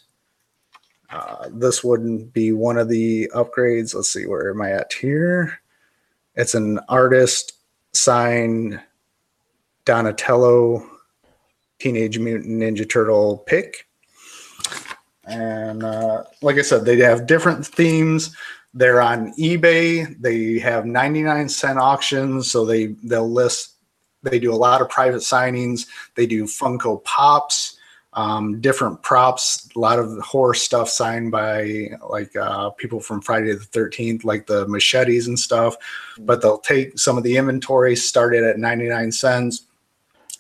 Uh, 1.11 1.49
this 1.53 1.85
wouldn't 1.85 2.33
be 2.33 2.53
one 2.53 2.79
of 2.79 2.89
the 2.89 3.31
upgrades. 3.35 3.95
Let's 3.95 4.13
see, 4.13 4.27
where 4.27 4.51
am 4.51 4.63
I 4.63 4.73
at 4.73 4.93
here? 4.93 5.61
It's 6.35 6.55
an 6.55 6.81
artist 6.89 7.53
signed 7.93 8.81
Donatello 9.85 10.87
Teenage 11.79 12.19
Mutant 12.19 12.61
Ninja 12.61 12.89
Turtle 12.89 13.39
pick. 13.39 13.87
And 15.25 15.83
uh, 15.83 16.25
like 16.43 16.57
I 16.57 16.63
said, 16.63 16.85
they 16.85 16.99
have 16.99 17.27
different 17.27 17.67
themes. 17.67 18.35
They're 18.75 19.01
on 19.01 19.33
eBay. 19.35 20.21
They 20.21 20.59
have 20.59 20.87
99 20.87 21.49
cent 21.49 21.79
auctions, 21.79 22.51
so 22.51 22.65
they 22.65 22.89
they'll 23.03 23.31
list. 23.31 23.75
They 24.23 24.39
do 24.39 24.53
a 24.53 24.57
lot 24.57 24.83
of 24.83 24.89
private 24.89 25.23
signings. 25.23 25.87
They 26.15 26.27
do 26.27 26.45
Funko 26.45 27.03
Pops, 27.05 27.76
um, 28.17 28.63
different 28.63 29.03
props, 29.03 29.69
a 29.77 29.79
lot 29.79 29.99
of 29.99 30.19
horror 30.21 30.55
stuff 30.55 30.89
signed 30.89 31.31
by 31.31 31.91
like 32.09 32.35
uh, 32.35 32.71
people 32.71 32.99
from 32.99 33.21
Friday 33.21 33.53
the 33.53 33.59
13th, 33.59 34.25
like 34.25 34.47
the 34.47 34.67
machetes 34.67 35.29
and 35.29 35.39
stuff. 35.39 35.77
But 36.19 36.41
they'll 36.41 36.59
take 36.59 36.99
some 36.99 37.19
of 37.19 37.25
the 37.25 37.37
inventory, 37.37 37.95
started 37.95 38.43
at 38.43 38.59
99 38.59 39.13
cents, 39.13 39.67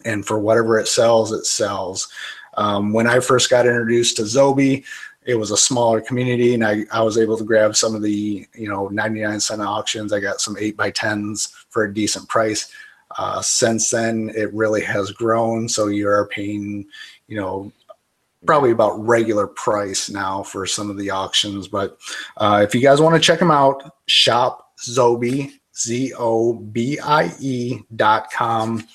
and 0.06 0.24
for 0.24 0.38
whatever 0.38 0.78
it 0.78 0.88
sells, 0.88 1.32
it 1.32 1.44
sells. 1.44 2.08
Um, 2.56 2.94
when 2.94 3.06
I 3.06 3.20
first 3.20 3.50
got 3.50 3.66
introduced 3.66 4.16
to 4.16 4.22
Zobie, 4.22 4.84
it 5.26 5.34
was 5.34 5.50
a 5.50 5.56
smaller 5.56 6.00
community, 6.00 6.54
and 6.54 6.64
I, 6.64 6.84
I 6.90 7.02
was 7.02 7.18
able 7.18 7.36
to 7.36 7.44
grab 7.44 7.76
some 7.76 7.94
of 7.94 8.00
the 8.00 8.46
you 8.54 8.68
know 8.70 8.88
99 8.88 9.38
cent 9.40 9.60
auctions. 9.60 10.14
I 10.14 10.20
got 10.20 10.40
some 10.40 10.56
eight 10.58 10.78
by 10.78 10.90
tens 10.92 11.54
for 11.68 11.84
a 11.84 11.92
decent 11.92 12.26
price. 12.28 12.72
Uh, 13.18 13.40
since 13.40 13.90
then, 13.90 14.30
it 14.34 14.52
really 14.52 14.82
has 14.82 15.10
grown. 15.10 15.68
So 15.68 15.86
you 15.86 16.08
are 16.08 16.26
paying, 16.28 16.86
you 17.28 17.36
know, 17.38 17.72
probably 18.44 18.70
about 18.70 19.04
regular 19.04 19.46
price 19.46 20.08
now 20.08 20.42
for 20.42 20.66
some 20.66 20.90
of 20.90 20.96
the 20.96 21.10
auctions. 21.10 21.68
But 21.68 21.98
uh, 22.36 22.60
if 22.62 22.74
you 22.74 22.80
guys 22.80 23.00
want 23.00 23.14
to 23.14 23.20
check 23.20 23.38
them 23.38 23.50
out, 23.50 23.92
shop 24.06 24.72
Zobie, 24.78 25.52
Z 25.76 26.12
O 26.18 26.54
B 26.54 26.98
I 26.98 27.32
E 27.40 27.80
dot 27.96 28.30
com. 28.30 28.86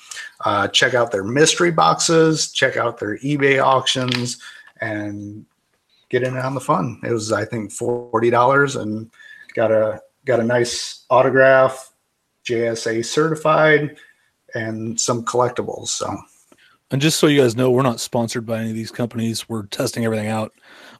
Uh, 0.44 0.68
check 0.68 0.94
out 0.94 1.12
their 1.12 1.24
mystery 1.24 1.70
boxes, 1.70 2.50
check 2.50 2.76
out 2.76 2.98
their 2.98 3.18
eBay 3.18 3.62
auctions, 3.62 4.38
and 4.80 5.46
get 6.08 6.22
in 6.22 6.36
on 6.36 6.54
the 6.54 6.60
fun. 6.60 7.00
It 7.04 7.12
was, 7.12 7.30
I 7.30 7.44
think, 7.44 7.70
forty 7.70 8.30
dollars, 8.30 8.76
and 8.76 9.10
got 9.54 9.70
a 9.70 10.00
got 10.24 10.40
a 10.40 10.44
nice 10.44 11.04
autograph, 11.10 11.92
JSA 12.44 13.04
certified, 13.04 13.96
and 14.54 15.00
some 15.00 15.24
collectibles. 15.24 15.88
So 15.88 16.16
And 16.92 17.00
just 17.00 17.18
so 17.18 17.26
you 17.26 17.40
guys 17.40 17.56
know, 17.56 17.70
we're 17.70 17.82
not 17.82 18.00
sponsored 18.00 18.44
by 18.44 18.60
any 18.60 18.68
of 18.68 18.76
these 18.76 18.90
companies. 18.90 19.48
We're 19.48 19.64
testing 19.64 20.04
everything 20.04 20.28
out 20.28 20.52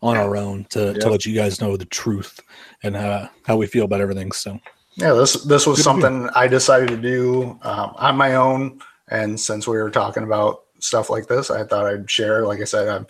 on 0.03 0.17
our 0.17 0.37
own 0.37 0.65
to, 0.71 0.95
to 0.95 1.09
let 1.09 1.27
you 1.27 1.35
guys 1.35 1.61
know 1.61 1.77
the 1.77 1.85
truth 1.85 2.41
and 2.83 2.97
uh, 2.97 3.29
how 3.47 3.57
we 3.57 3.67
feel 3.67 3.85
about 3.85 4.01
everything. 4.01 4.33
So 4.33 4.59
yeah, 4.97 5.13
this 5.13 5.35
this 5.45 5.67
was 5.67 5.79
Good 5.79 5.85
something 5.85 6.29
I 6.35 6.49
decided 6.49 6.89
to 6.89 6.97
do 6.97 7.59
um, 7.63 7.93
on 7.97 8.17
my 8.17 8.35
own. 8.35 8.81
And 9.09 9.39
since 9.39 9.69
we 9.69 9.77
were 9.77 9.91
talking 9.91 10.23
about 10.23 10.65
stuff 10.81 11.11
like 11.11 11.29
this, 11.29 11.51
I 11.51 11.65
thought 11.65 11.87
I'd 11.87 12.11
share. 12.11 12.47
Like 12.47 12.61
I 12.61 12.65
said, 12.65 12.89
I'm 12.89 13.07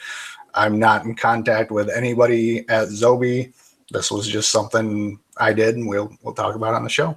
I'm 0.55 0.79
not 0.79 1.05
in 1.05 1.15
contact 1.15 1.71
with 1.71 1.89
anybody 1.89 2.69
at 2.69 2.89
Zobie. 2.89 3.53
This 3.91 4.11
was 4.11 4.27
just 4.27 4.51
something 4.51 5.19
I 5.37 5.53
did, 5.53 5.77
and 5.77 5.89
we'll 5.89 6.17
we'll 6.23 6.35
talk 6.35 6.57
about 6.57 6.75
it 6.75 6.77
on 6.77 6.85
the 6.85 6.91
show. 6.91 7.17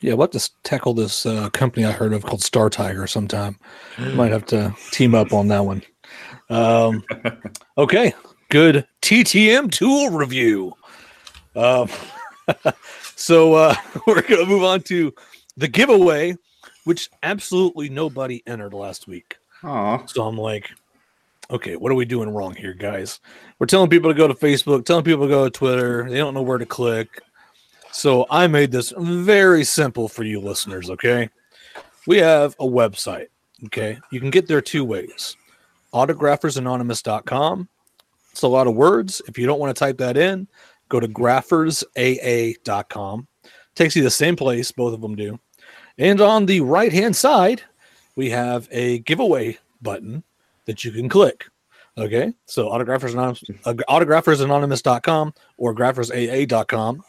Yeah, 0.00 0.14
we'll 0.14 0.28
have 0.30 0.40
to 0.40 0.50
tackle 0.62 0.94
this 0.94 1.26
uh, 1.26 1.50
company 1.50 1.84
I 1.84 1.92
heard 1.92 2.12
of 2.12 2.24
called 2.24 2.42
Star 2.42 2.70
Tiger 2.70 3.06
sometime. 3.06 3.58
Might 3.98 4.32
have 4.32 4.46
to 4.46 4.74
team 4.92 5.14
up 5.14 5.32
on 5.32 5.48
that 5.48 5.64
one. 5.64 5.82
Um, 6.50 7.02
okay, 7.76 8.14
good 8.48 8.86
TTM 9.02 9.72
tool 9.72 10.10
review. 10.10 10.74
Um, 11.56 11.88
so 13.16 13.54
uh, 13.54 13.74
we're 14.06 14.22
going 14.22 14.44
to 14.44 14.46
move 14.46 14.62
on 14.62 14.82
to 14.82 15.12
the 15.56 15.68
giveaway, 15.68 16.36
which 16.84 17.10
absolutely 17.22 17.88
nobody 17.88 18.42
entered 18.46 18.74
last 18.74 19.08
week. 19.08 19.36
Aw. 19.64 20.06
So 20.06 20.22
I'm 20.22 20.38
like, 20.38 20.70
okay, 21.50 21.76
what 21.76 21.90
are 21.90 21.96
we 21.96 22.04
doing 22.04 22.30
wrong 22.30 22.54
here, 22.54 22.74
guys? 22.74 23.18
We're 23.58 23.66
telling 23.66 23.90
people 23.90 24.10
to 24.10 24.16
go 24.16 24.28
to 24.28 24.34
Facebook, 24.34 24.84
telling 24.84 25.04
people 25.04 25.24
to 25.24 25.28
go 25.28 25.44
to 25.44 25.50
Twitter. 25.50 26.08
They 26.08 26.18
don't 26.18 26.34
know 26.34 26.42
where 26.42 26.58
to 26.58 26.66
click. 26.66 27.20
So 27.92 28.26
I 28.30 28.46
made 28.46 28.70
this 28.70 28.92
very 28.96 29.64
simple 29.64 30.08
for 30.08 30.24
you 30.24 30.40
listeners, 30.40 30.90
okay? 30.90 31.28
We 32.06 32.18
have 32.18 32.54
a 32.60 32.64
website, 32.64 33.28
okay? 33.66 33.98
You 34.10 34.20
can 34.20 34.30
get 34.30 34.46
there 34.46 34.60
two 34.60 34.84
ways 34.84 35.36
autographersanonymous.com. 35.94 37.68
It's 38.30 38.42
a 38.42 38.48
lot 38.48 38.66
of 38.66 38.74
words. 38.74 39.22
If 39.26 39.38
you 39.38 39.46
don't 39.46 39.58
want 39.58 39.74
to 39.74 39.78
type 39.78 39.96
that 39.98 40.16
in, 40.16 40.48
go 40.88 41.00
to 41.00 41.08
graphersaa.com. 41.08 43.28
Takes 43.74 43.96
you 43.96 44.02
the 44.02 44.10
same 44.10 44.36
place, 44.36 44.70
both 44.70 44.94
of 44.94 45.00
them 45.00 45.16
do. 45.16 45.40
And 45.96 46.20
on 46.20 46.44
the 46.46 46.60
right 46.60 46.92
hand 46.92 47.16
side, 47.16 47.62
we 48.16 48.30
have 48.30 48.68
a 48.70 49.00
giveaway 49.00 49.58
button 49.82 50.22
that 50.66 50.84
you 50.84 50.92
can 50.92 51.08
click. 51.08 51.46
Okay, 51.96 52.32
so 52.46 52.68
uh, 52.68 52.78
autographersanonymous.com 52.78 55.34
or 55.56 55.74
graphersaa.com. 55.74 57.02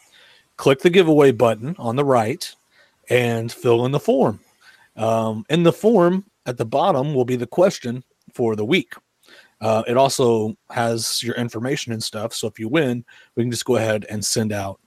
Click 0.60 0.80
the 0.80 0.90
giveaway 0.90 1.32
button 1.32 1.74
on 1.78 1.96
the 1.96 2.04
right 2.04 2.54
and 3.08 3.50
fill 3.50 3.86
in 3.86 3.92
the 3.92 3.98
form. 3.98 4.40
Um, 4.94 5.46
in 5.48 5.62
the 5.62 5.72
form 5.72 6.26
at 6.44 6.58
the 6.58 6.66
bottom 6.66 7.14
will 7.14 7.24
be 7.24 7.36
the 7.36 7.46
question 7.46 8.04
for 8.34 8.54
the 8.54 8.64
week. 8.66 8.92
Uh, 9.62 9.82
it 9.88 9.96
also 9.96 10.54
has 10.68 11.22
your 11.22 11.34
information 11.36 11.94
and 11.94 12.02
stuff. 12.02 12.34
So 12.34 12.46
if 12.46 12.58
you 12.58 12.68
win, 12.68 13.06
we 13.36 13.42
can 13.42 13.50
just 13.50 13.64
go 13.64 13.76
ahead 13.76 14.04
and 14.10 14.22
send 14.22 14.52
out 14.52 14.78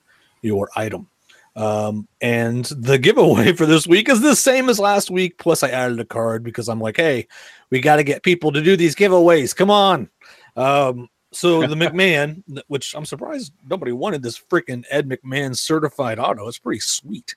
your 0.44 0.70
item. 0.76 1.08
Um, 1.56 2.08
and 2.22 2.66
the 2.66 2.98
giveaway 3.00 3.54
for 3.54 3.66
this 3.66 3.88
week 3.88 4.10
is 4.10 4.22
the 4.22 4.36
same 4.36 4.70
as 4.70 4.78
last 4.78 5.10
week. 5.10 5.40
Plus, 5.40 5.64
I 5.64 5.70
added 5.70 6.00
a 6.00 6.06
card 6.06 6.44
because 6.44 6.70
I'm 6.70 6.80
like, 6.80 6.98
hey, 6.98 7.28
we 7.72 7.82
got 7.82 7.96
to 7.96 8.04
get 8.04 8.22
people 8.22 8.52
to 8.52 8.62
do 8.62 8.78
these 8.78 8.94
giveaways. 8.94 9.56
Come 9.56 9.72
on. 9.72 10.08
Um, 10.56 11.10
so 11.34 11.66
the 11.66 11.76
McMahon, 11.76 12.44
which 12.68 12.96
I'm 12.96 13.06
surprised 13.06 13.54
nobody 13.68 13.92
wanted 13.92 14.22
this 14.24 14.40
freaking 14.40 14.84
Ed 14.90 15.10
McMahon 15.10 15.58
certified 15.58 16.20
auto. 16.20 16.48
It's 16.48 16.60
pretty 16.60 16.80
sweet. 16.80 17.36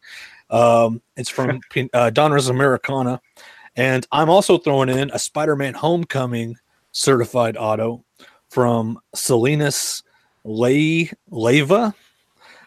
Um, 0.51 1.03
it's 1.16 1.28
from 1.30 1.61
uh, 1.92 2.11
Donruss 2.12 2.51
Americana. 2.51 3.20
And 3.76 4.07
I'm 4.12 4.30
also 4.30 4.59
throwing 4.59 4.88
in 4.88 5.11
a 5.11 5.18
Spider 5.18 5.57
Man 5.57 5.74
Homecoming 5.74 6.57
certified 6.92 7.57
auto 7.59 8.05
from 8.49 8.99
Selenis 9.14 10.03
Le- 10.44 11.11
Leyva. 11.30 11.94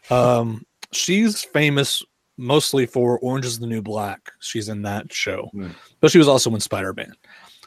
Um, 0.09 0.65
she's 0.91 1.43
famous 1.43 2.03
mostly 2.38 2.86
for 2.86 3.19
Orange 3.19 3.45
is 3.45 3.59
the 3.59 3.67
New 3.67 3.82
Black. 3.82 4.32
She's 4.39 4.69
in 4.69 4.82
that 4.84 5.11
show, 5.11 5.49
Hmm. 5.51 5.69
but 5.99 6.11
she 6.11 6.17
was 6.17 6.27
also 6.27 6.53
in 6.53 6.59
Spider 6.59 6.93
Man. 6.93 7.13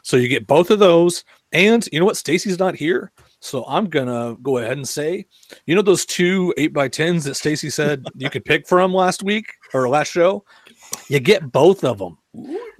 So 0.03 0.17
you 0.17 0.27
get 0.27 0.47
both 0.47 0.69
of 0.71 0.79
those. 0.79 1.23
And 1.51 1.87
you 1.91 1.99
know 1.99 2.05
what? 2.05 2.17
Stacy's 2.17 2.57
not 2.59 2.75
here. 2.75 3.11
So 3.43 3.65
I'm 3.67 3.89
gonna 3.89 4.37
go 4.41 4.59
ahead 4.59 4.77
and 4.77 4.87
say, 4.87 5.25
you 5.65 5.75
know 5.75 5.81
those 5.81 6.05
two 6.05 6.53
eight 6.55 6.71
by 6.71 6.87
tens 6.87 7.25
that 7.25 7.35
Stacy 7.35 7.69
said 7.69 8.05
you 8.15 8.29
could 8.29 8.45
pick 8.45 8.65
from 8.65 8.93
last 8.93 9.21
week 9.21 9.47
or 9.73 9.89
last 9.89 10.13
show? 10.13 10.45
You 11.09 11.19
get 11.19 11.51
both 11.51 11.83
of 11.83 11.97
them. 11.97 12.17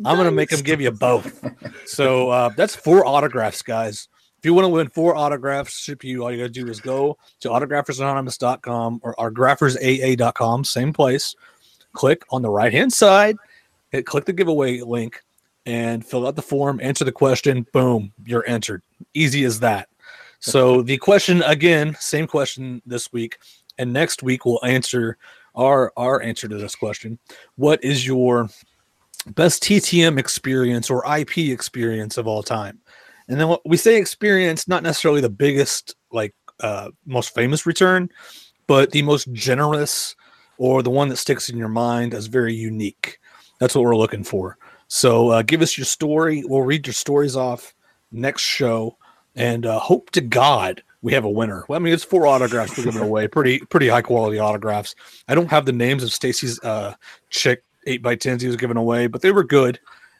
I'm 0.06 0.16
gonna 0.16 0.32
make 0.32 0.50
them 0.50 0.62
give 0.62 0.80
you 0.80 0.92
both. 0.92 1.44
So 1.86 2.30
uh, 2.30 2.50
that's 2.56 2.78
four 2.78 3.06
autographs, 3.06 3.62
guys. 3.62 4.08
If 4.40 4.46
you 4.46 4.54
want 4.54 4.64
to 4.64 4.70
win 4.70 4.88
four 4.88 5.18
autographs, 5.18 5.78
ship 5.78 6.02
you 6.02 6.24
all 6.24 6.32
you 6.32 6.38
gotta 6.38 6.50
do 6.50 6.68
is 6.70 6.80
go 6.80 7.18
to 7.42 7.50
autographersanonymous.com 7.50 9.02
or 9.04 9.16
autographersaa.com, 9.16 10.64
same 10.64 10.94
place. 10.94 11.36
Click 11.92 12.24
on 12.30 12.42
the 12.42 12.50
right 12.50 12.72
hand 12.72 12.94
side, 12.94 13.36
hit 13.92 14.06
click 14.06 14.24
the 14.24 14.34
giveaway 14.34 14.80
link, 14.80 15.22
and 15.66 16.06
fill 16.06 16.26
out 16.26 16.38
the 16.38 16.42
form, 16.42 16.80
answer 16.82 17.04
the 17.04 17.12
question. 17.12 17.68
Boom, 17.74 18.14
you're 18.26 18.48
entered. 18.48 18.82
Easy 19.14 19.44
as 19.44 19.60
that. 19.60 19.90
So 20.46 20.82
the 20.82 20.98
question 20.98 21.42
again, 21.44 21.96
same 22.02 22.28
question 22.28 22.82
this 22.86 23.14
week. 23.14 23.38
and 23.78 23.94
next 23.94 24.22
week 24.22 24.46
we'll 24.46 24.64
answer 24.66 25.18
our 25.56 25.94
our 25.96 26.22
answer 26.22 26.50
to 26.50 26.58
this 26.58 26.76
question. 26.76 27.18
What 27.56 27.82
is 27.82 28.06
your 28.06 28.50
best 29.36 29.64
TTM 29.64 30.20
experience 30.20 30.90
or 30.90 31.06
IP 31.18 31.38
experience 31.38 32.18
of 32.18 32.28
all 32.28 32.44
time? 32.44 32.80
And 33.30 33.40
then 33.40 33.48
what 33.48 33.62
we 33.66 33.78
say 33.78 33.96
experience, 33.96 34.68
not 34.68 34.84
necessarily 34.84 35.22
the 35.22 35.30
biggest, 35.30 35.96
like 36.12 36.36
uh, 36.60 36.90
most 37.06 37.34
famous 37.34 37.66
return, 37.66 38.10
but 38.68 38.92
the 38.92 39.02
most 39.02 39.32
generous 39.32 40.14
or 40.58 40.84
the 40.84 40.90
one 40.90 41.08
that 41.08 41.18
sticks 41.18 41.50
in 41.50 41.58
your 41.58 41.70
mind 41.70 42.14
as 42.14 42.28
very 42.28 42.54
unique. 42.54 43.18
That's 43.62 43.76
what 43.76 43.86
we're 43.86 43.96
looking 43.96 44.26
for. 44.26 44.58
So 44.90 45.30
uh, 45.30 45.42
give 45.42 45.62
us 45.62 45.78
your 45.78 45.86
story. 45.86 46.44
We'll 46.46 46.64
read 46.64 46.86
your 46.86 46.94
stories 46.94 47.38
off 47.38 47.74
next 48.12 48.42
show, 48.42 48.98
and 49.36 49.66
uh, 49.66 49.80
hope 49.80 50.12
to 50.12 50.22
God 50.22 50.84
we 51.04 51.14
have 51.14 51.26
a 51.26 51.30
winner. 51.30 51.66
Well, 51.68 51.80
I 51.80 51.84
mean, 51.84 51.94
it's 51.94 52.04
four 52.04 52.26
autographs 52.26 52.78
we're 52.78 52.86
giving 52.86 53.02
away. 53.02 53.28
Pretty 53.28 53.60
pretty 53.60 53.90
high 53.90 54.02
quality 54.02 54.40
autographs. 54.40 54.96
I 55.28 55.36
don't 55.36 55.50
have 55.52 55.66
the 55.66 55.74
names 55.74 56.02
of 56.02 56.12
Stacy's 56.12 56.60
uh, 56.64 56.96
chick 57.30 57.64
eight 57.86 58.02
by 58.02 58.16
tens 58.16 58.42
he 58.42 58.48
was 58.48 58.58
giving 58.58 58.78
away, 58.78 59.08
but 59.08 59.22
they 59.22 59.32
were 59.32 59.44
good. 59.44 59.80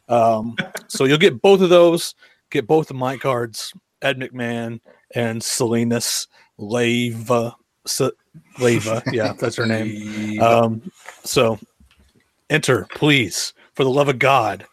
Um, 0.10 0.56
so 0.88 1.06
you'll 1.06 1.18
get 1.18 1.42
both 1.42 1.62
of 1.62 1.70
those. 1.70 2.16
Get 2.52 2.68
both 2.68 2.92
of 2.92 2.98
my 2.98 3.18
cards, 3.18 3.74
Ed 4.02 4.20
McMahon 4.20 4.80
and 5.16 5.42
Selenis 5.42 6.28
Leyva. 6.60 7.56
Leyva, 8.58 9.12
yeah, 9.12 9.34
that's 9.34 9.56
her 9.56 9.66
name. 9.66 10.40
Um, 10.42 10.92
so 11.24 11.60
enter, 12.50 12.88
please, 12.96 13.54
for 13.74 13.84
the 13.84 13.90
love 13.90 14.10
of 14.10 14.20
God. 14.20 14.66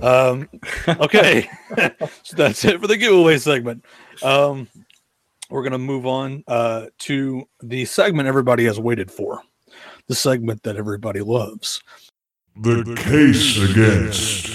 Um, 0.00 0.48
okay, 0.88 1.48
so 2.22 2.36
that's 2.36 2.64
it 2.64 2.80
for 2.80 2.86
the 2.86 2.96
giveaway 2.96 3.38
segment. 3.38 3.84
Um, 4.22 4.68
we're 5.50 5.62
gonna 5.62 5.78
move 5.78 6.06
on 6.06 6.44
uh, 6.46 6.86
to 7.00 7.44
the 7.62 7.84
segment 7.84 8.28
everybody 8.28 8.64
has 8.64 8.80
waited 8.80 9.10
for, 9.10 9.42
the 10.08 10.14
segment 10.14 10.62
that 10.62 10.76
everybody 10.76 11.20
loves. 11.20 11.82
The 12.56 12.94
case 12.96 13.58
against. 13.58 14.52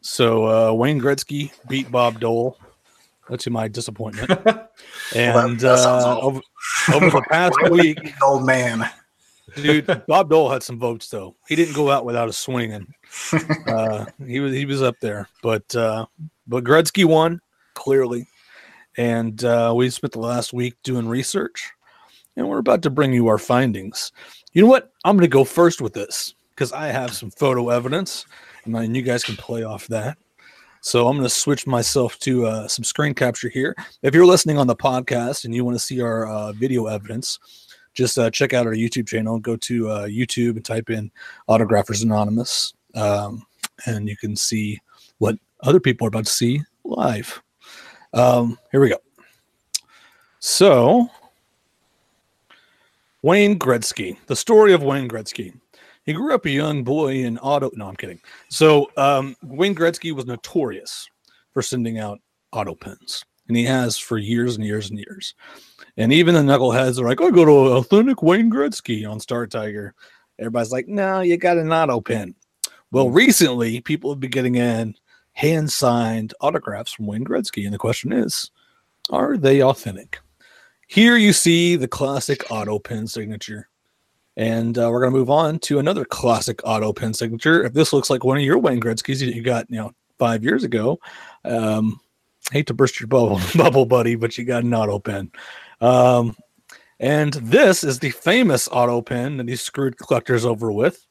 So 0.00 0.70
uh, 0.70 0.72
Wayne 0.74 1.00
Gretzky 1.00 1.52
beat 1.68 1.90
Bob 1.90 2.20
Dole, 2.20 2.58
to 3.36 3.50
my 3.50 3.68
disappointment. 3.68 4.30
and 5.14 5.60
that 5.60 5.78
sounds 5.78 6.04
uh, 6.04 6.18
over, 6.20 6.40
over 6.94 7.10
the 7.10 7.22
past 7.28 7.56
week, 7.70 8.14
Old 8.22 8.46
man. 8.46 8.88
Dude, 9.54 10.04
Bob 10.06 10.30
Dole 10.30 10.50
had 10.50 10.62
some 10.62 10.78
votes 10.78 11.08
though. 11.08 11.36
He 11.48 11.56
didn't 11.56 11.74
go 11.74 11.90
out 11.90 12.04
without 12.04 12.28
a 12.28 12.32
swinging. 12.32 12.86
Uh, 13.66 14.06
he 14.26 14.40
was 14.40 14.52
he 14.52 14.64
was 14.64 14.82
up 14.82 14.94
there, 15.00 15.28
but 15.42 15.74
uh, 15.74 16.06
but 16.46 16.64
Gretzky 16.64 17.04
won 17.04 17.40
clearly, 17.74 18.26
and 18.96 19.44
uh, 19.44 19.72
we 19.74 19.88
spent 19.90 20.12
the 20.12 20.20
last 20.20 20.52
week 20.52 20.74
doing 20.82 21.08
research, 21.08 21.70
and 22.36 22.48
we're 22.48 22.58
about 22.58 22.82
to 22.82 22.90
bring 22.90 23.12
you 23.12 23.28
our 23.28 23.38
findings. 23.38 24.12
You 24.52 24.62
know 24.62 24.68
what? 24.68 24.92
I'm 25.04 25.16
going 25.16 25.28
to 25.28 25.32
go 25.32 25.44
first 25.44 25.80
with 25.80 25.92
this 25.92 26.34
because 26.50 26.72
I 26.72 26.88
have 26.88 27.14
some 27.14 27.30
photo 27.30 27.68
evidence, 27.68 28.26
and 28.64 28.74
then 28.74 28.94
you 28.94 29.02
guys 29.02 29.24
can 29.24 29.36
play 29.36 29.64
off 29.64 29.86
that. 29.88 30.18
So 30.80 31.08
I'm 31.08 31.16
going 31.16 31.28
to 31.28 31.34
switch 31.34 31.66
myself 31.66 32.18
to 32.20 32.46
uh, 32.46 32.68
some 32.68 32.84
screen 32.84 33.14
capture 33.14 33.48
here. 33.48 33.74
If 34.02 34.14
you're 34.14 34.26
listening 34.26 34.58
on 34.58 34.66
the 34.66 34.76
podcast 34.76 35.44
and 35.44 35.54
you 35.54 35.64
want 35.64 35.76
to 35.76 35.84
see 35.84 36.00
our 36.00 36.26
uh, 36.26 36.52
video 36.52 36.86
evidence, 36.86 37.38
just 37.98 38.16
uh, 38.16 38.30
check 38.30 38.54
out 38.54 38.64
our 38.64 38.74
YouTube 38.74 39.08
channel. 39.08 39.40
Go 39.40 39.56
to 39.56 39.90
uh, 39.90 40.06
YouTube 40.06 40.54
and 40.54 40.64
type 40.64 40.88
in 40.88 41.10
Autographers 41.48 42.04
Anonymous, 42.04 42.72
um, 42.94 43.44
and 43.86 44.08
you 44.08 44.16
can 44.16 44.36
see 44.36 44.80
what 45.18 45.36
other 45.64 45.80
people 45.80 46.06
are 46.06 46.08
about 46.08 46.26
to 46.26 46.32
see 46.32 46.62
live. 46.84 47.42
Um, 48.14 48.56
here 48.70 48.80
we 48.80 48.88
go. 48.88 48.98
So, 50.38 51.10
Wayne 53.22 53.58
Gretzky, 53.58 54.16
the 54.26 54.36
story 54.36 54.72
of 54.72 54.84
Wayne 54.84 55.08
Gretzky. 55.08 55.52
He 56.04 56.12
grew 56.12 56.32
up 56.32 56.46
a 56.46 56.50
young 56.50 56.84
boy 56.84 57.16
in 57.16 57.36
auto. 57.38 57.70
No, 57.74 57.88
I'm 57.88 57.96
kidding. 57.96 58.20
So, 58.48 58.92
um, 58.96 59.34
Wayne 59.42 59.74
Gretzky 59.74 60.12
was 60.12 60.24
notorious 60.24 61.08
for 61.52 61.62
sending 61.62 61.98
out 61.98 62.20
auto 62.52 62.76
pens, 62.76 63.24
and 63.48 63.56
he 63.56 63.64
has 63.64 63.98
for 63.98 64.18
years 64.18 64.56
and 64.56 64.64
years 64.64 64.90
and 64.90 64.98
years. 64.98 65.34
And 65.96 66.12
even 66.12 66.34
the 66.34 66.40
knuckleheads 66.40 67.00
are 67.00 67.06
like, 67.06 67.20
"I 67.20 67.30
go 67.30 67.44
to 67.44 67.76
authentic 67.76 68.22
Wayne 68.22 68.50
Gretzky 68.50 69.08
on 69.08 69.18
Star 69.20 69.46
Tiger." 69.46 69.94
Everybody's 70.38 70.72
like, 70.72 70.86
"No, 70.86 71.20
you 71.20 71.36
got 71.36 71.58
an 71.58 71.72
auto 71.72 72.00
pen." 72.00 72.34
Well, 72.90 73.10
recently, 73.10 73.80
people 73.80 74.10
have 74.10 74.20
been 74.20 74.30
getting 74.30 74.54
in 74.54 74.94
hand 75.32 75.70
signed 75.70 76.34
autographs 76.40 76.92
from 76.92 77.06
Wayne 77.06 77.24
Gretzky, 77.24 77.64
and 77.64 77.72
the 77.72 77.78
question 77.78 78.12
is, 78.12 78.50
are 79.10 79.36
they 79.36 79.62
authentic? 79.62 80.20
Here 80.86 81.16
you 81.16 81.32
see 81.32 81.76
the 81.76 81.88
classic 81.88 82.50
auto 82.50 82.78
pin 82.78 83.06
signature. 83.06 83.68
And 84.36 84.78
uh, 84.78 84.88
we're 84.90 85.00
going 85.00 85.12
to 85.12 85.18
move 85.18 85.30
on 85.30 85.58
to 85.60 85.78
another 85.78 86.04
classic 86.04 86.60
auto 86.64 86.92
pen 86.92 87.12
signature. 87.12 87.64
If 87.64 87.72
this 87.72 87.92
looks 87.92 88.08
like 88.08 88.24
one 88.24 88.36
of 88.36 88.42
your 88.42 88.58
Wayne 88.58 88.80
Gretzky's 88.80 89.20
that 89.20 89.34
you 89.34 89.42
got, 89.42 89.68
you 89.68 89.76
know, 89.76 89.92
five 90.18 90.44
years 90.44 90.64
ago, 90.64 90.98
um, 91.44 92.00
hate 92.52 92.66
to 92.68 92.74
burst 92.74 93.00
your 93.00 93.08
bubble, 93.08 93.40
bubble, 93.56 93.86
buddy, 93.86 94.14
but 94.14 94.36
you 94.36 94.44
got 94.44 94.64
an 94.64 94.74
auto 94.74 94.98
pen. 94.98 95.30
Um, 95.80 96.36
and 97.00 97.34
this 97.34 97.84
is 97.84 97.98
the 97.98 98.10
famous 98.10 98.68
auto 98.70 99.02
pen 99.02 99.36
that 99.36 99.48
he 99.48 99.56
screwed 99.56 99.98
collectors 99.98 100.44
over 100.44 100.72
with. 100.72 101.06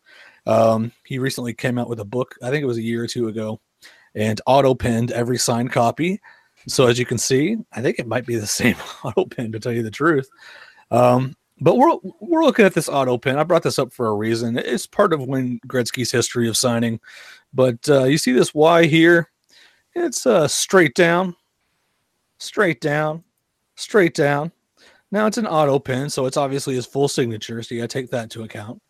Um, 0.45 0.91
he 1.05 1.19
recently 1.19 1.53
came 1.53 1.77
out 1.77 1.89
with 1.89 1.99
a 1.99 2.05
book, 2.05 2.35
I 2.41 2.49
think 2.49 2.63
it 2.63 2.67
was 2.67 2.77
a 2.77 2.81
year 2.81 3.03
or 3.03 3.07
two 3.07 3.27
ago, 3.27 3.59
and 4.15 4.39
auto 4.45 4.73
penned 4.73 5.11
every 5.11 5.38
signed 5.38 5.71
copy. 5.71 6.19
So 6.67 6.88
as 6.88 6.99
you 6.99 7.05
can 7.05 7.17
see, 7.17 7.57
I 7.73 7.81
think 7.81 7.99
it 7.99 8.07
might 8.07 8.25
be 8.25 8.35
the 8.35 8.47
same 8.47 8.75
auto 9.03 9.25
pen 9.25 9.51
to 9.51 9.59
tell 9.59 9.71
you 9.71 9.83
the 9.83 9.91
truth. 9.91 10.29
Um, 10.91 11.35
but 11.59 11.75
we're 11.75 11.97
we're 12.19 12.43
looking 12.43 12.65
at 12.65 12.75
this 12.75 12.88
auto 12.88 13.17
pen. 13.17 13.39
I 13.39 13.43
brought 13.43 13.63
this 13.63 13.79
up 13.79 13.91
for 13.91 14.07
a 14.07 14.13
reason. 14.13 14.57
It's 14.57 14.85
part 14.85 15.11
of 15.11 15.25
Wayne 15.25 15.59
Gretzky's 15.67 16.11
history 16.11 16.47
of 16.47 16.55
signing. 16.55 16.99
But 17.51 17.89
uh, 17.89 18.03
you 18.03 18.17
see 18.19 18.31
this 18.31 18.53
Y 18.53 18.85
here? 18.85 19.31
It's 20.00 20.26
uh, 20.26 20.48
straight 20.48 20.93
down, 20.93 21.36
straight 22.38 22.82
down, 22.82 23.24
straight 23.76 24.14
down. 24.14 24.52
Now 25.12 25.26
it's 25.26 25.38
an 25.38 25.48
auto 25.48 25.80
pen, 25.80 26.10
so 26.10 26.26
it's 26.26 26.38
obviously 26.38 26.76
his 26.76 26.86
full 26.86 27.08
signature. 27.08 27.64
So 27.64 27.74
you 27.74 27.82
got 27.82 27.89
to 27.89 28.00
take 28.00 28.12
that 28.12 28.24
into 28.24 28.43
account. 28.43 28.82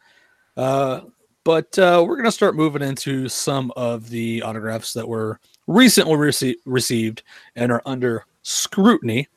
Uh, 0.58 1.02
but 1.44 1.78
uh, 1.80 2.04
we're 2.06 2.16
going 2.16 2.26
to 2.26 2.32
start 2.32 2.56
moving 2.56 2.82
into 2.82 3.30
some 3.30 3.72
of 3.78 4.10
the 4.10 4.42
autographs 4.42 4.92
that 4.94 5.08
were 5.08 5.40
recently 5.68 6.16
rece- 6.16 6.56
received 6.66 7.24
and 7.56 7.72
are 7.72 7.82
under 7.86 8.26
scrutiny 8.42 9.28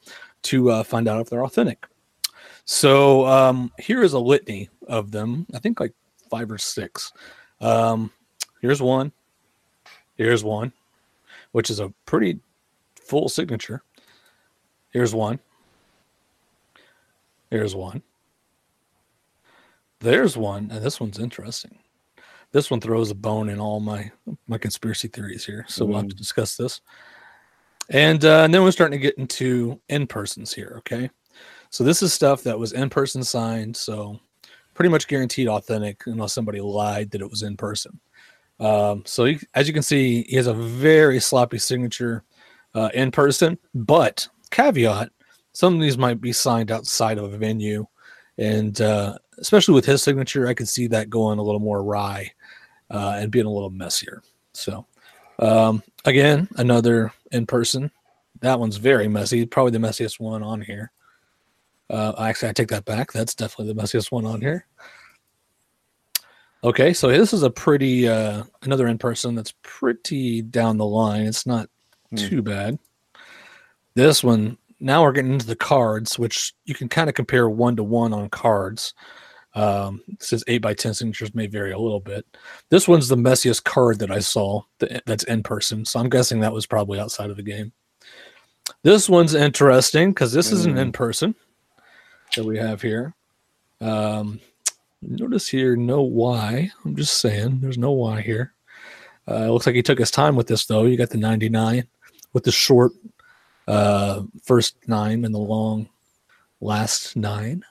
to 0.42 0.70
uh, 0.70 0.82
find 0.82 1.06
out 1.06 1.20
if 1.20 1.30
they're 1.30 1.44
authentic. 1.44 1.86
So 2.64 3.26
um, 3.26 3.70
here 3.78 4.02
is 4.02 4.14
a 4.14 4.18
litany 4.18 4.68
of 4.88 5.12
them. 5.12 5.46
I 5.54 5.58
think 5.60 5.78
like 5.78 5.92
five 6.30 6.50
or 6.50 6.58
six. 6.58 7.12
Um, 7.60 8.10
here's 8.60 8.82
one. 8.82 9.12
Here's 10.16 10.44
one, 10.44 10.72
which 11.52 11.70
is 11.70 11.80
a 11.80 11.92
pretty 12.06 12.40
full 13.00 13.28
signature. 13.28 13.82
Here's 14.90 15.14
one. 15.14 15.38
Here's 17.50 17.74
one. 17.74 18.02
There's 20.00 20.36
one, 20.36 20.70
and 20.70 20.84
this 20.84 21.00
one's 21.00 21.18
interesting. 21.18 21.78
This 22.52 22.70
one 22.70 22.80
throws 22.80 23.10
a 23.10 23.14
bone 23.14 23.48
in 23.48 23.60
all 23.60 23.80
my 23.80 24.10
my 24.48 24.58
conspiracy 24.58 25.08
theories 25.08 25.44
here, 25.44 25.64
so 25.68 25.84
we'll 25.84 25.98
have 25.98 26.08
to 26.08 26.16
discuss 26.16 26.56
this. 26.56 26.80
And, 27.90 28.24
uh, 28.24 28.42
and 28.44 28.54
then 28.54 28.62
we're 28.62 28.70
starting 28.70 28.98
to 28.98 29.02
get 29.02 29.18
into 29.18 29.80
in 29.88 30.06
persons 30.06 30.52
here. 30.52 30.76
Okay, 30.78 31.10
so 31.70 31.84
this 31.84 32.02
is 32.02 32.12
stuff 32.12 32.42
that 32.44 32.58
was 32.58 32.72
in 32.72 32.88
person 32.88 33.22
signed, 33.22 33.76
so 33.76 34.18
pretty 34.74 34.88
much 34.88 35.08
guaranteed 35.08 35.48
authentic 35.48 36.02
unless 36.06 36.32
somebody 36.32 36.60
lied 36.60 37.10
that 37.10 37.20
it 37.20 37.30
was 37.30 37.42
in 37.42 37.56
person. 37.56 38.00
Um, 38.60 39.02
so 39.06 39.24
you, 39.24 39.38
as 39.54 39.66
you 39.66 39.74
can 39.74 39.82
see, 39.82 40.22
he 40.24 40.36
has 40.36 40.46
a 40.46 40.54
very 40.54 41.18
sloppy 41.18 41.58
signature 41.58 42.24
uh, 42.74 42.90
in 42.94 43.10
person, 43.10 43.58
but 43.74 44.28
caveat: 44.50 45.10
some 45.52 45.74
of 45.74 45.80
these 45.80 45.98
might 45.98 46.20
be 46.20 46.32
signed 46.32 46.70
outside 46.70 47.18
of 47.18 47.32
a 47.32 47.38
venue, 47.38 47.86
and 48.38 48.80
uh, 48.80 49.16
especially 49.38 49.74
with 49.74 49.86
his 49.86 50.02
signature, 50.02 50.46
I 50.46 50.54
could 50.54 50.68
see 50.68 50.86
that 50.88 51.10
going 51.10 51.38
a 51.38 51.42
little 51.42 51.60
more 51.60 51.78
awry 51.78 52.30
uh, 52.90 53.16
and 53.18 53.32
being 53.32 53.46
a 53.46 53.50
little 53.50 53.70
messier. 53.70 54.22
So 54.52 54.86
um, 55.38 55.82
again, 56.04 56.48
another 56.56 57.12
in 57.32 57.46
person. 57.46 57.90
That 58.40 58.58
one's 58.58 58.76
very 58.76 59.08
messy, 59.08 59.44
probably 59.44 59.72
the 59.72 59.86
messiest 59.86 60.18
one 60.18 60.42
on 60.42 60.62
here. 60.62 60.92
Uh, 61.90 62.12
actually, 62.18 62.48
I 62.48 62.52
take 62.52 62.68
that 62.68 62.84
back. 62.84 63.12
That's 63.12 63.34
definitely 63.34 63.74
the 63.74 63.82
messiest 63.82 64.12
one 64.12 64.24
on 64.24 64.40
here. 64.40 64.66
Okay, 66.62 66.92
so 66.92 67.08
this 67.08 67.32
is 67.32 67.42
a 67.42 67.50
pretty 67.50 68.06
uh, 68.08 68.42
another 68.62 68.86
in 68.86 68.98
person 68.98 69.34
that's 69.34 69.54
pretty 69.62 70.42
down 70.42 70.76
the 70.76 70.84
line. 70.86 71.22
It's 71.26 71.46
not 71.46 71.68
Hmm. 72.10 72.16
too 72.16 72.42
bad. 72.42 72.78
This 73.94 74.22
one 74.24 74.58
now 74.80 75.02
we're 75.02 75.12
getting 75.12 75.32
into 75.34 75.46
the 75.46 75.54
cards, 75.56 76.18
which 76.18 76.54
you 76.64 76.74
can 76.74 76.88
kind 76.88 77.08
of 77.08 77.14
compare 77.14 77.48
one 77.48 77.76
to 77.76 77.82
one 77.84 78.12
on 78.12 78.28
cards. 78.30 78.94
Um, 79.54 80.02
it 80.08 80.22
says 80.22 80.42
eight 80.48 80.62
by 80.62 80.74
ten 80.74 80.94
signatures 80.94 81.34
may 81.34 81.46
vary 81.46 81.72
a 81.72 81.78
little 81.78 82.00
bit. 82.00 82.24
This 82.68 82.88
one's 82.88 83.08
the 83.08 83.16
messiest 83.16 83.64
card 83.64 83.98
that 83.98 84.10
I 84.10 84.18
saw 84.20 84.62
that, 84.78 85.02
that's 85.06 85.24
in 85.24 85.42
person, 85.42 85.84
so 85.84 85.98
I'm 86.00 86.08
guessing 86.08 86.40
that 86.40 86.52
was 86.52 86.66
probably 86.66 86.98
outside 87.00 87.30
of 87.30 87.36
the 87.36 87.42
game. 87.42 87.72
This 88.82 89.08
one's 89.08 89.34
interesting 89.34 90.10
because 90.10 90.32
this 90.32 90.50
is 90.52 90.64
an 90.66 90.74
Mm. 90.76 90.80
in 90.80 90.92
person 90.92 91.34
that 92.36 92.44
we 92.44 92.56
have 92.58 92.80
here. 92.80 93.14
Um, 93.80 94.40
notice 95.02 95.48
here, 95.48 95.76
no 95.76 96.02
Y. 96.02 96.70
I'm 96.84 96.96
just 96.96 97.18
saying, 97.18 97.60
there's 97.60 97.78
no 97.78 97.92
Y 97.92 98.20
here. 98.20 98.54
Uh, 99.28 99.44
it 99.44 99.50
looks 99.50 99.66
like 99.66 99.76
he 99.76 99.82
took 99.82 99.98
his 99.98 100.10
time 100.10 100.36
with 100.36 100.46
this, 100.46 100.66
though. 100.66 100.84
You 100.84 100.96
got 100.96 101.10
the 101.10 101.18
99 101.18 101.86
with 102.32 102.44
the 102.44 102.52
short 102.52 102.92
uh, 103.68 104.22
first 104.42 104.76
nine 104.88 105.24
and 105.24 105.34
the 105.34 105.38
long 105.38 105.88
last 106.60 107.16
nine. 107.16 107.64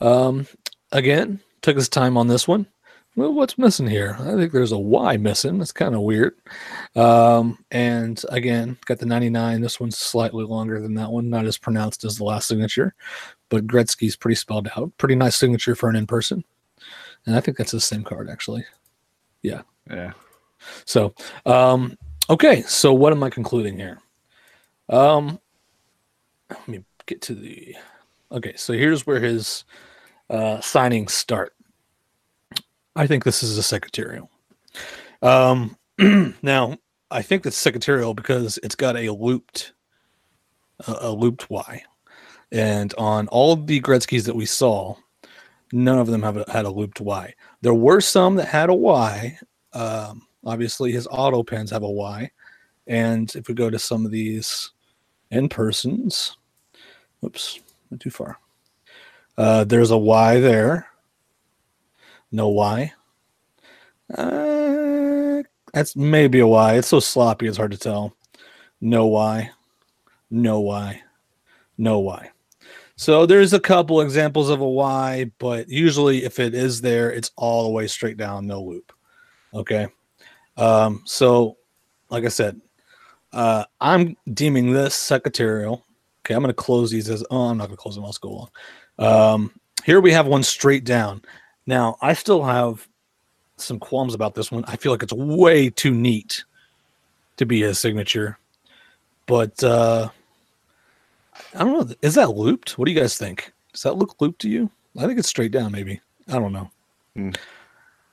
Um, 0.00 0.46
again, 0.90 1.40
took 1.60 1.76
his 1.76 1.88
time 1.88 2.16
on 2.16 2.28
this 2.28 2.48
one. 2.48 2.66
Well, 3.14 3.34
what's 3.34 3.58
missing 3.58 3.86
here? 3.86 4.16
I 4.20 4.34
think 4.36 4.52
there's 4.52 4.72
a 4.72 4.78
Y 4.78 5.18
missing. 5.18 5.58
That's 5.58 5.72
kind 5.72 5.94
of 5.94 6.00
weird. 6.00 6.34
Um, 6.94 7.64
and 7.70 8.22
again, 8.28 8.76
got 8.84 8.98
the 8.98 9.06
99. 9.06 9.60
This 9.60 9.80
one's 9.80 9.98
slightly 9.98 10.44
longer 10.44 10.80
than 10.80 10.94
that 10.94 11.10
one, 11.10 11.30
not 11.30 11.46
as 11.46 11.58
pronounced 11.58 12.04
as 12.04 12.18
the 12.18 12.24
last 12.24 12.48
signature, 12.48 12.94
but 13.48 13.66
Gretzky's 13.66 14.16
pretty 14.16 14.34
spelled 14.34 14.68
out. 14.76 14.92
Pretty 14.98 15.14
nice 15.14 15.36
signature 15.36 15.74
for 15.74 15.88
an 15.88 15.96
in 15.96 16.06
person. 16.06 16.44
And 17.26 17.36
I 17.36 17.40
think 17.40 17.56
that's 17.56 17.72
the 17.72 17.80
same 17.80 18.04
card, 18.04 18.28
actually. 18.28 18.64
Yeah. 19.42 19.62
Yeah. 19.90 20.12
So, 20.84 21.14
um, 21.46 21.96
okay. 22.28 22.62
So, 22.62 22.92
what 22.92 23.12
am 23.12 23.22
I 23.22 23.30
concluding 23.30 23.76
here? 23.78 23.98
Um, 24.88 25.40
let 26.50 26.68
me 26.68 26.84
get 27.06 27.22
to 27.22 27.34
the. 27.34 27.74
Okay, 28.30 28.54
so 28.56 28.72
here's 28.72 29.06
where 29.06 29.20
his 29.20 29.64
uh, 30.30 30.58
signings 30.58 31.10
start. 31.10 31.54
I 32.94 33.06
think 33.06 33.24
this 33.24 33.42
is 33.42 33.58
a 33.58 33.62
secretarial. 33.62 34.30
Um, 35.20 35.76
now, 36.42 36.78
I 37.12 37.22
think 37.22 37.46
it's 37.46 37.56
secretarial 37.56 38.14
because 38.14 38.58
it's 38.62 38.74
got 38.74 38.96
a 38.96 39.10
looped, 39.10 39.72
a, 40.86 41.10
looped 41.10 41.50
Y, 41.50 41.82
and 42.50 42.92
on 42.96 43.28
all 43.28 43.56
the 43.56 43.80
Gretzky's 43.80 44.24
that 44.24 44.36
we 44.36 44.46
saw, 44.46 44.96
none 45.72 45.98
of 45.98 46.06
them 46.06 46.22
have 46.22 46.38
a, 46.38 46.44
had 46.50 46.64
a 46.64 46.70
looped 46.70 47.00
Y. 47.00 47.34
There 47.60 47.74
were 47.74 48.00
some 48.00 48.36
that 48.36 48.48
had 48.48 48.70
a 48.70 48.74
Y. 48.74 49.38
Um, 49.72 50.26
obviously, 50.44 50.92
his 50.92 51.06
auto 51.10 51.42
pens 51.42 51.70
have 51.70 51.82
a 51.82 51.90
Y, 51.90 52.30
and 52.86 53.34
if 53.36 53.48
we 53.48 53.54
go 53.54 53.70
to 53.70 53.78
some 53.78 54.04
of 54.04 54.10
these 54.10 54.70
in 55.30 55.48
persons, 55.48 56.36
whoops, 57.20 57.60
went 57.90 58.00
too 58.00 58.10
far. 58.10 58.38
Uh, 59.36 59.64
there's 59.64 59.90
a 59.90 59.98
Y 59.98 60.40
there. 60.40 60.86
No 62.30 62.48
Y. 62.48 62.92
Uh, 64.16 64.61
that's 65.72 65.96
maybe 65.96 66.40
a 66.40 66.46
Y. 66.46 66.74
It's 66.74 66.88
so 66.88 67.00
sloppy, 67.00 67.46
it's 67.46 67.56
hard 67.56 67.72
to 67.72 67.78
tell. 67.78 68.16
No 68.80 69.06
Y. 69.06 69.50
No 70.30 70.60
Y. 70.60 71.02
No 71.78 71.98
Y. 72.00 72.30
So 72.96 73.26
there's 73.26 73.52
a 73.52 73.60
couple 73.60 74.00
examples 74.00 74.48
of 74.48 74.60
a 74.60 74.68
Y, 74.68 75.30
but 75.38 75.68
usually 75.68 76.24
if 76.24 76.38
it 76.38 76.54
is 76.54 76.80
there, 76.80 77.10
it's 77.10 77.30
all 77.36 77.64
the 77.64 77.70
way 77.70 77.86
straight 77.86 78.16
down, 78.16 78.46
no 78.46 78.62
loop. 78.62 78.92
Okay. 79.54 79.88
Um, 80.56 81.02
so 81.04 81.56
like 82.10 82.24
I 82.24 82.28
said, 82.28 82.60
uh, 83.32 83.64
I'm 83.80 84.16
deeming 84.32 84.72
this 84.72 84.94
secretarial. 84.94 85.84
Okay, 86.20 86.34
I'm 86.34 86.42
going 86.42 86.50
to 86.50 86.54
close 86.54 86.90
these 86.90 87.10
as. 87.10 87.24
Oh, 87.30 87.48
I'm 87.48 87.58
not 87.58 87.66
going 87.66 87.76
to 87.76 87.82
close 87.82 87.96
them. 87.96 88.04
Let's 88.04 88.18
go 88.18 88.48
on. 88.98 89.34
Um, 89.34 89.52
here 89.84 90.00
we 90.00 90.12
have 90.12 90.26
one 90.26 90.42
straight 90.42 90.84
down. 90.84 91.22
Now 91.66 91.96
I 92.00 92.12
still 92.12 92.44
have 92.44 92.86
some 93.62 93.78
qualms 93.78 94.14
about 94.14 94.34
this 94.34 94.50
one. 94.50 94.64
I 94.66 94.76
feel 94.76 94.92
like 94.92 95.02
it's 95.02 95.12
way 95.12 95.70
too 95.70 95.92
neat 95.92 96.44
to 97.36 97.46
be 97.46 97.62
his 97.62 97.78
signature, 97.78 98.38
but 99.26 99.62
uh, 99.62 100.10
I 101.54 101.58
don't 101.58 101.88
know. 101.88 101.94
Is 102.02 102.14
that 102.14 102.36
looped? 102.36 102.78
What 102.78 102.86
do 102.86 102.92
you 102.92 103.00
guys 103.00 103.16
think? 103.16 103.52
Does 103.72 103.82
that 103.82 103.96
look 103.96 104.20
looped 104.20 104.40
to 104.42 104.48
you? 104.48 104.70
I 104.98 105.06
think 105.06 105.18
it's 105.18 105.28
straight 105.28 105.52
down. 105.52 105.72
Maybe 105.72 106.00
I 106.28 106.34
don't 106.34 106.52
know. 106.52 106.70
Hmm. 107.14 107.30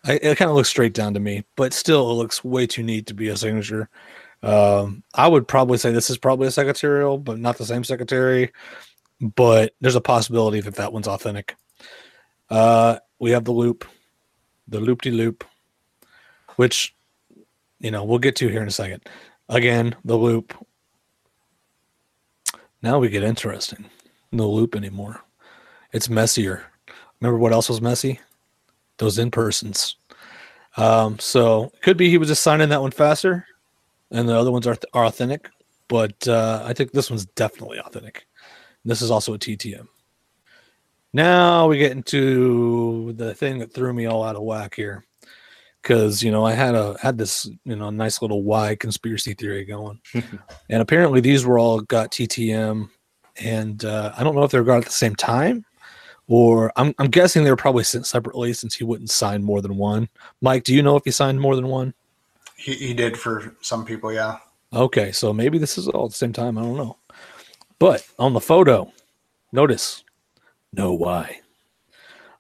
I, 0.05 0.13
it 0.13 0.37
kind 0.37 0.49
of 0.49 0.55
looks 0.55 0.69
straight 0.69 0.93
down 0.93 1.13
to 1.13 1.19
me, 1.19 1.43
but 1.55 1.73
still, 1.73 2.11
it 2.11 2.13
looks 2.13 2.43
way 2.43 2.65
too 2.65 2.83
neat 2.83 3.07
to 3.07 3.13
be 3.13 3.27
a 3.27 3.37
signature. 3.37 3.89
Um, 4.41 5.03
I 5.13 5.27
would 5.27 5.47
probably 5.47 5.77
say 5.77 5.91
this 5.91 6.09
is 6.09 6.17
probably 6.17 6.47
a 6.47 6.51
secretarial, 6.51 7.17
but 7.17 7.37
not 7.37 7.57
the 7.57 7.65
same 7.65 7.83
secretary. 7.83 8.51
But 9.19 9.73
there's 9.81 9.95
a 9.95 10.01
possibility 10.01 10.61
that 10.61 10.75
that 10.75 10.93
one's 10.93 11.07
authentic. 11.07 11.55
Uh, 12.49 12.99
we 13.19 13.31
have 13.31 13.43
the 13.43 13.51
loop, 13.51 13.85
the 14.70 14.80
loop 14.80 15.01
de 15.01 15.11
loop, 15.11 15.43
which 16.55 16.95
you 17.80 17.91
know 17.91 18.03
we'll 18.03 18.20
get 18.20 18.36
to 18.38 18.47
here 18.47 18.61
in 18.61 18.67
a 18.67 18.72
second. 18.72 19.07
Again, 19.49 19.95
the 20.05 20.15
loop. 20.15 20.53
Now 22.82 22.99
we 22.99 23.09
get 23.09 23.24
interesting. 23.24 23.86
No 24.32 24.49
loop 24.49 24.76
anymore. 24.76 25.22
It's 25.91 26.09
messier. 26.09 26.63
Remember 27.20 27.39
what 27.39 27.51
else 27.51 27.67
was 27.67 27.82
messy? 27.82 28.20
Those 28.97 29.17
in 29.17 29.32
persons. 29.32 29.95
Um, 30.78 31.20
so 31.20 31.72
could 31.82 31.97
be 31.97 32.09
he 32.09 32.17
was 32.17 32.30
just 32.30 32.43
signing 32.43 32.70
that 32.70 32.82
one 32.82 32.91
faster, 32.91 33.45
and 34.11 34.30
the 34.30 34.36
other 34.36 34.51
ones 34.51 34.67
are, 34.67 34.78
are 34.93 35.05
authentic. 35.05 35.49
But 35.88 36.28
uh, 36.28 36.63
I 36.65 36.74
think 36.74 36.91
this 36.91 37.09
one's 37.09 37.26
definitely 37.26 37.80
authentic. 37.80 38.28
This 38.86 39.01
is 39.01 39.11
also 39.11 39.34
a 39.34 39.39
TTM. 39.39 39.88
Now 41.14 41.68
we 41.68 41.78
get 41.78 41.91
into 41.91 43.14
the 43.14 43.34
thing 43.34 43.60
that 43.60 43.74
threw 43.74 43.93
me 43.93 44.05
all 44.05 44.24
out 44.24 44.36
of 44.36 44.43
whack 44.43 44.76
here, 44.76 45.05
because 45.82 46.22
you 46.22 46.32
know 46.32 46.45
I 46.45 46.53
had 46.53 46.76
a 46.76 46.97
had 47.01 47.18
this 47.18 47.49
you 47.66 47.76
know 47.76 47.89
nice 47.89 48.22
little 48.22 48.43
Y 48.43 48.76
conspiracy 48.76 49.34
theory 49.34 49.66
going, 49.66 49.99
and 50.14 50.82
apparently 50.82 51.20
these 51.20 51.45
were 51.45 51.57
all 51.57 51.82
got 51.82 52.12
TTM, 52.12 52.89
and 53.41 53.86
uh, 53.86 54.14
I 54.18 54.24
don't 54.24 54.36
know 54.36 54.43
if 54.43 54.51
they 54.51 54.60
were 54.60 54.66
got 54.66 54.78
at 54.78 54.86
the 54.86 54.91
same 54.91 55.16
time, 55.16 55.66
or 56.28 56.72
I'm 56.76 56.93
I'm 56.99 57.10
guessing 57.10 57.43
they 57.43 57.51
were 57.51 57.55
probably 57.55 57.84
sent 57.84 58.05
separately 58.05 58.53
since 58.53 58.76
he 58.76 58.84
wouldn't 58.84 59.10
sign 59.10 59.43
more 59.43 59.62
than 59.62 59.78
one. 59.78 60.10
Mike, 60.41 60.64
do 60.64 60.76
you 60.76 60.84
know 60.84 60.95
if 60.95 61.05
he 61.05 61.12
signed 61.12 61.41
more 61.41 61.55
than 61.55 61.68
one? 61.68 61.95
He, 62.55 62.76
he 62.76 62.93
did 62.93 63.18
for 63.18 63.55
some 63.62 63.84
people, 63.84 64.14
yeah. 64.14 64.38
Okay, 64.74 65.12
so 65.12 65.34
maybe 65.34 65.57
this 65.57 65.78
is 65.78 65.88
all 65.88 66.05
at 66.05 66.12
the 66.12 66.18
same 66.18 66.34
time. 66.34 66.57
I 66.57 66.62
don't 66.62 66.78
know. 66.78 66.97
But 67.80 68.05
on 68.20 68.34
the 68.34 68.41
photo, 68.41 68.91
notice 69.51 70.03
no 70.74 70.93
Y. 70.93 71.39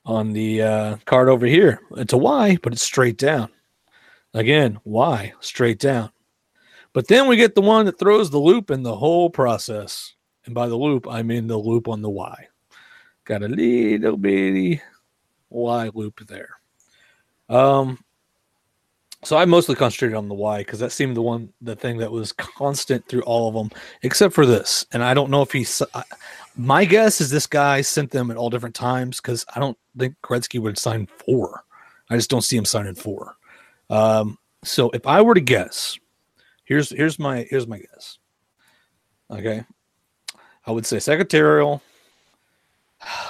On 0.05 0.33
the 0.33 0.61
uh, 0.61 0.95
card 1.05 1.29
over 1.29 1.45
here, 1.45 1.81
it's 1.97 2.13
a 2.13 2.17
Y, 2.17 2.57
but 2.63 2.73
it's 2.73 2.81
straight 2.81 3.17
down. 3.17 3.49
Again, 4.33 4.79
Y, 4.83 5.33
straight 5.39 5.79
down. 5.79 6.11
But 6.93 7.07
then 7.07 7.27
we 7.27 7.35
get 7.35 7.55
the 7.55 7.61
one 7.61 7.85
that 7.85 7.99
throws 7.99 8.29
the 8.29 8.39
loop 8.39 8.71
in 8.71 8.83
the 8.83 8.95
whole 8.95 9.29
process. 9.29 10.13
And 10.45 10.55
by 10.55 10.67
the 10.67 10.75
loop, 10.75 11.07
I 11.07 11.21
mean 11.21 11.47
the 11.47 11.57
loop 11.57 11.87
on 11.87 12.01
the 12.01 12.09
Y. 12.09 12.47
Got 13.25 13.43
a 13.43 13.47
little 13.47 14.17
bitty 14.17 14.81
Y 15.49 15.91
loop 15.93 16.25
there. 16.27 16.55
Um, 17.47 18.03
so 19.23 19.37
I 19.37 19.45
mostly 19.45 19.75
concentrated 19.75 20.15
on 20.15 20.29
the 20.29 20.35
Y 20.35 20.59
because 20.59 20.79
that 20.79 20.91
seemed 20.91 21.17
the 21.17 21.21
one, 21.21 21.51
the 21.61 21.75
thing 21.75 21.97
that 21.97 22.11
was 22.11 22.31
constant 22.31 23.07
through 23.07 23.23
all 23.23 23.49
of 23.49 23.53
them, 23.53 23.69
except 24.01 24.33
for 24.33 24.45
this. 24.45 24.85
And 24.91 25.03
I 25.03 25.13
don't 25.13 25.29
know 25.29 25.41
if 25.41 25.51
he. 25.51 25.65
My 26.59 26.83
guess 26.83 27.21
is 27.21 27.29
this 27.29 27.47
guy 27.47 27.79
sent 27.79 28.11
them 28.11 28.29
at 28.29 28.35
all 28.35 28.49
different 28.49 28.75
times 28.75 29.21
because 29.21 29.45
I 29.55 29.61
don't 29.61 29.77
think 29.97 30.15
Gretzky 30.21 30.59
would 30.59 30.77
sign 30.77 31.07
four. 31.07 31.63
I 32.09 32.17
just 32.17 32.29
don't 32.29 32.41
see 32.41 32.57
him 32.57 32.65
signing 32.65 32.95
four. 32.95 33.37
Um, 33.89 34.37
so 34.65 34.89
if 34.89 35.07
I 35.07 35.21
were 35.21 35.35
to 35.35 35.39
guess, 35.39 35.97
here's 36.65 36.89
here's 36.89 37.17
my 37.17 37.47
here's 37.49 37.65
my 37.65 37.79
guess. 37.79 38.17
Okay, 39.31 39.63
I 40.65 40.71
would 40.71 40.85
say 40.85 40.99
secretarial. 40.99 41.81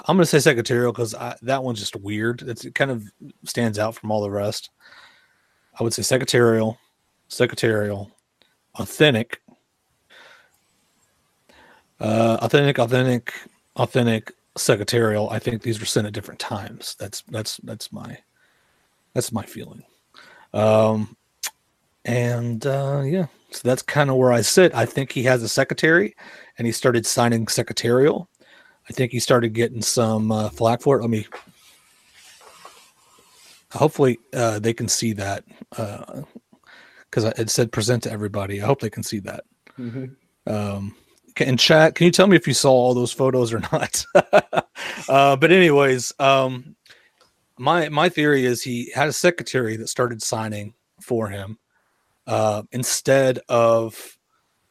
I'm 0.08 0.18
going 0.18 0.24
to 0.24 0.26
say 0.26 0.40
secretarial 0.40 0.92
because 0.92 1.14
that 1.44 1.64
one's 1.64 1.80
just 1.80 1.96
weird. 1.98 2.42
It's, 2.42 2.66
it 2.66 2.74
kind 2.74 2.90
of 2.90 3.04
stands 3.44 3.78
out 3.78 3.94
from 3.94 4.10
all 4.10 4.24
the 4.24 4.32
rest. 4.32 4.72
I 5.80 5.84
would 5.84 5.94
say 5.94 6.02
secretarial, 6.02 6.80
secretarial, 7.28 8.10
authentic, 8.74 9.40
uh, 12.00 12.38
authentic, 12.42 12.80
authentic, 12.80 13.34
authentic, 13.76 14.32
secretarial. 14.58 15.30
I 15.30 15.40
think 15.40 15.62
these 15.62 15.80
were 15.80 15.86
sent 15.86 16.08
at 16.08 16.14
different 16.14 16.40
times. 16.40 16.96
That's 17.00 17.22
that's 17.30 17.58
that's 17.64 17.92
my 17.92 18.18
that's 19.14 19.32
my 19.32 19.44
feeling. 19.44 19.84
Um, 20.54 21.16
and 22.06 22.66
uh, 22.66 23.04
yeah, 23.06 23.28
so 23.52 23.62
that's 23.64 23.82
kind 23.82 24.10
of 24.10 24.16
where 24.18 24.32
I 24.34 24.42
sit. 24.42 24.74
I 24.76 24.86
think 24.86 25.12
he 25.12 25.24
has 25.24 25.44
a 25.44 25.50
secretary, 25.50 26.16
and 26.58 26.66
he 26.66 26.72
started 26.72 27.06
signing 27.06 27.48
secretarial. 27.48 28.30
I 28.90 28.94
think 28.94 29.12
he 29.12 29.20
started 29.20 29.54
getting 29.54 29.82
some 29.82 30.32
uh, 30.32 30.50
flack 30.50 30.82
for 30.82 30.98
it. 30.98 31.02
Let 31.02 31.10
me. 31.10 31.28
Hopefully, 33.72 34.18
uh, 34.34 34.60
they 34.60 34.74
can 34.74 34.88
see 34.88 35.14
that 35.14 35.44
Uh, 35.78 36.24
because 37.10 37.24
it 37.24 37.50
said 37.50 37.72
present 37.72 38.04
to 38.04 38.12
everybody. 38.12 38.62
I 38.62 38.66
hope 38.66 38.82
they 38.82 38.90
can 38.90 39.04
see 39.04 39.20
that. 39.22 39.44
Um, 40.46 40.96
ca- 40.96 40.99
in 41.42 41.58
chat, 41.58 41.96
can 41.96 42.06
you 42.06 42.12
tell 42.12 42.28
me 42.28 42.36
if 42.36 42.48
you 42.48 42.54
saw 42.54 42.72
all 42.72 42.94
those 42.94 43.12
photos 43.12 43.54
or 43.54 43.60
not? 43.72 44.06
uh, 45.10 45.36
but 45.36 45.52
anyways, 45.52 46.14
um, 46.20 46.76
my 47.58 47.90
my 47.90 48.10
theory 48.10 48.46
is 48.46 48.62
he 48.62 48.92
had 48.94 49.10
a 49.10 49.14
secretary 49.14 49.76
that 49.78 49.90
started 49.90 50.22
signing 50.22 50.74
for 51.02 51.28
him 51.28 51.58
uh, 52.28 52.64
instead 52.72 53.40
of 53.50 54.18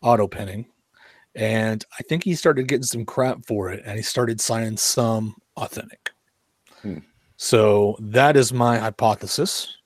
auto 0.02 0.26
penning, 0.26 0.66
and 1.34 1.84
I 1.98 2.02
think 2.04 2.24
he 2.24 2.34
started 2.34 2.68
getting 2.68 2.84
some 2.84 3.04
crap 3.04 3.44
for 3.46 3.70
it, 3.70 3.82
and 3.84 3.96
he 3.96 4.02
started 4.02 4.40
signing 4.40 4.76
some 4.76 5.36
authentic. 5.56 6.10
Hmm. 6.82 6.98
So 7.36 7.96
that 8.00 8.36
is 8.36 8.52
my 8.52 8.78
hypothesis. 8.78 9.76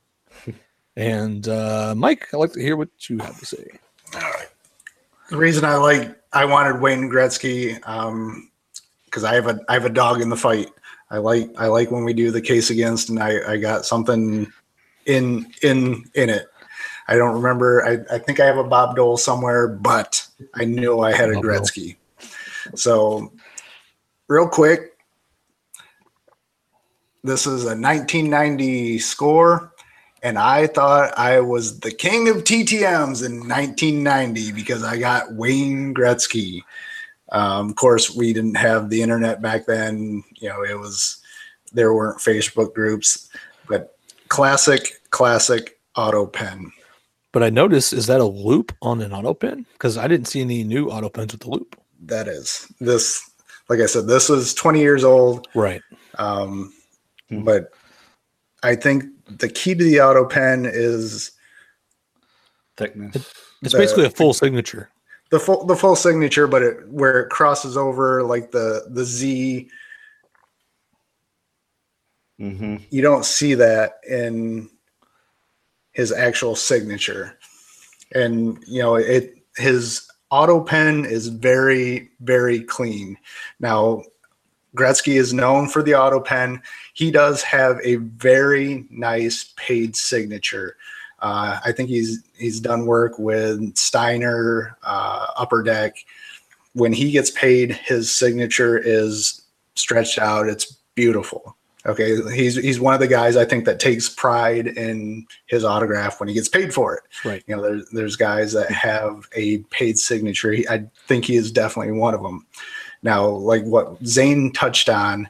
and 0.97 1.47
uh, 1.49 1.95
Mike, 1.97 2.29
I'd 2.33 2.39
like 2.39 2.53
to 2.53 2.63
hear 2.63 2.77
what 2.77 2.89
you 3.09 3.19
have 3.19 3.39
to 3.39 3.47
say. 3.47 3.67
All 4.15 4.21
right. 4.21 4.49
The 5.29 5.37
reason 5.37 5.65
I 5.65 5.77
like 5.77 6.22
I 6.33 6.45
wanted 6.45 6.81
Wayne 6.81 7.11
Gretzky 7.11 7.79
um 7.87 8.51
because 9.05 9.25
I 9.25 9.35
have 9.35 9.47
a 9.47 9.61
I 9.69 9.75
have 9.75 9.85
a 9.85 9.91
dog 9.91 10.21
in 10.21 10.29
the 10.29 10.37
fight. 10.37 10.69
I 11.11 11.19
like 11.19 11.51
I 11.59 11.67
like 11.67 11.91
when 11.91 12.05
we 12.05 12.15
do 12.15 12.31
the 12.31 12.41
case 12.41 12.71
against 12.71 13.11
and 13.11 13.23
I 13.23 13.53
I 13.53 13.57
got 13.59 13.85
something 13.85 14.51
in 15.07 15.47
in 15.63 16.05
in 16.15 16.31
it. 16.31 16.49
I 17.09 17.17
don't 17.17 17.35
remember. 17.35 17.85
I, 17.85 18.15
I 18.15 18.19
think 18.19 18.41
I 18.41 18.47
have 18.47 18.59
a 18.59 18.65
Bob 18.65 18.97
Dole 18.97 19.17
somewhere, 19.17 19.69
but 19.69 20.27
I 20.55 20.65
knew 20.65 21.01
I 21.01 21.13
had 21.13 21.31
a 21.31 21.35
Bob 21.35 21.43
Dole. 21.43 21.53
Gretzky. 21.53 21.97
So 22.75 23.33
real 24.29 24.49
quick, 24.49 24.97
this 27.25 27.47
is 27.47 27.65
a 27.65 27.77
1990 27.77 28.99
score, 28.99 29.72
and 30.23 30.39
I 30.39 30.67
thought 30.67 31.17
I 31.19 31.41
was 31.41 31.81
the 31.81 31.91
king 31.91 32.29
of 32.29 32.45
TTMs 32.45 33.25
in 33.25 33.49
1990 33.49 34.53
because 34.53 34.85
I 34.85 34.99
got 34.99 35.33
Wayne 35.35 35.95
Gretzky. 35.95 36.63
Um, 37.31 37.71
of 37.71 37.77
course, 37.77 38.15
we 38.15 38.33
didn't 38.33 38.57
have 38.57 38.91
the 38.91 39.03
internet 39.03 39.41
back 39.41 39.67
then. 39.67 40.23
You 40.37 40.49
know, 40.49 40.63
it 40.63 40.79
was 40.79 41.23
there 41.73 41.95
weren't 41.95 42.19
Facebook 42.19 42.75
groups, 42.75 43.31
but 43.69 43.97
classic, 44.29 45.01
classic 45.11 45.79
auto 45.97 46.27
pen. 46.27 46.73
But 47.33 47.43
I 47.43 47.51
noticed 47.51 47.93
is 47.93 48.07
that 48.07 48.21
a 48.21 48.25
loop 48.25 48.73
on 48.83 49.01
an 49.01 49.13
auto 49.13 49.35
pen? 49.35 49.65
Because 49.73 49.97
I 49.97 50.07
didn't 50.07 50.29
see 50.29 50.43
any 50.43 50.65
new 50.65 50.89
auto 50.89 51.09
pens 51.09 51.33
with 51.33 51.41
the 51.41 51.51
loop. 51.51 51.81
That 52.05 52.29
is 52.29 52.71
this. 52.81 53.29
Like 53.69 53.81
I 53.81 53.87
said, 53.87 54.07
this 54.07 54.29
was 54.29 54.53
20 54.55 54.81
years 54.81 55.03
old. 55.03 55.49
Right. 55.55 55.81
Um, 56.19 56.75
Hmm. 57.33 57.45
But 57.45 57.71
I 58.63 58.77
think 58.77 59.05
the 59.39 59.49
key 59.49 59.75
to 59.75 59.85
the 59.85 60.01
auto 60.01 60.25
pen 60.27 60.67
is 60.67 61.33
Thickness. 62.77 63.17
It's 63.63 63.73
The- 63.73 63.79
basically 63.79 64.07
a 64.07 64.11
full 64.11 64.33
signature. 64.33 64.91
the 65.31 65.39
full 65.39 65.65
the 65.67 65.77
full 65.77 65.97
signature, 65.97 66.47
but 66.47 66.63
it 66.63 66.89
where 66.89 67.21
it 67.21 67.31
crosses 67.31 67.77
over 67.77 68.23
like 68.23 68.51
the 68.51 68.87
the 68.91 69.05
Z. 69.05 69.69
hmm 72.39 72.77
You 72.91 73.03
don't 73.03 73.25
see 73.25 73.55
that 73.55 74.01
in 74.09 74.69
his 75.93 76.13
actual 76.13 76.57
signature, 76.57 77.39
and 78.15 78.63
you 78.67 78.83
know 78.83 78.97
it. 78.97 79.35
His 79.57 80.09
auto 80.31 80.63
pen 80.65 81.05
is 81.05 81.29
very 81.29 82.11
very 82.21 82.63
clean. 82.63 83.19
Now, 83.61 84.03
Gretzky 84.77 85.15
is 85.15 85.35
known 85.35 85.69
for 85.69 85.83
the 85.83 85.95
auto 85.95 86.21
pen. 86.21 86.63
He 86.95 87.11
does 87.11 87.43
have 87.43 87.79
a 87.83 87.97
very 87.97 88.87
nice 88.91 89.53
paid 89.57 89.97
signature. 89.97 90.77
Uh, 91.21 91.61
I 91.65 91.73
think 91.73 91.89
he's 91.89 92.23
he's 92.37 92.61
done 92.61 92.87
work 92.87 93.19
with 93.19 93.77
Steiner, 93.77 94.77
uh, 94.83 95.27
Upper 95.37 95.63
Deck. 95.63 95.97
When 96.75 96.93
he 96.93 97.11
gets 97.11 97.31
paid, 97.31 97.73
his 97.73 98.11
signature 98.11 98.79
is 98.79 99.43
stretched 99.75 100.19
out. 100.19 100.49
It's 100.49 100.77
beautiful. 100.95 101.57
Okay, 101.85 102.17
he's 102.33 102.55
he's 102.55 102.81
one 102.81 102.95
of 102.95 103.01
the 103.01 103.09
guys 103.09 103.37
I 103.37 103.45
think 103.45 103.65
that 103.65 103.81
takes 103.81 104.09
pride 104.09 104.69
in 104.69 105.27
his 105.47 105.65
autograph 105.65 106.21
when 106.21 106.29
he 106.29 106.35
gets 106.35 106.49
paid 106.49 106.73
for 106.73 106.95
it. 106.95 107.03
Right. 107.25 107.43
You 107.47 107.57
know, 107.57 107.63
there's 107.63 107.91
there's 107.91 108.17
guys 108.17 108.53
that 108.53 108.71
have 108.71 109.29
a 109.35 109.59
paid 109.71 109.99
signature. 109.99 110.53
He, 110.53 110.69
I 110.69 110.85
think 111.09 111.25
he 111.25 111.37
is 111.37 111.51
definitely 111.51 111.93
one 111.93 112.15
of 112.15 112.23
them. 112.23 112.47
Now, 113.03 113.27
like 113.27 113.65
what 113.65 114.05
Zane 114.07 114.53
touched 114.53 114.89
on, 114.89 115.29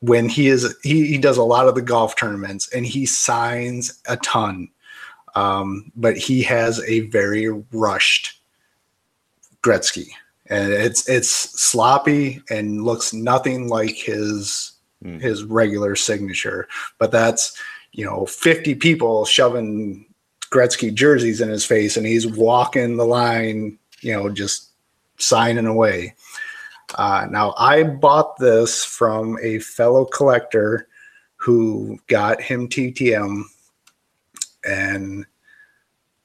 when 0.00 0.28
he 0.28 0.48
is 0.48 0.74
he, 0.82 1.06
he 1.06 1.18
does 1.18 1.38
a 1.38 1.42
lot 1.42 1.68
of 1.68 1.74
the 1.74 1.82
golf 1.82 2.16
tournaments 2.16 2.68
and 2.74 2.84
he 2.84 3.06
signs 3.06 4.00
a 4.06 4.16
ton, 4.18 4.68
um, 5.34 5.90
but 5.96 6.16
he 6.16 6.42
has 6.42 6.80
a 6.86 7.00
very 7.08 7.48
rushed 7.72 8.40
Gretzky, 9.62 10.08
and 10.46 10.72
it's 10.72 11.08
it's 11.08 11.30
sloppy 11.30 12.42
and 12.50 12.84
looks 12.84 13.12
nothing 13.14 13.68
like 13.68 13.96
his 13.96 14.74
Mm. 15.04 15.20
his 15.20 15.44
regular 15.44 15.96
signature. 15.96 16.66
But 16.98 17.10
that's 17.10 17.56
you 17.92 18.04
know 18.04 18.26
50 18.26 18.74
people 18.76 19.24
shoving 19.24 20.06
Gretzky 20.50 20.92
jerseys 20.94 21.40
in 21.40 21.48
his 21.48 21.64
face, 21.64 21.96
and 21.96 22.06
he's 22.06 22.26
walking 22.26 22.96
the 22.96 23.04
line, 23.04 23.78
you 24.00 24.12
know, 24.12 24.30
just 24.30 24.70
signing 25.18 25.66
away. 25.66 26.14
Uh, 26.94 27.26
now, 27.30 27.54
I 27.58 27.82
bought 27.82 28.36
this 28.38 28.84
from 28.84 29.38
a 29.42 29.58
fellow 29.58 30.04
collector 30.04 30.88
who 31.36 31.98
got 32.06 32.40
him 32.40 32.68
TTM, 32.68 33.42
and 34.64 35.26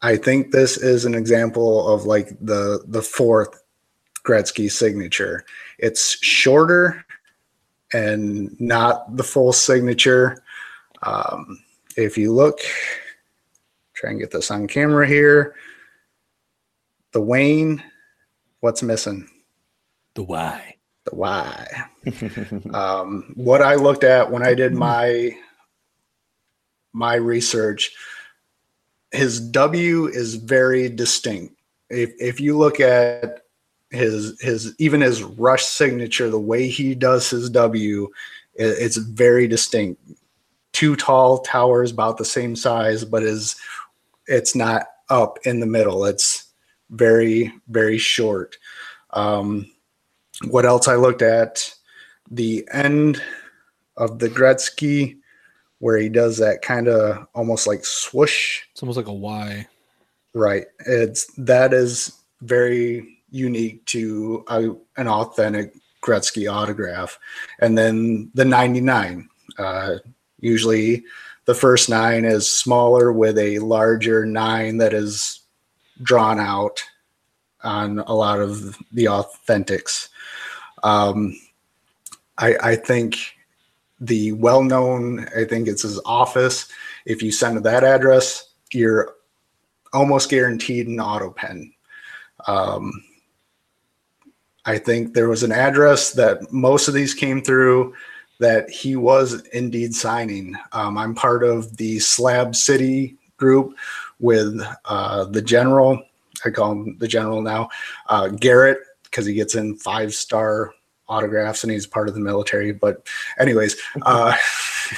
I 0.01 0.15
think 0.15 0.51
this 0.51 0.77
is 0.77 1.05
an 1.05 1.15
example 1.15 1.87
of 1.87 2.05
like 2.05 2.29
the 2.39 2.83
the 2.87 3.01
fourth 3.01 3.63
Gretzky 4.23 4.71
signature. 4.71 5.43
It's 5.79 6.23
shorter 6.23 7.03
and 7.93 8.59
not 8.61 9.17
the 9.17 9.23
full 9.23 9.51
signature. 9.51 10.43
Um, 11.01 11.63
if 11.97 12.17
you 12.17 12.31
look, 12.31 12.59
try 13.93 14.11
and 14.11 14.19
get 14.19 14.31
this 14.31 14.51
on 14.51 14.67
camera 14.67 15.07
here. 15.07 15.55
The 17.11 17.21
Wayne, 17.21 17.83
what's 18.59 18.83
missing? 18.83 19.27
The 20.15 20.23
why. 20.23 20.75
The 21.05 21.15
why. 21.15 21.67
um, 22.73 23.31
what 23.35 23.61
I 23.61 23.75
looked 23.75 24.03
at 24.03 24.31
when 24.31 24.43
I 24.45 24.53
did 24.53 24.73
my 24.73 25.35
my 26.93 27.15
research, 27.15 27.91
his 29.11 29.39
W 29.39 30.07
is 30.07 30.35
very 30.35 30.89
distinct. 30.89 31.55
If 31.89 32.11
if 32.19 32.39
you 32.39 32.57
look 32.57 32.79
at 32.79 33.41
his 33.91 34.39
his 34.41 34.75
even 34.77 35.01
his 35.01 35.23
rush 35.23 35.65
signature, 35.65 36.29
the 36.29 36.39
way 36.39 36.67
he 36.67 36.95
does 36.95 37.29
his 37.29 37.49
W, 37.49 38.05
i- 38.59 38.63
it's 38.63 38.97
very 38.97 39.47
distinct. 39.47 40.01
Two 40.73 40.95
tall 40.95 41.39
towers 41.39 41.91
about 41.91 42.17
the 42.17 42.25
same 42.25 42.55
size, 42.55 43.03
but 43.03 43.23
is 43.23 43.55
it's 44.27 44.53
not 44.55 44.87
up 45.09 45.39
in 45.45 45.59
the 45.59 45.65
middle. 45.65 46.05
It's 46.05 46.45
very 46.91 47.51
very 47.67 47.97
short. 47.97 48.57
Um, 49.11 49.71
what 50.47 50.65
else 50.65 50.87
I 50.87 50.95
looked 50.95 51.21
at? 51.21 51.73
The 52.31 52.67
end 52.71 53.21
of 53.97 54.19
the 54.19 54.29
Gretzky, 54.29 55.17
where 55.79 55.97
he 55.97 56.09
does 56.09 56.37
that 56.37 56.61
kind 56.61 56.87
of 56.87 57.27
almost 57.33 57.67
like 57.67 57.85
swoosh. 57.85 58.61
It's 58.71 58.83
almost 58.83 58.97
like 58.97 59.07
a 59.07 59.13
Y. 59.13 59.67
Right. 60.33 60.65
It's 60.85 61.25
that 61.37 61.73
is 61.73 62.21
very 62.41 63.17
unique 63.31 63.85
to 63.85 64.43
a, 64.47 64.69
an 64.97 65.07
authentic 65.07 65.73
Gretzky 66.01 66.51
autograph. 66.51 67.19
And 67.59 67.77
then 67.77 68.31
the 68.33 68.45
99. 68.45 69.27
Uh, 69.57 69.95
usually 70.39 71.03
the 71.45 71.55
first 71.55 71.89
nine 71.89 72.25
is 72.25 72.49
smaller 72.49 73.11
with 73.11 73.37
a 73.37 73.59
larger 73.59 74.25
nine 74.25 74.77
that 74.77 74.93
is 74.93 75.41
drawn 76.01 76.39
out 76.39 76.81
on 77.63 77.99
a 77.99 78.13
lot 78.13 78.39
of 78.39 78.77
the 78.91 79.05
authentics. 79.05 80.09
Um, 80.83 81.39
I, 82.37 82.55
I 82.61 82.75
think 82.75 83.17
the 83.99 84.31
well 84.33 84.63
known, 84.63 85.27
I 85.35 85.43
think 85.43 85.67
it's 85.67 85.81
his 85.81 85.99
office. 86.05 86.67
If 87.05 87.21
you 87.21 87.31
send 87.31 87.55
to 87.55 87.61
that 87.61 87.83
address, 87.83 88.49
you're 88.71 89.15
almost 89.93 90.29
guaranteed 90.29 90.87
an 90.87 90.99
auto 90.99 91.31
pen. 91.31 91.73
Um, 92.47 93.03
I 94.65 94.77
think 94.77 95.13
there 95.13 95.29
was 95.29 95.43
an 95.43 95.51
address 95.51 96.11
that 96.13 96.51
most 96.51 96.87
of 96.87 96.93
these 96.93 97.13
came 97.13 97.41
through 97.41 97.93
that 98.39 98.69
he 98.69 98.95
was 98.95 99.45
indeed 99.47 99.93
signing. 99.93 100.55
Um, 100.71 100.97
I'm 100.97 101.13
part 101.13 101.43
of 101.43 101.75
the 101.77 101.99
Slab 101.99 102.55
City 102.55 103.17
group 103.37 103.75
with 104.19 104.61
uh, 104.85 105.25
the 105.25 105.41
general. 105.41 106.01
I 106.45 106.49
call 106.49 106.71
him 106.71 106.97
the 106.97 107.07
general 107.07 107.41
now, 107.41 107.69
uh, 108.07 108.27
Garrett, 108.27 108.79
because 109.03 109.25
he 109.25 109.33
gets 109.33 109.55
in 109.55 109.75
five 109.75 110.13
star 110.13 110.73
autographs 111.07 111.63
and 111.63 111.71
he's 111.71 111.87
part 111.87 112.07
of 112.07 112.13
the 112.13 112.19
military. 112.19 112.71
But, 112.71 113.07
anyways, 113.39 113.75
uh, 114.03 114.35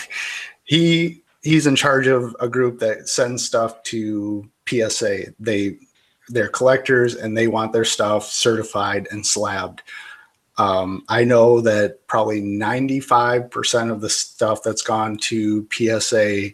he 0.64 1.22
he's 1.42 1.68
in 1.68 1.76
charge 1.76 2.08
of 2.08 2.36
a 2.40 2.48
group 2.48 2.80
that 2.80 3.10
sends 3.10 3.46
stuff 3.46 3.82
to 3.84 4.50
PSA. 4.68 5.34
They 5.40 5.78
they're 6.30 6.48
collectors 6.48 7.16
and 7.16 7.36
they 7.36 7.48
want 7.48 7.74
their 7.74 7.86
stuff 7.86 8.26
certified 8.26 9.08
and 9.12 9.26
slabbed. 9.26 9.82
Um, 10.58 11.04
I 11.10 11.24
know 11.24 11.62
that 11.62 12.06
probably 12.08 12.42
95% 12.42 13.92
of 13.92 14.02
the 14.02 14.10
stuff 14.10 14.62
that's 14.64 14.82
gone 14.82 15.18
to 15.18 15.68
PSA 15.72 16.52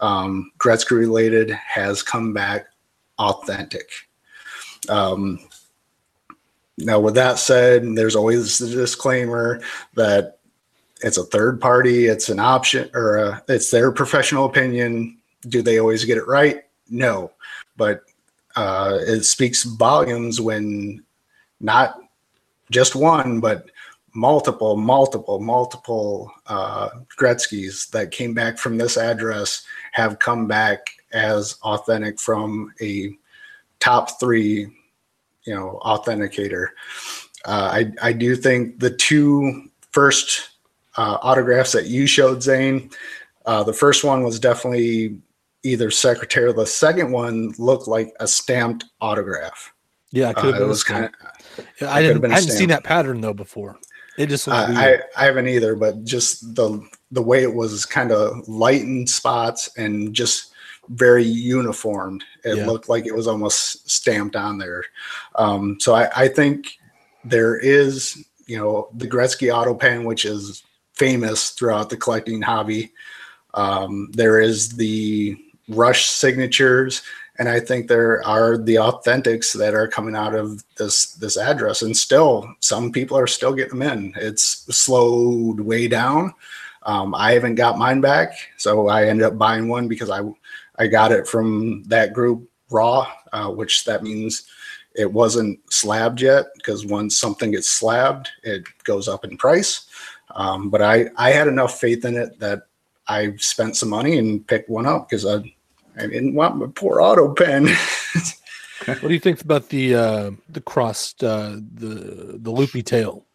um, 0.00 0.52
Gretzky 0.58 0.92
related 0.92 1.50
has 1.50 2.02
come 2.02 2.32
back 2.32 2.66
authentic. 3.18 3.90
Um, 4.88 5.38
now, 6.78 7.00
with 7.00 7.14
that 7.14 7.38
said, 7.38 7.84
there's 7.94 8.16
always 8.16 8.58
the 8.58 8.68
disclaimer 8.68 9.60
that 9.94 10.38
it's 11.02 11.18
a 11.18 11.24
third 11.24 11.60
party, 11.60 12.06
it's 12.06 12.28
an 12.28 12.38
option, 12.38 12.90
or 12.94 13.16
a, 13.16 13.42
it's 13.48 13.70
their 13.70 13.92
professional 13.92 14.46
opinion. 14.46 15.18
Do 15.48 15.62
they 15.62 15.78
always 15.78 16.04
get 16.04 16.18
it 16.18 16.26
right? 16.26 16.64
No, 16.88 17.32
but 17.76 18.02
uh, 18.56 18.98
it 19.00 19.22
speaks 19.22 19.62
volumes 19.64 20.40
when 20.40 21.02
not 21.60 21.98
just 22.70 22.94
one, 22.94 23.40
but 23.40 23.70
multiple, 24.14 24.76
multiple, 24.76 25.40
multiple 25.40 26.32
uh, 26.46 26.90
Gretzky's 27.18 27.86
that 27.88 28.10
came 28.10 28.34
back 28.34 28.58
from 28.58 28.76
this 28.76 28.96
address 28.96 29.64
have 29.92 30.18
come 30.18 30.46
back 30.46 30.90
as 31.12 31.56
authentic 31.62 32.18
from 32.18 32.72
a 32.80 33.16
top 33.80 34.20
three, 34.20 34.68
you 35.44 35.54
know, 35.54 35.78
authenticator. 35.84 36.68
Uh, 37.44 37.70
I 37.72 37.92
I 38.08 38.12
do 38.12 38.36
think 38.36 38.78
the 38.78 38.90
two 38.90 39.70
first 39.92 40.50
uh, 40.96 41.18
autographs 41.22 41.72
that 41.72 41.86
you 41.86 42.06
showed, 42.06 42.42
Zane, 42.42 42.90
uh, 43.46 43.62
the 43.64 43.72
first 43.72 44.04
one 44.04 44.22
was 44.22 44.38
definitely 44.38 45.18
either 45.62 45.90
secretary. 45.90 46.52
The 46.52 46.66
second 46.66 47.10
one 47.12 47.52
looked 47.58 47.88
like 47.88 48.14
a 48.20 48.26
stamped 48.28 48.84
autograph. 49.00 49.72
Yeah, 50.12 50.30
it 50.30 50.36
could 50.36 50.44
Uh, 50.44 50.46
have 50.48 50.56
it 50.56 50.58
been. 50.60 50.68
was 50.68 50.84
kind 50.84 51.04
of 51.06 51.12
Yeah, 51.80 51.92
I 51.92 52.02
didn't. 52.02 52.24
I 52.24 52.34
hadn't 52.34 52.50
seen 52.50 52.68
that 52.68 52.84
pattern 52.84 53.20
though 53.20 53.34
before. 53.34 53.78
It 54.18 54.26
just. 54.28 54.48
I 54.48 55.00
I 55.16 55.24
haven't 55.24 55.48
either, 55.48 55.74
but 55.76 56.04
just 56.04 56.54
the 56.54 56.80
the 57.10 57.22
way 57.22 57.42
it 57.42 57.54
was 57.54 57.86
kind 57.86 58.12
of 58.12 58.46
lightened 58.48 59.08
spots 59.08 59.70
and 59.76 60.12
just 60.14 60.49
very 60.90 61.24
uniformed. 61.24 62.24
It 62.44 62.56
Yeah. 62.56 62.66
looked 62.66 62.88
like 62.88 63.06
it 63.06 63.14
was 63.14 63.26
almost 63.26 63.88
stamped 63.88 64.36
on 64.36 64.58
there. 64.58 64.84
Um, 65.36 65.78
so 65.80 65.94
I, 65.94 66.10
I 66.16 66.28
think 66.28 66.78
there 67.24 67.56
is, 67.56 68.24
you 68.46 68.58
know, 68.58 68.88
the 68.94 69.06
Gretzky 69.08 69.54
auto 69.54 69.74
pen, 69.74 70.04
which 70.04 70.24
is 70.24 70.62
famous 70.94 71.50
throughout 71.50 71.90
the 71.90 71.96
collecting 71.96 72.42
hobby. 72.42 72.92
Um, 73.54 74.10
there 74.12 74.40
is 74.40 74.70
the 74.70 75.36
Rush 75.68 76.06
signatures, 76.06 77.02
and 77.38 77.48
I 77.48 77.60
think 77.60 77.86
there 77.86 78.26
are 78.26 78.58
the 78.58 78.74
authentics 78.74 79.56
that 79.56 79.72
are 79.72 79.86
coming 79.86 80.16
out 80.16 80.34
of 80.34 80.64
this 80.76 81.12
this 81.12 81.36
address, 81.36 81.82
and 81.82 81.96
still 81.96 82.52
some 82.58 82.90
people 82.90 83.16
are 83.16 83.28
still 83.28 83.52
getting 83.52 83.78
them 83.78 83.88
in. 83.98 84.12
It's 84.16 84.66
slowed 84.74 85.60
way 85.60 85.86
down. 85.86 86.34
Um, 86.82 87.14
I 87.14 87.32
haven't 87.32 87.54
got 87.54 87.78
mine 87.78 88.00
back, 88.00 88.32
so 88.56 88.88
I 88.88 89.06
ended 89.06 89.26
up 89.26 89.38
buying 89.38 89.68
one 89.68 89.86
because 89.86 90.10
I 90.10 90.22
I 90.80 90.86
got 90.86 91.12
it 91.12 91.28
from 91.28 91.84
that 91.88 92.14
group 92.14 92.48
raw, 92.70 93.06
uh, 93.34 93.50
which 93.50 93.84
that 93.84 94.02
means 94.02 94.46
it 94.94 95.12
wasn't 95.12 95.60
slabbed 95.70 96.22
yet 96.22 96.46
because 96.56 96.86
once 96.86 97.18
something 97.18 97.50
gets 97.50 97.68
slabbed, 97.68 98.30
it 98.42 98.64
goes 98.84 99.06
up 99.06 99.24
in 99.24 99.36
price. 99.36 99.86
Um, 100.34 100.70
but 100.70 100.80
I 100.80 101.10
I 101.16 101.32
had 101.32 101.48
enough 101.48 101.78
faith 101.78 102.06
in 102.06 102.16
it 102.16 102.40
that 102.40 102.62
I 103.08 103.36
spent 103.36 103.76
some 103.76 103.90
money 103.90 104.16
and 104.16 104.46
picked 104.46 104.70
one 104.70 104.86
up 104.86 105.08
because 105.08 105.26
I 105.26 105.36
I 105.98 106.06
didn't 106.06 106.34
want 106.34 106.56
my 106.56 106.66
poor 106.74 107.00
auto 107.00 107.34
pen. 107.34 107.68
What 108.86 109.02
do 109.02 109.12
you 109.12 109.20
think 109.20 109.42
about 109.42 109.68
the 109.68 109.94
uh, 109.94 110.30
the 110.48 110.62
crossed 110.62 111.22
uh, 111.22 111.56
the 111.74 112.38
the 112.40 112.50
loopy 112.50 112.82
tail? 112.82 113.26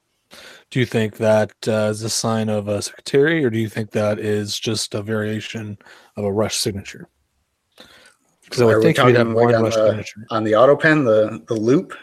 Do 0.72 0.80
you 0.80 0.88
think 0.88 1.18
that 1.18 1.52
uh, 1.68 1.90
is 1.92 2.02
a 2.02 2.10
sign 2.10 2.50
of 2.50 2.68
a 2.68 2.82
secretary, 2.82 3.46
or 3.46 3.52
do 3.52 3.60
you 3.60 3.70
think 3.70 3.92
that 3.92 4.18
is 4.18 4.60
just 4.60 4.96
a 4.96 5.04
variation 5.04 5.78
of 6.18 6.26
a 6.26 6.32
rush 6.32 6.58
signature? 6.58 7.08
Because 8.46 8.62
I 8.62 8.66
would 8.66 8.78
we 8.78 8.84
think 8.84 8.98
have 8.98 9.14
talking 9.14 9.34
like 9.34 9.56
on 9.56 9.64
rush 9.64 9.76
the- 9.76 10.06
on 10.32 10.44
the 10.44 10.56
auto 10.56 10.76
pen, 10.76 11.04
the 11.04 11.44
the 11.48 11.56
loop. 11.56 11.94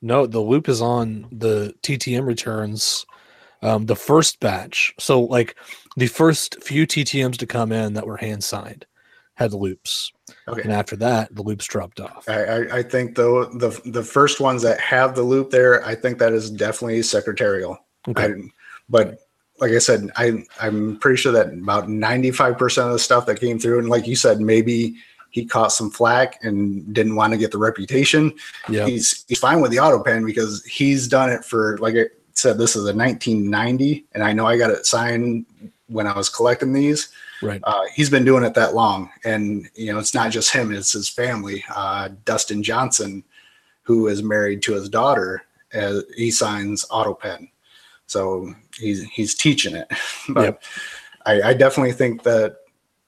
No, 0.00 0.26
the 0.26 0.40
loop 0.40 0.68
is 0.68 0.80
on 0.80 1.26
the 1.32 1.74
TTM 1.82 2.24
returns, 2.24 3.04
um, 3.62 3.86
the 3.86 3.96
first 3.96 4.38
batch. 4.40 4.94
So, 4.98 5.20
like 5.22 5.56
the 5.96 6.06
first 6.06 6.62
few 6.62 6.86
TTMs 6.86 7.36
to 7.38 7.46
come 7.46 7.72
in 7.72 7.94
that 7.94 8.06
were 8.06 8.16
hand 8.16 8.44
signed 8.44 8.86
had 9.34 9.50
the 9.50 9.56
loops, 9.56 10.12
Okay. 10.48 10.62
and 10.62 10.72
after 10.72 10.94
that, 10.96 11.34
the 11.34 11.42
loops 11.42 11.66
dropped 11.66 12.00
off. 12.00 12.28
I, 12.28 12.44
I, 12.44 12.76
I 12.78 12.82
think 12.82 13.16
though 13.16 13.44
the 13.46 13.80
the 13.86 14.02
first 14.04 14.40
ones 14.40 14.62
that 14.62 14.78
have 14.80 15.14
the 15.16 15.22
loop 15.22 15.50
there, 15.50 15.84
I 15.84 15.94
think 15.96 16.18
that 16.18 16.32
is 16.32 16.50
definitely 16.50 17.02
secretarial. 17.02 17.76
Okay. 18.08 18.24
I, 18.26 18.34
but 18.88 19.18
like 19.60 19.72
I 19.72 19.78
said, 19.78 20.10
I 20.16 20.44
I'm 20.60 20.96
pretty 21.00 21.16
sure 21.16 21.32
that 21.32 21.48
about 21.52 21.88
95% 21.88 22.86
of 22.86 22.92
the 22.92 22.98
stuff 23.00 23.26
that 23.26 23.40
came 23.40 23.58
through, 23.58 23.80
and 23.80 23.88
like 23.88 24.06
you 24.06 24.14
said, 24.14 24.40
maybe 24.40 24.94
he 25.30 25.44
caught 25.44 25.72
some 25.72 25.90
flack 25.90 26.42
and 26.42 26.92
didn't 26.94 27.14
want 27.14 27.32
to 27.32 27.38
get 27.38 27.50
the 27.52 27.58
reputation. 27.58 28.32
yeah. 28.68 28.86
He's 28.86 29.24
he's 29.28 29.38
fine 29.38 29.60
with 29.60 29.70
the 29.70 29.78
auto 29.78 30.02
pen 30.02 30.24
because 30.24 30.64
he's 30.64 31.06
done 31.08 31.30
it 31.30 31.44
for 31.44 31.78
like 31.78 31.94
I 31.96 32.06
said, 32.34 32.56
this 32.56 32.76
is 32.76 32.84
a 32.84 32.94
1990, 32.94 34.06
and 34.12 34.22
I 34.22 34.32
know 34.32 34.46
I 34.46 34.56
got 34.56 34.70
it 34.70 34.86
signed 34.86 35.44
when 35.88 36.06
I 36.06 36.16
was 36.16 36.28
collecting 36.28 36.72
these. 36.72 37.08
Right. 37.42 37.60
Uh, 37.64 37.84
he's 37.94 38.10
been 38.10 38.24
doing 38.24 38.44
it 38.44 38.54
that 38.54 38.74
long, 38.74 39.10
and 39.24 39.68
you 39.74 39.92
know 39.92 39.98
it's 39.98 40.14
not 40.14 40.30
just 40.30 40.52
him; 40.52 40.72
it's 40.72 40.92
his 40.92 41.08
family. 41.08 41.64
Uh, 41.74 42.10
Dustin 42.24 42.62
Johnson, 42.62 43.22
who 43.82 44.08
is 44.08 44.22
married 44.22 44.62
to 44.62 44.72
his 44.74 44.88
daughter, 44.88 45.44
uh, 45.74 46.00
he 46.16 46.30
signs 46.30 46.84
auto 46.90 47.14
pen, 47.14 47.48
so 48.06 48.54
he's 48.76 49.04
he's 49.04 49.34
teaching 49.34 49.76
it. 49.76 49.88
but 50.30 50.42
Yep. 50.44 50.62
I, 51.26 51.42
I 51.50 51.54
definitely 51.54 51.92
think 51.92 52.22
that 52.22 52.56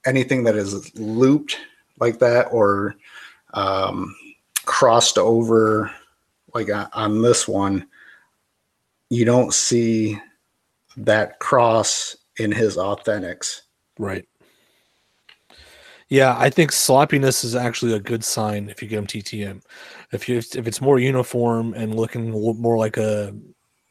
anything 0.07 0.45
that 0.45 0.55
is 0.57 0.97
looped 0.99 1.57
like 2.01 2.19
that 2.19 2.49
or 2.51 2.97
um, 3.55 4.15
crossed 4.65 5.19
over, 5.19 5.91
like 6.55 6.71
on- 6.71 6.89
on 6.93 7.23
this 7.23 7.47
one, 7.47 7.87
you 9.11 9.25
don't 9.25 9.53
see 9.53 10.19
that 10.97 11.39
cross 11.39 12.17
in 12.39 12.53
his 12.53 12.77
authentics. 12.77 13.63
Right. 13.99 14.27
Yeah, 16.09 16.35
I 16.37 16.51
think 16.51 16.73
sloppiness 16.73 17.45
is 17.45 17.55
actually 17.55 17.93
a 17.93 18.01
good 18.01 18.25
sign 18.25 18.69
if 18.69 18.83
you 18.83 18.89
get 18.89 18.97
them 18.97 19.07
TTM. 19.07 19.63
If 20.13 20.29
you 20.29 20.39
if 20.39 20.67
it's 20.67 20.81
more 20.81 20.99
uniform 20.99 21.73
and 21.75 21.95
looking 21.95 22.31
more 22.31 22.77
like 22.77 22.97
a 22.97 23.33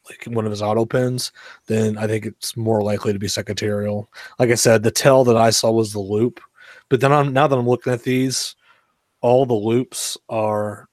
like 0.09 0.25
one 0.25 0.45
of 0.45 0.51
his 0.51 0.61
auto 0.61 0.85
pens, 0.85 1.31
then 1.67 1.97
I 1.97 2.07
think 2.07 2.25
it's 2.25 2.57
more 2.57 2.81
likely 2.81 3.13
to 3.13 3.19
be 3.19 3.29
secretarial. 3.29 4.09
Like 4.37 4.49
I 4.49 4.55
said, 4.55 4.83
the 4.83 4.91
tell 4.91 5.23
that 5.23 5.37
I 5.37 5.49
saw 5.49 5.71
was 5.71 5.93
the 5.93 5.99
loop, 5.99 6.41
but 6.89 7.01
then 7.01 7.11
I'm 7.11 7.33
now 7.33 7.47
that 7.47 7.57
I'm 7.57 7.67
looking 7.67 7.93
at 7.93 8.03
these, 8.03 8.55
all 9.21 9.45
the 9.45 9.53
loops 9.53 10.17
are 10.27 10.87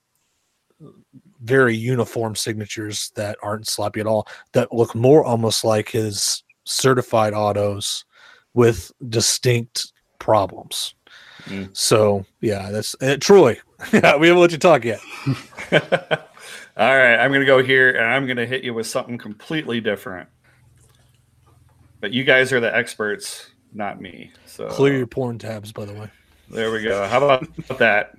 very 1.43 1.77
uniform 1.77 2.35
signatures 2.35 3.11
that 3.17 3.39
aren't 3.43 3.69
sloppy 3.69 4.01
at 4.01 4.07
all. 4.07 4.29
That 4.53 4.73
look 4.73 4.95
more 4.95 5.25
almost 5.25 5.65
like 5.65 5.89
his 5.91 6.43
certified 6.65 7.35
autos 7.35 8.05
with 8.55 8.91
distinct 9.09 9.93
problems. 10.19 10.95
Mm. 11.45 11.77
So 11.77 12.25
yeah, 12.41 12.71
that's 12.71 12.95
uh, 13.01 13.17
truly. 13.21 13.59
Yeah, 13.93 14.17
we 14.17 14.29
haven't 14.29 14.41
let 14.41 14.53
you 14.53 14.59
talk 14.59 14.85
yet. 14.87 15.01
All 16.79 16.97
right, 16.97 17.17
I'm 17.17 17.31
going 17.31 17.41
to 17.41 17.47
go 17.47 17.63
here 17.63 17.91
and 17.91 18.07
I'm 18.07 18.25
going 18.25 18.39
to 18.39 18.47
hit 18.47 18.65
you 18.65 18.73
with 18.73 18.87
something 18.87 19.19
completely 19.19 19.83
different. 19.83 20.31
But 22.01 22.15
you 22.15 22.25
guys 22.25 22.55
are 22.55 22.61
the 22.61 22.75
experts, 22.75 23.51
not 23.77 24.01
me. 24.01 24.31
So 24.47 24.69
Clear 24.69 24.97
your 24.97 25.07
porn 25.07 25.39
tabs, 25.39 25.73
by 25.73 25.85
the 25.85 25.93
way. 25.93 26.11
There 26.51 26.73
we 26.73 26.83
go. 26.83 27.07
How 27.07 27.19
about 27.19 27.79
that? 27.79 28.15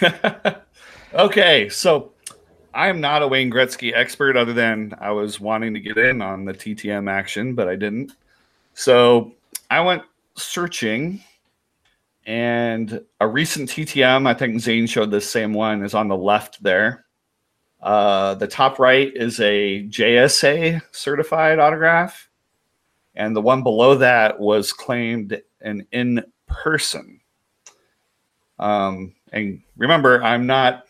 okay, 1.14 1.68
so 1.68 2.12
I 2.72 2.88
am 2.88 3.00
not 3.00 3.22
a 3.22 3.28
Wayne 3.28 3.50
Gretzky 3.50 3.92
expert, 3.94 4.36
other 4.36 4.52
than 4.52 4.94
I 5.00 5.10
was 5.10 5.40
wanting 5.40 5.74
to 5.74 5.80
get 5.80 5.98
in 5.98 6.22
on 6.22 6.44
the 6.44 6.54
TTM 6.54 7.10
action, 7.10 7.54
but 7.54 7.68
I 7.68 7.76
didn't. 7.76 8.12
So 8.74 9.32
I 9.70 9.80
went 9.80 10.02
searching, 10.36 11.20
and 12.26 13.04
a 13.20 13.26
recent 13.26 13.70
TTM, 13.70 14.26
I 14.26 14.34
think 14.34 14.60
Zane 14.60 14.86
showed 14.86 15.10
the 15.10 15.20
same 15.20 15.52
one, 15.52 15.82
is 15.82 15.94
on 15.94 16.08
the 16.08 16.16
left 16.16 16.62
there. 16.62 17.04
Uh, 17.82 18.34
the 18.34 18.46
top 18.46 18.78
right 18.78 19.12
is 19.14 19.40
a 19.40 19.84
JSA 19.88 20.82
certified 20.92 21.58
autograph, 21.58 22.27
and 23.18 23.34
the 23.34 23.42
one 23.42 23.62
below 23.62 23.96
that 23.96 24.38
was 24.38 24.72
claimed 24.72 25.42
an 25.60 25.86
in 25.90 26.24
person. 26.46 27.20
Um, 28.60 29.14
and 29.32 29.60
remember, 29.76 30.22
I'm 30.22 30.46
not 30.46 30.84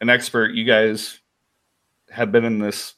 an 0.00 0.08
expert. 0.08 0.54
You 0.54 0.64
guys 0.64 1.18
have 2.10 2.30
been 2.30 2.44
in 2.44 2.60
this 2.60 2.94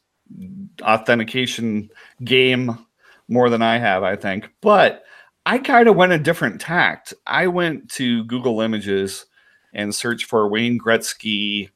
authentication 0.83 1.89
game 2.23 2.87
more 3.27 3.49
than 3.49 3.63
I 3.63 3.79
have, 3.79 4.03
I 4.03 4.17
think. 4.17 4.51
But 4.61 5.05
I 5.47 5.59
kind 5.59 5.89
of 5.89 5.97
went 5.97 6.13
a 6.13 6.19
different 6.19 6.61
tact. 6.61 7.15
I 7.27 7.47
went 7.47 7.91
to 7.93 8.25
Google 8.25 8.61
Images 8.61 9.25
and 9.73 9.95
searched 9.95 10.27
for 10.27 10.47
Wayne 10.47 10.79
Gretzky 10.79 11.71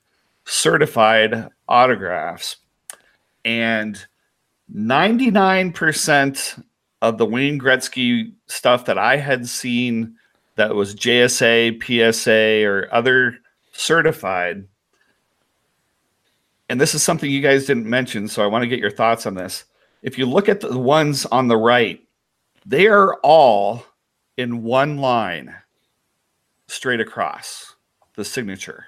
certified 0.45 1.49
autographs. 1.69 2.59
And 3.47 4.05
99% 4.75 6.63
of 7.03 7.19
the 7.19 7.27
Wayne 7.27 7.61
Gretzky 7.61 8.33
stuff 8.47 8.87
that 8.87 8.97
I 8.97 9.19
had 9.19 9.47
seen 9.47 10.17
that 10.57 10.75
was 10.75 10.95
JSA, 10.95 11.83
PSA, 11.83 12.67
or 12.67 12.89
other 12.91 13.37
certified 13.73 14.67
and 16.73 16.81
this 16.81 16.95
is 16.95 17.03
something 17.03 17.31
you 17.31 17.43
guys 17.43 17.67
didn't 17.67 17.85
mention, 17.85 18.27
so 18.29 18.43
I 18.43 18.47
want 18.47 18.63
to 18.63 18.67
get 18.67 18.79
your 18.79 18.91
thoughts 18.91 19.27
on 19.27 19.35
this. 19.35 19.65
If 20.01 20.17
you 20.17 20.25
look 20.25 20.49
at 20.49 20.61
the 20.61 20.79
ones 20.79 21.27
on 21.27 21.47
the 21.47 21.57
right, 21.59 22.03
they 22.65 22.87
are 22.87 23.17
all 23.17 23.85
in 24.39 24.63
one 24.63 24.97
line 24.97 25.55
straight 26.69 26.99
across 26.99 27.75
the 28.15 28.25
signature. 28.25 28.87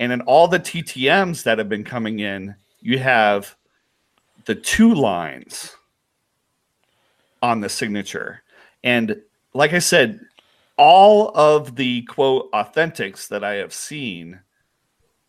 And 0.00 0.10
in 0.12 0.22
all 0.22 0.48
the 0.48 0.58
TTMs 0.58 1.42
that 1.42 1.58
have 1.58 1.68
been 1.68 1.84
coming 1.84 2.20
in, 2.20 2.54
you 2.80 3.00
have 3.00 3.54
the 4.46 4.54
two 4.54 4.94
lines 4.94 5.75
on 7.42 7.60
the 7.60 7.68
signature. 7.68 8.42
And 8.84 9.20
like 9.54 9.72
I 9.72 9.78
said, 9.78 10.20
all 10.76 11.30
of 11.34 11.76
the 11.76 12.02
quote 12.02 12.50
authentics 12.52 13.28
that 13.28 13.42
I 13.42 13.54
have 13.54 13.72
seen 13.72 14.40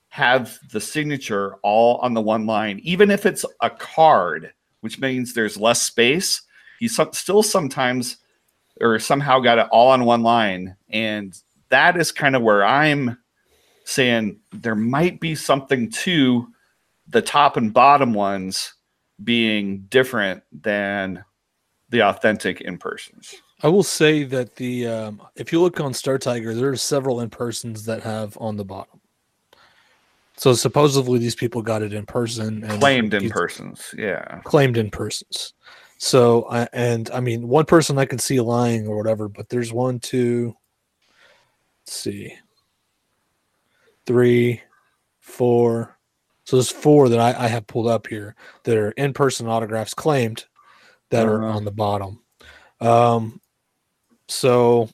have 0.10 0.58
the 0.72 0.82
signature 0.82 1.56
all 1.64 1.98
on 1.98 2.14
the 2.14 2.22
one 2.22 2.46
line, 2.46 2.80
even 2.84 3.12
if 3.12 3.26
it's 3.26 3.46
a 3.62 3.70
card, 3.70 4.54
which 4.82 5.00
means 5.00 5.34
there's 5.34 5.58
less 5.58 5.82
space. 5.82 6.42
You 6.80 6.90
so- 6.90 7.12
still 7.12 7.44
sometimes 7.44 8.18
or 8.82 9.00
somehow 9.00 9.40
got 9.40 9.58
it 9.58 9.68
all 9.72 9.90
on 9.90 10.06
one 10.06 10.24
line. 10.24 10.76
And 10.90 11.40
that 11.70 11.98
is 11.98 12.12
kind 12.12 12.36
of 12.36 12.42
where 12.42 12.66
I'm 12.66 13.18
saying 13.86 14.40
there 14.52 14.76
might 14.76 15.20
be 15.20 15.36
something 15.36 15.90
to 15.90 16.48
the 17.08 17.22
top 17.22 17.58
and 17.58 17.74
bottom 17.74 18.14
ones 18.14 18.74
being 19.24 19.86
different 19.90 20.44
than 20.52 21.24
the 21.90 22.02
authentic 22.02 22.62
in 22.62 22.78
persons. 22.78 23.36
I 23.64 23.70
will 23.70 23.84
say 23.84 24.24
that 24.26 24.56
the 24.56 24.88
um, 24.88 25.22
if 25.36 25.52
you 25.52 25.62
look 25.62 25.80
on 25.80 25.94
Star 25.94 26.18
Tiger, 26.18 26.54
there 26.54 26.70
are 26.70 26.76
several 26.76 27.22
in 27.22 27.30
persons 27.30 27.86
that 27.86 28.04
have 28.04 28.38
on 28.40 28.56
the 28.56 28.66
bottom. 28.66 29.02
So 30.36 30.54
supposedly 30.54 31.18
these 31.18 31.36
people 31.36 31.64
got 31.64 31.82
it 31.82 31.94
in 31.94 32.06
person 32.06 32.64
and 32.64 32.80
Claimed 32.80 33.16
in 33.16 33.28
persons. 33.30 33.94
Yeah. 33.98 34.40
claimed 34.44 34.78
in 34.78 34.92
persons. 34.92 35.54
So 35.98 36.48
I 36.52 36.68
and 36.74 37.10
I 37.10 37.20
mean 37.20 37.48
one 37.48 37.66
person 37.66 37.98
I 37.98 38.06
can 38.06 38.20
see 38.20 38.40
lying 38.40 38.88
or 38.88 38.96
whatever, 38.96 39.28
but 39.28 39.50
there's 39.50 39.74
one, 39.74 40.00
two, 40.00 40.56
let's 41.84 41.96
see, 41.98 42.34
three, 44.06 44.62
four. 45.20 45.98
So 46.44 46.56
there's 46.58 46.70
four 46.70 47.10
that 47.10 47.20
I, 47.20 47.46
I 47.46 47.48
have 47.48 47.66
pulled 47.66 47.88
up 47.88 48.06
here 48.06 48.36
that 48.64 48.78
are 48.78 48.92
in 48.92 49.14
person 49.14 49.48
autographs 49.48 49.96
claimed 49.96 50.46
that 51.10 51.26
are 51.28 51.44
Uh-huh. 51.44 51.58
on 51.58 51.66
the 51.66 51.72
bottom. 51.72 52.24
Um, 52.82 53.42
so 54.28 54.90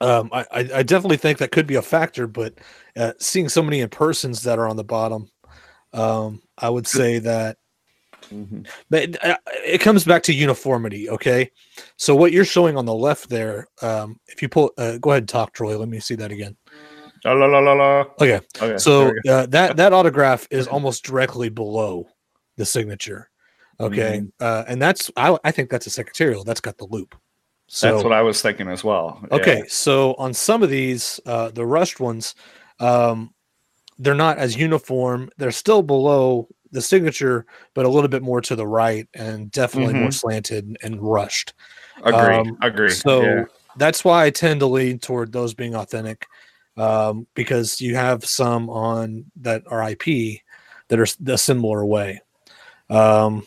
um, 0.00 0.28
I, 0.32 0.44
I 0.52 0.68
I 0.76 0.82
definitely 0.82 1.16
think 1.16 1.38
that 1.38 1.52
could 1.52 1.66
be 1.66 1.76
a 1.76 1.82
factor, 1.82 2.26
but 2.26 2.54
uh, 2.96 3.12
seeing 3.18 3.48
so 3.48 3.62
many 3.62 3.80
in 3.80 3.88
persons 3.88 4.42
that 4.42 4.58
are 4.58 4.68
on 4.68 4.76
the 4.76 4.84
bottom, 4.84 5.30
um, 5.92 6.42
I 6.58 6.68
would 6.68 6.86
say 6.86 7.18
that 7.20 7.56
Mhm. 8.32 8.66
but 8.90 9.24
uh, 9.24 9.36
it 9.64 9.80
comes 9.80 10.04
back 10.04 10.20
to 10.24 10.32
uniformity 10.34 11.08
okay 11.08 11.48
so 11.96 12.16
what 12.16 12.32
you're 12.32 12.44
showing 12.44 12.76
on 12.76 12.84
the 12.84 12.92
left 12.92 13.28
there 13.28 13.68
um 13.82 14.18
if 14.26 14.42
you 14.42 14.48
pull 14.48 14.72
uh, 14.78 14.98
go 14.98 15.10
ahead 15.10 15.22
and 15.22 15.28
talk 15.28 15.52
troy 15.52 15.78
let 15.78 15.88
me 15.88 16.00
see 16.00 16.16
that 16.16 16.32
again 16.32 16.56
La, 17.24 17.32
la, 17.34 17.46
la, 17.46 17.60
la, 17.60 17.72
la. 17.74 18.00
okay 18.20 18.40
Okay. 18.60 18.76
so 18.78 19.12
uh, 19.28 19.46
that 19.46 19.76
that 19.76 19.92
autograph 19.98 20.48
is 20.50 20.66
almost 20.66 21.04
directly 21.04 21.48
below 21.48 22.08
the 22.56 22.66
signature 22.66 23.30
okay 23.78 24.20
Mm-hmm. 24.20 24.26
uh 24.40 24.64
and 24.68 24.80
that's 24.80 25.10
I, 25.16 25.36
I 25.44 25.50
think 25.50 25.70
that's 25.70 25.86
a 25.86 25.90
secretarial 25.90 26.44
that's 26.44 26.60
got 26.60 26.78
the 26.78 26.86
loop 26.86 27.14
so 27.68 27.92
That's 27.92 28.04
what 28.04 28.12
I 28.12 28.22
was 28.22 28.40
thinking 28.40 28.68
as 28.68 28.84
well. 28.84 29.18
Yeah. 29.22 29.38
Okay, 29.38 29.62
so 29.66 30.14
on 30.14 30.32
some 30.32 30.62
of 30.62 30.70
these, 30.70 31.18
uh, 31.26 31.50
the 31.50 31.66
rushed 31.66 31.98
ones, 31.98 32.34
um, 32.78 33.34
they're 33.98 34.14
not 34.14 34.38
as 34.38 34.56
uniform. 34.56 35.30
They're 35.36 35.50
still 35.50 35.82
below 35.82 36.48
the 36.70 36.82
signature, 36.82 37.46
but 37.74 37.86
a 37.86 37.88
little 37.88 38.08
bit 38.08 38.22
more 38.22 38.40
to 38.42 38.54
the 38.54 38.66
right, 38.66 39.08
and 39.14 39.50
definitely 39.50 39.94
more 39.94 40.12
slanted 40.12 40.76
and 40.82 41.00
rushed. 41.00 41.54
Agree. 42.04 42.36
um, 42.36 42.56
agree. 42.62 42.90
So 42.90 43.22
yeah. 43.22 43.44
that's 43.76 44.04
why 44.04 44.26
I 44.26 44.30
tend 44.30 44.60
to 44.60 44.66
lean 44.66 44.98
toward 44.98 45.32
those 45.32 45.54
being 45.54 45.74
authentic, 45.74 46.26
um, 46.76 47.26
because 47.34 47.80
you 47.80 47.96
have 47.96 48.24
some 48.24 48.70
on 48.70 49.24
that 49.40 49.62
are 49.66 49.90
IP 49.90 50.40
that 50.88 51.00
are 51.00 51.06
a 51.32 51.38
similar 51.38 51.84
way, 51.84 52.20
um, 52.90 53.44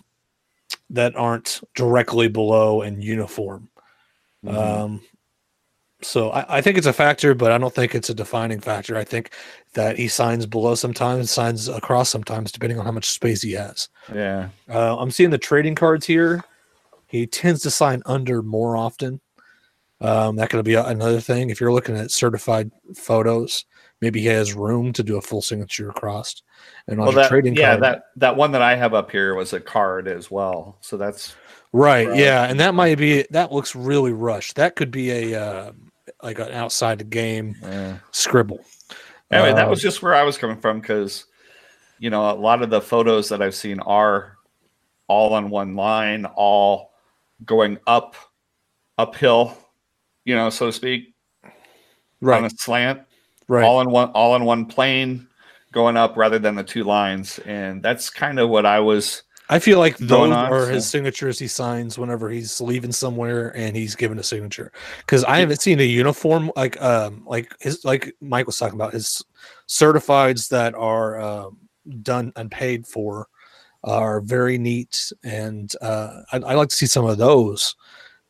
that 0.90 1.16
aren't 1.16 1.62
directly 1.76 2.28
below 2.28 2.82
and 2.82 3.04
uniform. 3.04 3.70
Mhm. 4.46 4.56
Um, 4.56 5.02
so 6.02 6.30
I, 6.30 6.58
I 6.58 6.62
think 6.62 6.78
it's 6.78 6.88
a 6.88 6.94
factor, 6.94 7.34
but 7.36 7.52
I 7.52 7.58
don't 7.58 7.74
think 7.74 7.94
it's 7.94 8.10
a 8.10 8.14
defining 8.14 8.62
factor. 8.62 8.96
I 8.96 9.04
think 9.04 9.32
that 9.74 9.98
he 9.98 10.08
signs 10.08 10.46
below 10.46 10.76
sometimes, 10.76 11.30
signs 11.30 11.68
across 11.68 12.10
sometimes, 12.10 12.52
depending 12.52 12.80
on 12.80 12.86
how 12.86 12.92
much 12.92 13.10
space 13.10 13.42
he 13.42 13.52
has. 13.54 13.90
yeah. 14.14 14.50
Uh, 14.70 14.98
I'm 14.98 15.12
seeing 15.12 15.30
the 15.30 15.38
trading 15.38 15.76
cards 15.76 16.06
here. 16.06 16.44
He 17.08 17.28
tends 17.28 17.62
to 17.64 17.72
sign 17.72 18.02
under 18.06 18.42
more 18.42 18.78
often. 18.78 19.20
Um, 20.00 20.38
that 20.38 20.50
could 20.50 20.64
be 20.64 20.76
another 20.76 21.20
thing. 21.20 21.50
If 21.50 21.60
you're 21.60 21.74
looking 21.74 21.98
at 21.98 22.12
certified 22.12 22.72
photos, 22.96 23.66
maybe 24.02 24.22
he 24.22 24.28
has 24.28 24.54
room 24.54 24.94
to 24.94 25.04
do 25.04 25.18
a 25.18 25.22
full 25.22 25.42
signature 25.42 25.90
across. 25.90 26.42
And 26.88 27.00
on 27.00 27.08
Well, 27.08 27.16
that, 27.16 27.30
trading 27.30 27.56
yeah, 27.56 27.72
card, 27.72 27.84
that 27.84 28.04
that 28.18 28.36
one 28.36 28.52
that 28.52 28.62
I 28.62 28.76
have 28.76 28.94
up 28.94 29.12
here 29.12 29.36
was 29.36 29.54
a 29.54 29.60
card 29.60 30.08
as 30.08 30.30
well. 30.32 30.78
So 30.82 30.98
that's 30.98 31.36
Right. 31.72 32.08
Right. 32.08 32.18
Yeah, 32.18 32.46
and 32.46 32.60
that 32.60 32.74
might 32.74 32.98
be 32.98 33.26
that 33.30 33.52
looks 33.52 33.76
really 33.76 34.12
rushed. 34.12 34.56
That 34.56 34.76
could 34.76 34.90
be 34.90 35.12
a 35.12 35.40
uh, 35.40 35.72
like 36.24 36.40
an 36.40 36.52
outside 36.52 36.98
the 36.98 37.04
game 37.04 37.56
yeah. 37.62 37.98
scribble. 38.12 38.66
Anyway, 39.32 39.54
that 39.54 39.66
Um, 39.66 39.70
was 39.70 39.82
just 39.82 40.02
where 40.02 40.16
I 40.16 40.24
was 40.24 40.40
coming 40.40 40.58
from 40.58 40.80
because, 40.80 41.26
you 42.00 42.10
know, 42.10 42.32
a 42.32 42.34
lot 42.34 42.64
of 42.64 42.72
the 42.72 42.82
photos 42.82 43.30
that 43.30 43.44
I've 43.44 43.54
seen 43.54 43.80
are 43.82 44.38
all 45.08 45.36
on 45.36 45.52
one 45.52 45.76
line, 45.76 46.26
all 46.26 46.94
going 47.46 47.78
up, 47.86 48.16
uphill, 48.98 49.56
you 50.26 50.36
know, 50.36 50.50
so 50.50 50.66
to 50.66 50.72
speak, 50.72 51.14
on 51.44 51.52
right. 52.22 52.44
a 52.46 52.50
slant, 52.50 53.02
Right. 53.50 53.66
all 53.66 53.82
in 53.82 53.90
one, 53.90 54.10
all 54.12 54.36
in 54.36 54.46
one 54.46 54.66
plane, 54.68 55.28
going 55.72 55.98
up 55.98 56.16
rather 56.16 56.40
than 56.40 56.56
the 56.56 56.64
two 56.64 56.84
lines, 56.84 57.40
and 57.40 57.82
that's 57.82 58.10
kind 58.10 58.40
of 58.40 58.50
what 58.50 58.66
I 58.66 58.80
was. 58.80 59.24
I 59.50 59.58
feel 59.58 59.80
like 59.80 59.98
those 59.98 60.32
on, 60.32 60.54
are 60.54 60.68
his 60.68 60.88
signatures 60.88 61.40
he 61.40 61.48
signs 61.48 61.98
whenever 61.98 62.30
he's 62.30 62.62
leaving 62.62 62.92
somewhere 62.92 63.50
and 63.58 63.76
he's 63.76 63.96
given 63.96 64.20
a 64.20 64.24
signature. 64.24 64.72
Because 65.00 65.24
I 65.24 65.40
haven't 65.40 65.62
seen 65.62 65.80
a 65.80 65.84
uniform 65.84 66.52
like 66.56 66.80
um 66.80 67.24
like 67.26 67.56
his 67.60 67.84
like 67.84 68.16
Mike 68.22 68.46
was 68.46 68.60
talking 68.60 68.76
about 68.76 68.94
his 68.94 69.26
certifieds 69.68 70.50
that 70.50 70.76
are 70.76 71.20
um, 71.20 71.58
done 72.04 72.32
and 72.36 72.52
paid 72.52 72.86
for 72.86 73.28
are 73.84 74.22
very 74.22 74.60
neat 74.60 75.12
and 75.24 75.74
uh, 75.82 76.22
I'd, 76.32 76.44
I'd 76.44 76.56
like 76.56 76.70
to 76.70 76.76
see 76.76 76.86
some 76.86 77.06
of 77.06 77.18
those 77.18 77.76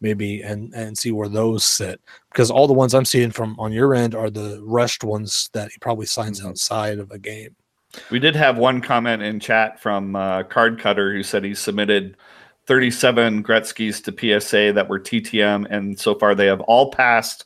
maybe 0.01 0.41
and 0.41 0.73
and 0.73 0.97
see 0.97 1.11
where 1.11 1.27
those 1.27 1.65
sit 1.65 1.99
because 2.31 2.49
all 2.49 2.67
the 2.67 2.73
ones 2.73 2.93
I'm 2.93 3.05
seeing 3.05 3.31
from 3.31 3.55
on 3.59 3.71
your 3.71 3.93
end 3.93 4.15
are 4.15 4.29
the 4.29 4.61
rushed 4.63 5.03
ones 5.03 5.49
that 5.53 5.71
he 5.71 5.77
probably 5.79 6.05
signs 6.05 6.41
Mhm. 6.41 6.49
outside 6.49 6.99
of 6.99 7.11
a 7.11 7.19
game. 7.19 7.55
We 8.11 8.19
did 8.19 8.35
have 8.35 8.57
one 8.57 8.81
comment 8.81 9.21
in 9.23 9.39
chat 9.39 9.81
from 9.81 10.15
uh, 10.15 10.43
Card 10.43 10.79
Cutter 10.79 11.11
who 11.13 11.23
said 11.23 11.43
he 11.43 11.53
submitted 11.55 12.15
37 12.67 13.43
Gretzky's 13.43 13.99
to 14.01 14.11
PSA 14.11 14.71
that 14.73 14.87
were 14.87 14.99
TTM, 14.99 15.65
and 15.71 15.99
so 15.99 16.13
far 16.13 16.35
they 16.35 16.45
have 16.45 16.61
all 16.61 16.91
passed 16.91 17.45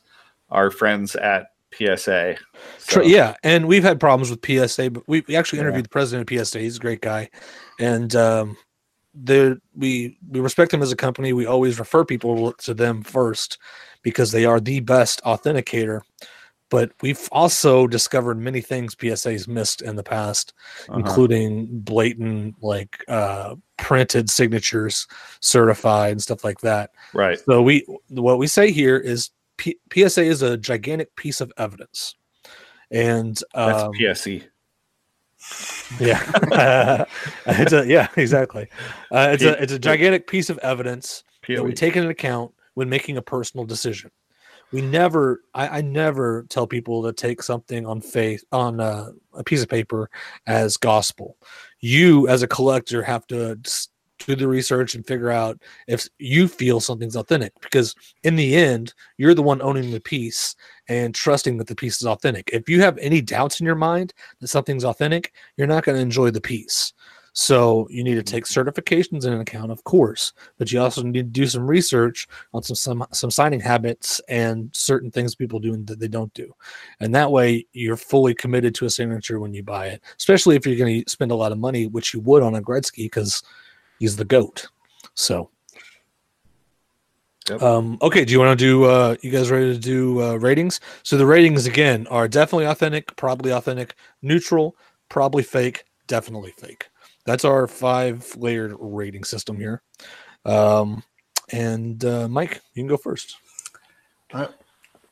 our 0.50 0.70
friends 0.70 1.16
at 1.16 1.46
PSA. 1.72 2.34
Tr- 2.86 3.00
So- 3.00 3.02
yeah, 3.02 3.34
and 3.42 3.66
we've 3.66 3.82
had 3.82 3.98
problems 3.98 4.30
with 4.30 4.40
PSA, 4.44 4.90
but 4.90 5.02
we, 5.08 5.24
we 5.26 5.34
actually 5.34 5.58
Yeah. 5.60 5.64
interviewed 5.64 5.86
the 5.86 5.88
president 5.88 6.30
of 6.30 6.38
PSA. 6.46 6.58
He's 6.60 6.76
a 6.76 6.80
great 6.80 7.00
guy, 7.00 7.30
and 7.80 8.14
um, 8.14 8.56
they 9.14 9.54
we 9.74 10.18
we 10.28 10.40
respect 10.40 10.70
them 10.70 10.82
as 10.82 10.92
a 10.92 10.96
company. 10.96 11.32
We 11.32 11.46
always 11.46 11.78
refer 11.78 12.04
people 12.04 12.52
to 12.52 12.74
them 12.74 13.02
first 13.02 13.58
because 14.02 14.32
they 14.32 14.44
are 14.44 14.60
the 14.60 14.80
best 14.80 15.22
authenticator. 15.24 16.00
But 16.70 16.90
we've 17.02 17.28
also 17.30 17.86
discovered 17.86 18.38
many 18.38 18.60
things 18.60 18.96
PSA's 18.98 19.46
missed 19.46 19.82
in 19.82 19.96
the 19.96 20.02
past, 20.02 20.54
Uh-huh. 20.88 20.98
including 20.98 21.66
blatant 21.80 22.56
like 22.62 23.04
uh, 23.06 23.54
printed 23.76 24.28
signatures, 24.30 25.06
certified 25.40 26.12
and 26.12 26.22
stuff 26.22 26.42
like 26.42 26.60
that. 26.60 26.90
right. 27.12 27.38
So 27.44 27.62
we 27.62 27.86
what 28.08 28.38
we 28.38 28.46
say 28.46 28.72
here 28.72 28.96
is 28.96 29.30
P- 29.56 29.78
PSA 29.92 30.22
is 30.22 30.42
a 30.42 30.56
gigantic 30.56 31.14
piece 31.14 31.40
of 31.40 31.52
evidence, 31.58 32.16
and 32.90 33.40
That's 33.54 33.82
um, 33.82 33.92
PSE. 33.92 34.42
Yeah, 36.00 37.04
it's 37.46 37.72
a, 37.72 37.86
yeah, 37.86 38.08
exactly. 38.16 38.68
Uh, 39.10 39.30
it's 39.32 39.42
a 39.42 39.62
it's 39.62 39.72
a 39.72 39.78
gigantic 39.78 40.26
piece 40.26 40.50
of 40.50 40.58
evidence 40.58 41.24
that 41.48 41.62
we 41.62 41.72
take 41.72 41.96
into 41.96 42.08
account 42.08 42.52
when 42.74 42.88
making 42.88 43.16
a 43.16 43.22
personal 43.22 43.64
decision. 43.64 44.10
We 44.72 44.80
never, 44.80 45.42
I, 45.54 45.78
I 45.78 45.80
never 45.82 46.46
tell 46.48 46.66
people 46.66 47.04
to 47.04 47.12
take 47.12 47.42
something 47.42 47.86
on 47.86 48.00
faith 48.00 48.44
on 48.50 48.80
a, 48.80 49.10
a 49.32 49.44
piece 49.44 49.62
of 49.62 49.68
paper 49.68 50.10
as 50.48 50.76
gospel. 50.76 51.36
You, 51.78 52.26
as 52.28 52.42
a 52.42 52.48
collector, 52.48 53.02
have 53.02 53.26
to 53.28 53.56
do 54.18 54.34
the 54.34 54.48
research 54.48 54.94
and 54.94 55.06
figure 55.06 55.30
out 55.30 55.60
if 55.86 56.08
you 56.18 56.48
feel 56.48 56.80
something's 56.80 57.16
authentic 57.16 57.52
because 57.60 57.94
in 58.22 58.36
the 58.36 58.54
end 58.56 58.94
you're 59.18 59.34
the 59.34 59.42
one 59.42 59.60
owning 59.60 59.90
the 59.90 60.00
piece 60.00 60.54
and 60.88 61.14
trusting 61.14 61.56
that 61.58 61.66
the 61.66 61.74
piece 61.74 62.00
is 62.00 62.06
authentic. 62.06 62.50
If 62.52 62.68
you 62.68 62.80
have 62.82 62.98
any 62.98 63.20
doubts 63.20 63.60
in 63.60 63.66
your 63.66 63.74
mind 63.74 64.12
that 64.40 64.48
something's 64.48 64.84
authentic 64.84 65.32
you're 65.56 65.66
not 65.66 65.84
going 65.84 65.96
to 65.96 66.02
enjoy 66.02 66.30
the 66.30 66.40
piece 66.40 66.92
so 67.36 67.88
you 67.90 68.04
need 68.04 68.14
to 68.14 68.22
mm-hmm. 68.22 68.34
take 68.34 68.44
certifications 68.44 69.24
into 69.24 69.40
account 69.40 69.72
of 69.72 69.82
course 69.84 70.32
but 70.56 70.70
you 70.70 70.80
also 70.80 71.02
need 71.02 71.14
to 71.14 71.22
do 71.40 71.46
some 71.46 71.66
research 71.66 72.28
on 72.52 72.62
some 72.62 72.76
some, 72.76 73.06
some 73.12 73.30
signing 73.30 73.60
habits 73.60 74.20
and 74.28 74.70
certain 74.72 75.10
things 75.10 75.34
people 75.34 75.58
do 75.58 75.74
and 75.74 75.86
that 75.86 75.98
they 75.98 76.08
don't 76.08 76.32
do. 76.34 76.52
And 77.00 77.14
that 77.14 77.30
way 77.30 77.66
you're 77.72 77.96
fully 77.96 78.34
committed 78.34 78.74
to 78.76 78.86
a 78.86 78.90
signature 78.90 79.40
when 79.40 79.54
you 79.54 79.62
buy 79.62 79.86
it 79.86 80.02
especially 80.18 80.56
if 80.56 80.66
you're 80.66 80.76
going 80.76 81.02
to 81.02 81.10
spend 81.10 81.30
a 81.30 81.36
lot 81.36 81.52
of 81.52 81.58
money 81.58 81.86
which 81.86 82.14
you 82.14 82.20
would 82.20 82.42
on 82.42 82.54
a 82.54 82.62
gretzky 82.62 83.04
because 83.04 83.42
he's 83.98 84.16
the 84.16 84.24
goat. 84.24 84.68
So, 85.14 85.50
Yep. 87.48 87.62
um, 87.62 87.98
okay. 88.00 88.24
Do 88.24 88.32
you 88.32 88.38
want 88.40 88.58
to 88.58 88.64
do? 88.64 88.84
Uh, 88.84 89.16
you 89.20 89.30
guys 89.30 89.50
ready 89.50 89.72
to 89.72 89.78
do 89.78 90.22
uh, 90.22 90.34
ratings? 90.36 90.80
So 91.02 91.16
the 91.16 91.26
ratings 91.26 91.66
again 91.66 92.06
are 92.08 92.26
definitely 92.26 92.66
authentic, 92.66 93.14
probably 93.16 93.52
authentic, 93.52 93.94
neutral, 94.22 94.76
probably 95.08 95.42
fake, 95.42 95.84
definitely 96.06 96.52
fake. 96.52 96.88
That's 97.26 97.44
our 97.44 97.66
five 97.66 98.34
layered 98.36 98.74
rating 98.78 99.24
system 99.24 99.56
here. 99.58 99.82
Um, 100.44 101.02
and 101.52 102.04
uh, 102.04 102.28
Mike, 102.28 102.60
you 102.74 102.82
can 102.82 102.88
go 102.88 102.96
first. 102.96 103.36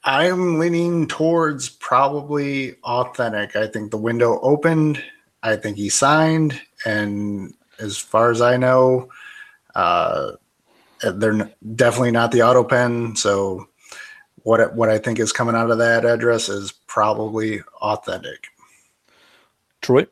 I'm 0.05 0.59
leaning 0.59 1.07
towards 1.07 1.69
probably 1.69 2.75
authentic. 2.83 3.57
I 3.57 3.67
think 3.67 3.91
the 3.91 3.99
window 3.99 4.41
opened. 4.41 5.03
I 5.43 5.57
think 5.57 5.77
he 5.77 5.89
signed, 5.89 6.61
and 6.85 7.55
as 7.79 7.99
far 7.99 8.31
as 8.31 8.41
I 8.41 8.57
know, 8.57 9.09
uh, 9.75 10.33
they're 11.03 11.51
definitely 11.75 12.11
not 12.13 12.33
the 12.33 12.43
auto 12.43 12.65
pen. 12.65 13.17
So, 13.17 13.69
what 14.45 14.61
I- 14.61 14.67
what 14.67 14.89
I 14.89 14.99
think 14.99 15.19
is 15.19 15.33
coming 15.33 15.55
out 15.55 15.71
of 15.71 15.79
that 15.79 16.05
address 16.05 16.49
is 16.49 16.73
probably 16.87 17.61
authentic. 17.81 18.47
Troy. 19.81 20.07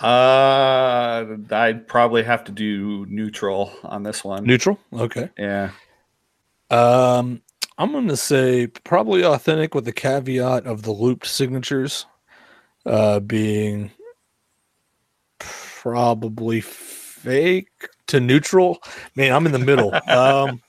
Uh, 0.00 1.24
I'd 1.50 1.88
probably 1.88 2.22
have 2.22 2.44
to 2.44 2.52
do 2.52 3.06
neutral 3.08 3.72
on 3.82 4.02
this 4.02 4.22
one. 4.22 4.44
Neutral. 4.44 4.78
Okay. 4.92 5.30
yeah. 5.38 5.70
Um, 6.70 7.40
I'm 7.78 7.92
going 7.92 8.08
to 8.08 8.16
say 8.16 8.66
probably 8.66 9.24
authentic 9.24 9.74
with 9.74 9.84
the 9.86 9.92
caveat 9.92 10.66
of 10.66 10.82
the 10.82 10.90
looped 10.92 11.26
signatures 11.26 12.04
uh, 12.84 13.20
being 13.20 13.90
probably 15.38 16.60
fake 16.60 17.88
to 18.08 18.20
neutral. 18.20 18.82
Man, 19.14 19.32
I'm 19.32 19.46
in 19.46 19.52
the 19.52 19.58
middle. 19.58 19.92
um, 20.08 20.62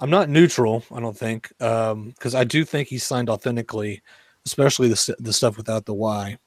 I'm 0.00 0.10
not 0.10 0.28
neutral, 0.28 0.82
I 0.94 1.00
don't 1.00 1.16
think, 1.16 1.48
because 1.58 2.34
I 2.34 2.44
do 2.44 2.64
think 2.64 2.88
he 2.88 2.98
signed 2.98 3.28
authentically, 3.28 4.02
especially 4.46 4.88
the 4.88 5.16
the 5.18 5.32
stuff 5.32 5.56
without 5.56 5.84
the 5.84 5.94
Y. 5.94 6.38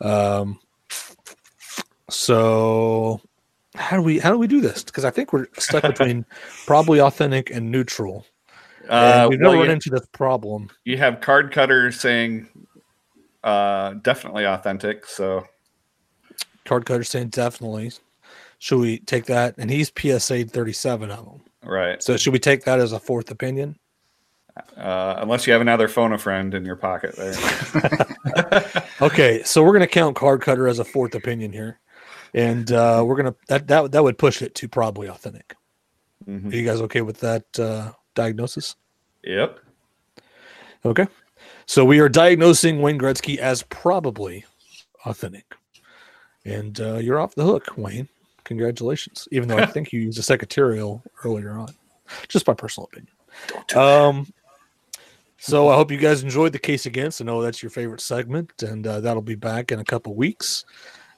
Um, 0.00 0.60
so 2.10 3.20
how 3.74 3.96
do 3.96 4.02
we 4.02 4.18
how 4.18 4.30
do 4.30 4.38
we 4.38 4.46
do 4.46 4.60
this? 4.60 4.84
Because 4.84 5.04
I 5.04 5.10
think 5.10 5.32
we're 5.32 5.48
stuck 5.58 5.82
between 5.82 6.24
probably 6.66 7.00
authentic 7.00 7.50
and 7.50 7.70
neutral. 7.70 8.26
And 8.82 8.92
Uh, 8.92 9.26
we've 9.30 9.40
never 9.40 9.56
well, 9.56 9.64
run 9.64 9.70
into 9.72 9.90
this 9.90 10.06
problem. 10.12 10.70
you 10.84 10.98
have 10.98 11.20
card 11.20 11.52
cutter 11.52 11.90
saying 11.90 12.48
uh, 13.42 13.94
definitely 14.02 14.46
authentic. 14.46 15.06
So 15.06 15.46
Card 16.64 16.86
cutter 16.86 17.04
saying 17.04 17.28
definitely. 17.28 17.92
Should 18.64 18.78
we 18.80 18.98
take 19.00 19.26
that? 19.26 19.56
And 19.58 19.70
he's 19.70 19.92
PSA 19.94 20.46
37 20.46 21.10
of 21.10 21.24
them. 21.26 21.42
right. 21.62 22.02
So 22.02 22.16
should 22.16 22.32
we 22.32 22.38
take 22.38 22.64
that 22.64 22.80
as 22.80 22.92
a 22.92 22.98
fourth 22.98 23.30
opinion? 23.30 23.78
Uh, 24.74 25.16
unless 25.18 25.46
you 25.46 25.52
have 25.52 25.60
another 25.60 25.86
phone 25.86 26.14
a 26.14 26.18
friend 26.18 26.54
in 26.54 26.64
your 26.64 26.76
pocket 26.76 27.14
there. 27.14 28.82
Okay, 29.02 29.42
so 29.42 29.62
we're 29.62 29.74
gonna 29.74 29.86
count 29.86 30.16
card 30.16 30.40
cutter 30.40 30.66
as 30.66 30.78
a 30.78 30.84
fourth 30.84 31.14
opinion 31.14 31.52
here, 31.52 31.78
and 32.32 32.72
uh, 32.72 33.02
we're 33.04 33.16
gonna 33.16 33.34
that 33.48 33.66
that 33.66 33.92
that 33.92 34.02
would 34.02 34.16
push 34.16 34.40
it 34.40 34.54
to 34.54 34.68
probably 34.68 35.08
authentic. 35.08 35.54
Mhm. 36.26 36.50
Are 36.50 36.56
you 36.56 36.64
guys 36.64 36.80
okay 36.82 37.02
with 37.02 37.20
that 37.20 37.44
uh, 37.58 37.92
diagnosis? 38.14 38.76
Yep. 39.24 39.58
Okay, 40.86 41.06
so 41.66 41.84
we 41.84 41.98
are 41.98 42.08
diagnosing 42.08 42.80
Wayne 42.80 42.98
Gretzky 42.98 43.36
as 43.36 43.62
probably 43.64 44.46
authentic, 45.04 45.54
and 46.46 46.80
uh, 46.80 46.96
you're 46.96 47.18
off 47.20 47.34
the 47.34 47.44
hook, 47.44 47.76
Wayne. 47.76 48.08
Congratulations. 48.44 49.28
Even 49.30 49.48
though 49.48 49.58
I 49.58 49.66
think 49.66 49.92
you 49.92 50.00
used 50.00 50.18
a 50.18 50.22
secretarial 50.22 51.02
earlier 51.24 51.52
on, 51.52 51.74
just 52.28 52.46
my 52.46 52.54
personal 52.54 52.88
opinion. 52.92 53.12
Um, 53.74 54.32
so 55.38 55.68
I 55.68 55.76
hope 55.76 55.90
you 55.90 55.98
guys 55.98 56.22
enjoyed 56.22 56.52
the 56.52 56.58
case 56.58 56.86
against. 56.86 57.20
I 57.20 57.24
know 57.24 57.42
that's 57.42 57.62
your 57.62 57.70
favorite 57.70 58.00
segment, 58.00 58.62
and 58.62 58.86
uh, 58.86 59.00
that'll 59.00 59.22
be 59.22 59.34
back 59.34 59.72
in 59.72 59.80
a 59.80 59.84
couple 59.84 60.14
weeks. 60.14 60.64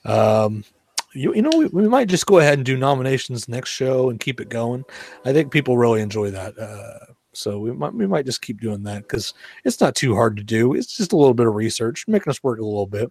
Um, 0.04 0.64
you, 1.12 1.34
you 1.34 1.42
know, 1.42 1.50
we, 1.56 1.66
we 1.66 1.88
might 1.88 2.08
just 2.08 2.26
go 2.26 2.38
ahead 2.38 2.54
and 2.54 2.66
do 2.66 2.76
nominations 2.76 3.48
next 3.48 3.70
show 3.70 4.10
and 4.10 4.20
keep 4.20 4.40
it 4.40 4.48
going. 4.48 4.84
I 5.24 5.32
think 5.32 5.52
people 5.52 5.78
really 5.78 6.00
enjoy 6.00 6.30
that. 6.30 6.58
Uh, 6.58 7.12
so 7.32 7.58
we 7.58 7.72
might 7.72 7.94
we 7.94 8.06
might 8.06 8.26
just 8.26 8.42
keep 8.42 8.60
doing 8.60 8.82
that 8.84 9.02
because 9.02 9.34
it's 9.64 9.80
not 9.80 9.94
too 9.94 10.14
hard 10.14 10.36
to 10.38 10.42
do. 10.42 10.74
It's 10.74 10.96
just 10.96 11.12
a 11.12 11.16
little 11.16 11.34
bit 11.34 11.46
of 11.46 11.54
research, 11.54 12.08
making 12.08 12.30
us 12.30 12.42
work 12.42 12.58
a 12.58 12.64
little 12.64 12.86
bit. 12.86 13.10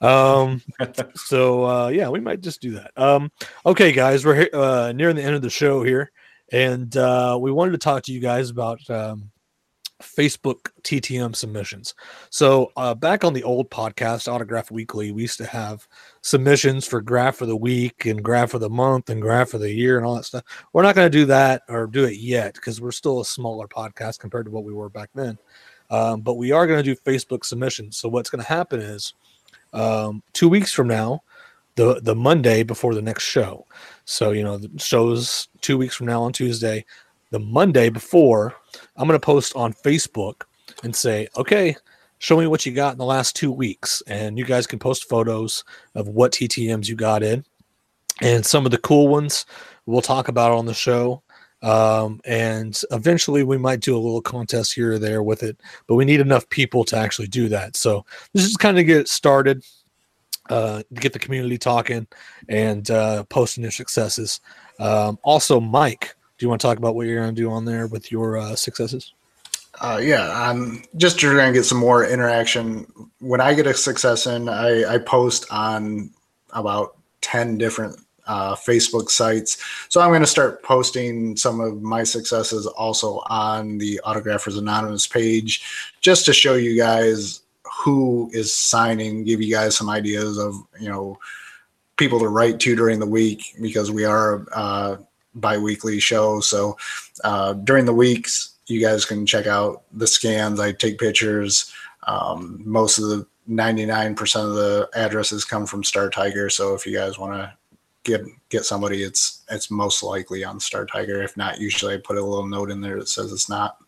Um, 0.00 0.62
so 1.14 1.66
uh, 1.66 1.88
yeah, 1.88 2.08
we 2.08 2.20
might 2.20 2.40
just 2.40 2.60
do 2.60 2.72
that. 2.72 2.90
Um, 2.96 3.30
okay, 3.66 3.92
guys, 3.92 4.24
we're 4.24 4.34
here, 4.34 4.50
uh, 4.52 4.92
nearing 4.92 5.16
the 5.16 5.22
end 5.22 5.34
of 5.34 5.42
the 5.42 5.50
show 5.50 5.82
here, 5.82 6.10
and 6.52 6.96
uh, 6.96 7.38
we 7.40 7.52
wanted 7.52 7.72
to 7.72 7.78
talk 7.78 8.04
to 8.04 8.12
you 8.12 8.20
guys 8.20 8.50
about 8.50 8.88
um, 8.90 9.30
Facebook 10.02 10.70
TTM 10.82 11.34
submissions. 11.34 11.94
So 12.30 12.70
uh, 12.76 12.94
back 12.94 13.24
on 13.24 13.32
the 13.32 13.42
old 13.42 13.70
podcast, 13.70 14.32
Autograph 14.32 14.70
Weekly, 14.70 15.10
we 15.10 15.22
used 15.22 15.38
to 15.38 15.46
have 15.46 15.88
submissions 16.22 16.86
for 16.86 17.00
graph 17.00 17.36
for 17.36 17.46
the 17.46 17.56
week 17.56 18.06
and 18.06 18.22
graph 18.22 18.50
for 18.50 18.58
the 18.58 18.70
month 18.70 19.10
and 19.10 19.20
graph 19.20 19.48
for 19.48 19.58
the 19.58 19.72
year 19.72 19.96
and 19.96 20.06
all 20.06 20.14
that 20.14 20.24
stuff. 20.24 20.44
We're 20.72 20.84
not 20.84 20.94
going 20.94 21.10
to 21.10 21.18
do 21.18 21.24
that 21.26 21.62
or 21.68 21.86
do 21.86 22.04
it 22.04 22.16
yet 22.16 22.54
because 22.54 22.80
we're 22.80 22.92
still 22.92 23.20
a 23.20 23.24
smaller 23.24 23.66
podcast 23.66 24.20
compared 24.20 24.46
to 24.46 24.52
what 24.52 24.64
we 24.64 24.72
were 24.72 24.88
back 24.88 25.10
then. 25.14 25.36
Um, 25.90 26.20
but 26.20 26.34
we 26.34 26.52
are 26.52 26.66
going 26.66 26.82
to 26.82 26.94
do 26.94 27.00
Facebook 27.00 27.44
submissions. 27.44 27.96
So 27.96 28.08
what's 28.08 28.30
going 28.30 28.42
to 28.42 28.48
happen 28.48 28.80
is 28.80 29.14
um, 29.72 30.22
two 30.32 30.48
weeks 30.48 30.72
from 30.72 30.88
now, 30.88 31.22
the 31.76 32.00
the 32.00 32.14
Monday 32.14 32.62
before 32.62 32.94
the 32.94 33.02
next 33.02 33.24
show. 33.24 33.66
So 34.04 34.32
you 34.32 34.42
know 34.42 34.58
the 34.58 34.70
shows 34.78 35.48
two 35.60 35.78
weeks 35.78 35.94
from 35.94 36.06
now 36.06 36.22
on 36.22 36.32
Tuesday. 36.32 36.84
The 37.30 37.38
Monday 37.38 37.90
before, 37.90 38.54
I'm 38.96 39.06
to 39.08 39.18
post 39.18 39.54
on 39.54 39.74
Facebook 39.74 40.42
and 40.82 40.96
say, 40.96 41.28
okay, 41.36 41.76
show 42.18 42.38
me 42.38 42.46
what 42.46 42.64
you 42.64 42.72
got 42.72 42.92
in 42.92 42.98
the 42.98 43.04
last 43.04 43.36
two 43.36 43.52
weeks, 43.52 44.02
and 44.06 44.38
you 44.38 44.46
guys 44.46 44.66
can 44.66 44.78
post 44.78 45.08
photos 45.08 45.62
of 45.94 46.08
what 46.08 46.32
TTM's 46.32 46.88
you 46.88 46.96
got 46.96 47.22
in, 47.22 47.44
and 48.22 48.46
some 48.46 48.64
of 48.64 48.70
the 48.70 48.78
cool 48.78 49.08
ones 49.08 49.44
we'll 49.84 50.02
talk 50.02 50.28
about 50.28 50.52
on 50.52 50.66
the 50.66 50.74
show. 50.74 51.22
Um, 51.62 52.20
and 52.24 52.80
eventually 52.90 53.42
we 53.42 53.58
might 53.58 53.80
do 53.80 53.96
a 53.96 53.98
little 53.98 54.22
contest 54.22 54.74
here 54.74 54.92
or 54.92 54.98
there 54.98 55.22
with 55.22 55.42
it, 55.42 55.60
but 55.86 55.96
we 55.96 56.04
need 56.04 56.20
enough 56.20 56.48
people 56.48 56.84
to 56.84 56.96
actually 56.96 57.28
do 57.28 57.48
that. 57.48 57.76
So 57.76 58.04
this 58.32 58.44
is 58.44 58.56
kind 58.56 58.78
of 58.78 58.86
get 58.86 59.08
started, 59.08 59.64
uh, 60.50 60.82
get 60.94 61.12
the 61.12 61.18
community 61.18 61.58
talking 61.58 62.06
and 62.48 62.88
uh, 62.90 63.24
posting 63.24 63.62
their 63.62 63.72
successes. 63.72 64.40
Um, 64.78 65.18
also, 65.22 65.60
Mike, 65.60 66.14
do 66.38 66.46
you 66.46 66.48
want 66.48 66.60
to 66.60 66.66
talk 66.66 66.78
about 66.78 66.94
what 66.94 67.06
you're 67.06 67.20
going 67.20 67.34
to 67.34 67.40
do 67.40 67.50
on 67.50 67.64
there 67.64 67.88
with 67.88 68.12
your 68.12 68.38
uh, 68.38 68.54
successes? 68.54 69.12
Uh, 69.80 70.00
yeah, 70.02 70.30
I'm 70.32 70.84
just 70.96 71.18
trying 71.18 71.52
to 71.52 71.58
get 71.58 71.64
some 71.64 71.78
more 71.78 72.04
interaction. 72.04 72.86
When 73.20 73.40
I 73.40 73.54
get 73.54 73.66
a 73.66 73.74
success 73.74 74.26
in, 74.26 74.48
I, 74.48 74.94
I 74.94 74.98
post 74.98 75.46
on 75.50 76.10
about 76.52 76.96
10 77.20 77.58
different 77.58 77.98
uh, 78.28 78.54
Facebook 78.54 79.10
sites. 79.10 79.58
So 79.88 80.00
I'm 80.00 80.10
going 80.10 80.20
to 80.20 80.26
start 80.26 80.62
posting 80.62 81.36
some 81.36 81.60
of 81.60 81.82
my 81.82 82.04
successes 82.04 82.66
also 82.66 83.22
on 83.26 83.78
the 83.78 84.00
Autographers 84.04 84.58
Anonymous 84.58 85.06
page 85.06 85.90
just 86.00 86.24
to 86.26 86.32
show 86.32 86.54
you 86.54 86.76
guys 86.76 87.40
who 87.82 88.30
is 88.32 88.52
signing, 88.52 89.24
give 89.24 89.40
you 89.42 89.52
guys 89.52 89.76
some 89.76 89.88
ideas 89.88 90.38
of, 90.38 90.54
you 90.78 90.88
know, 90.88 91.18
people 91.96 92.18
to 92.20 92.28
write 92.28 92.60
to 92.60 92.76
during 92.76 93.00
the 93.00 93.06
week 93.06 93.54
because 93.60 93.90
we 93.90 94.04
are 94.04 94.46
uh, 94.54 94.96
bi-weekly 95.34 95.98
show. 95.98 96.40
So 96.40 96.76
uh, 97.24 97.54
during 97.54 97.84
the 97.84 97.94
weeks, 97.94 98.54
you 98.66 98.80
guys 98.80 99.04
can 99.04 99.26
check 99.26 99.46
out 99.46 99.82
the 99.92 100.06
scans. 100.06 100.60
I 100.60 100.72
take 100.72 100.98
pictures. 100.98 101.72
Um, 102.06 102.62
most 102.64 102.98
of 102.98 103.08
the 103.08 103.26
99% 103.48 104.44
of 104.44 104.54
the 104.54 104.88
addresses 104.94 105.44
come 105.44 105.66
from 105.66 105.82
Star 105.82 106.10
Tiger. 106.10 106.50
So 106.50 106.74
if 106.74 106.86
you 106.86 106.94
guys 106.94 107.18
want 107.18 107.32
to 107.34 107.57
get 108.08 108.22
get 108.48 108.64
somebody, 108.64 109.02
it's 109.02 109.44
it's 109.50 109.70
most 109.70 110.02
likely 110.02 110.44
on 110.44 110.58
Star 110.58 110.86
Tiger. 110.86 111.22
If 111.22 111.36
not, 111.36 111.60
usually 111.60 111.94
I 111.94 111.98
put 111.98 112.16
a 112.16 112.24
little 112.24 112.46
note 112.46 112.70
in 112.70 112.80
there 112.80 112.98
that 112.98 113.08
says 113.08 113.32
it's 113.32 113.48
not. 113.48 113.78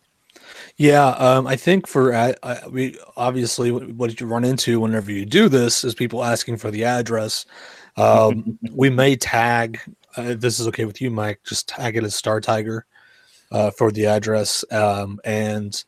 Yeah, 0.77 1.09
um, 1.09 1.47
I 1.47 1.57
think 1.57 1.87
for 1.87 2.13
uh, 2.13 2.35
uh, 2.43 2.61
we 2.71 2.99
obviously 3.17 3.71
what 3.71 3.89
what 3.93 4.21
you 4.21 4.27
run 4.27 4.45
into 4.45 4.81
whenever 4.81 5.11
you 5.11 5.27
do 5.27 5.49
this 5.49 5.85
is 5.85 5.95
people 5.95 6.25
asking 6.25 6.59
for 6.59 6.71
the 6.71 6.85
address. 6.85 7.47
Um, 7.97 8.59
we 8.73 8.91
may 8.91 9.17
tag 9.17 9.81
uh, 10.17 10.23
if 10.23 10.41
this 10.41 10.61
is 10.61 10.67
okay 10.69 10.85
with 10.85 11.01
you, 11.01 11.11
Mike, 11.11 11.41
just 11.45 11.69
tag 11.69 11.97
it 11.97 12.05
as 12.05 12.15
Star 12.15 12.41
Tiger 12.41 12.87
uh, 13.53 13.71
for 13.71 13.91
the 13.91 14.07
address. 14.07 14.65
Um, 14.71 15.21
and 15.25 15.83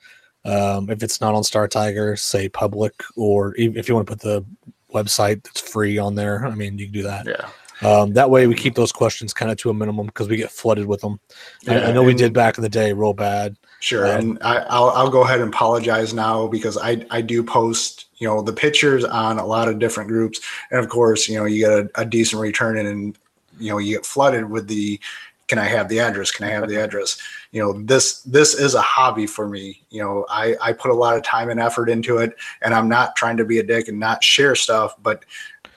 um, 0.44 0.90
if 0.90 1.02
it's 1.02 1.20
not 1.20 1.34
on 1.34 1.44
Star 1.44 1.68
Tiger, 1.68 2.16
say 2.16 2.48
public, 2.48 2.94
or 3.16 3.54
if 3.56 3.88
you 3.88 3.94
want 3.94 4.06
to 4.06 4.12
put 4.12 4.20
the 4.20 4.44
website 4.92 5.42
that's 5.42 5.60
free 5.60 5.98
on 5.98 6.14
there, 6.14 6.44
I 6.46 6.54
mean, 6.54 6.78
you 6.78 6.86
can 6.86 6.92
do 6.92 7.02
that. 7.04 7.26
Yeah. 7.26 7.48
Um, 7.82 8.12
that 8.14 8.30
way, 8.30 8.46
we 8.46 8.54
keep 8.54 8.74
those 8.74 8.92
questions 8.92 9.34
kind 9.34 9.50
of 9.50 9.59
to 9.59 9.70
a 9.70 9.74
minimum 9.74 10.06
because 10.06 10.28
we 10.28 10.36
get 10.36 10.50
flooded 10.50 10.86
with 10.86 11.00
them. 11.00 11.20
I, 11.66 11.72
I 11.74 11.76
Yeah, 11.76 11.92
know 11.92 12.02
we 12.02 12.14
did 12.14 12.32
back 12.32 12.59
in 12.59 12.62
the 12.62 12.68
day, 12.68 12.92
real 12.92 13.12
bad. 13.12 13.56
Sure, 13.80 14.06
Um, 14.06 14.18
and 14.20 14.38
I, 14.42 14.59
I'll 14.68 14.90
I'll 14.90 15.10
go 15.10 15.22
ahead 15.24 15.40
and 15.40 15.52
apologize 15.52 16.14
now 16.14 16.46
because 16.46 16.78
I 16.78 17.04
I 17.10 17.20
do 17.20 17.42
post 17.42 18.06
you 18.18 18.28
know 18.28 18.40
the 18.40 18.52
pictures 18.52 19.04
on 19.04 19.38
a 19.40 19.44
lot 19.44 19.68
of 19.68 19.80
different 19.80 20.09
groups, 20.09 20.40
and 20.70 20.78
of 20.78 20.88
course 20.88 21.28
you 21.28 21.36
know 21.36 21.44
you 21.46 21.59
get 21.66 21.72
a, 21.72 21.90
a 22.02 22.04
decent 22.04 22.40
return 22.40 22.78
and, 22.78 22.86
and 22.86 23.18
you 23.59 23.70
know 23.70 23.78
you 23.78 23.96
get 23.96 24.06
flooded 24.06 24.48
with 24.48 24.68
the 24.68 25.00
can 25.48 25.59
I 25.59 25.64
have 25.64 25.88
the 25.88 25.98
address? 25.98 26.30
Can 26.30 26.46
I 26.46 26.50
have 26.50 26.68
the 26.68 26.76
address? 26.82 27.18
You 27.50 27.60
know 27.62 27.72
this 27.82 28.22
this 28.22 28.54
is 28.54 28.74
a 28.74 28.80
hobby 28.80 29.26
for 29.26 29.48
me. 29.48 29.82
You 29.90 30.02
know 30.02 30.26
I 30.30 30.54
I 30.60 30.72
put 30.72 30.92
a 30.92 30.94
lot 30.94 31.16
of 31.16 31.24
time 31.24 31.50
and 31.50 31.59
effort 31.59 31.90
into 31.90 32.18
it, 32.18 32.34
and 32.62 32.72
I'm 32.74 32.88
not 32.88 33.16
trying 33.16 33.36
to 33.38 33.44
be 33.44 33.59
a 33.59 33.64
dick 33.64 33.88
and 33.88 33.98
not 33.98 34.22
share 34.22 34.54
stuff, 34.54 34.94
but 35.02 35.24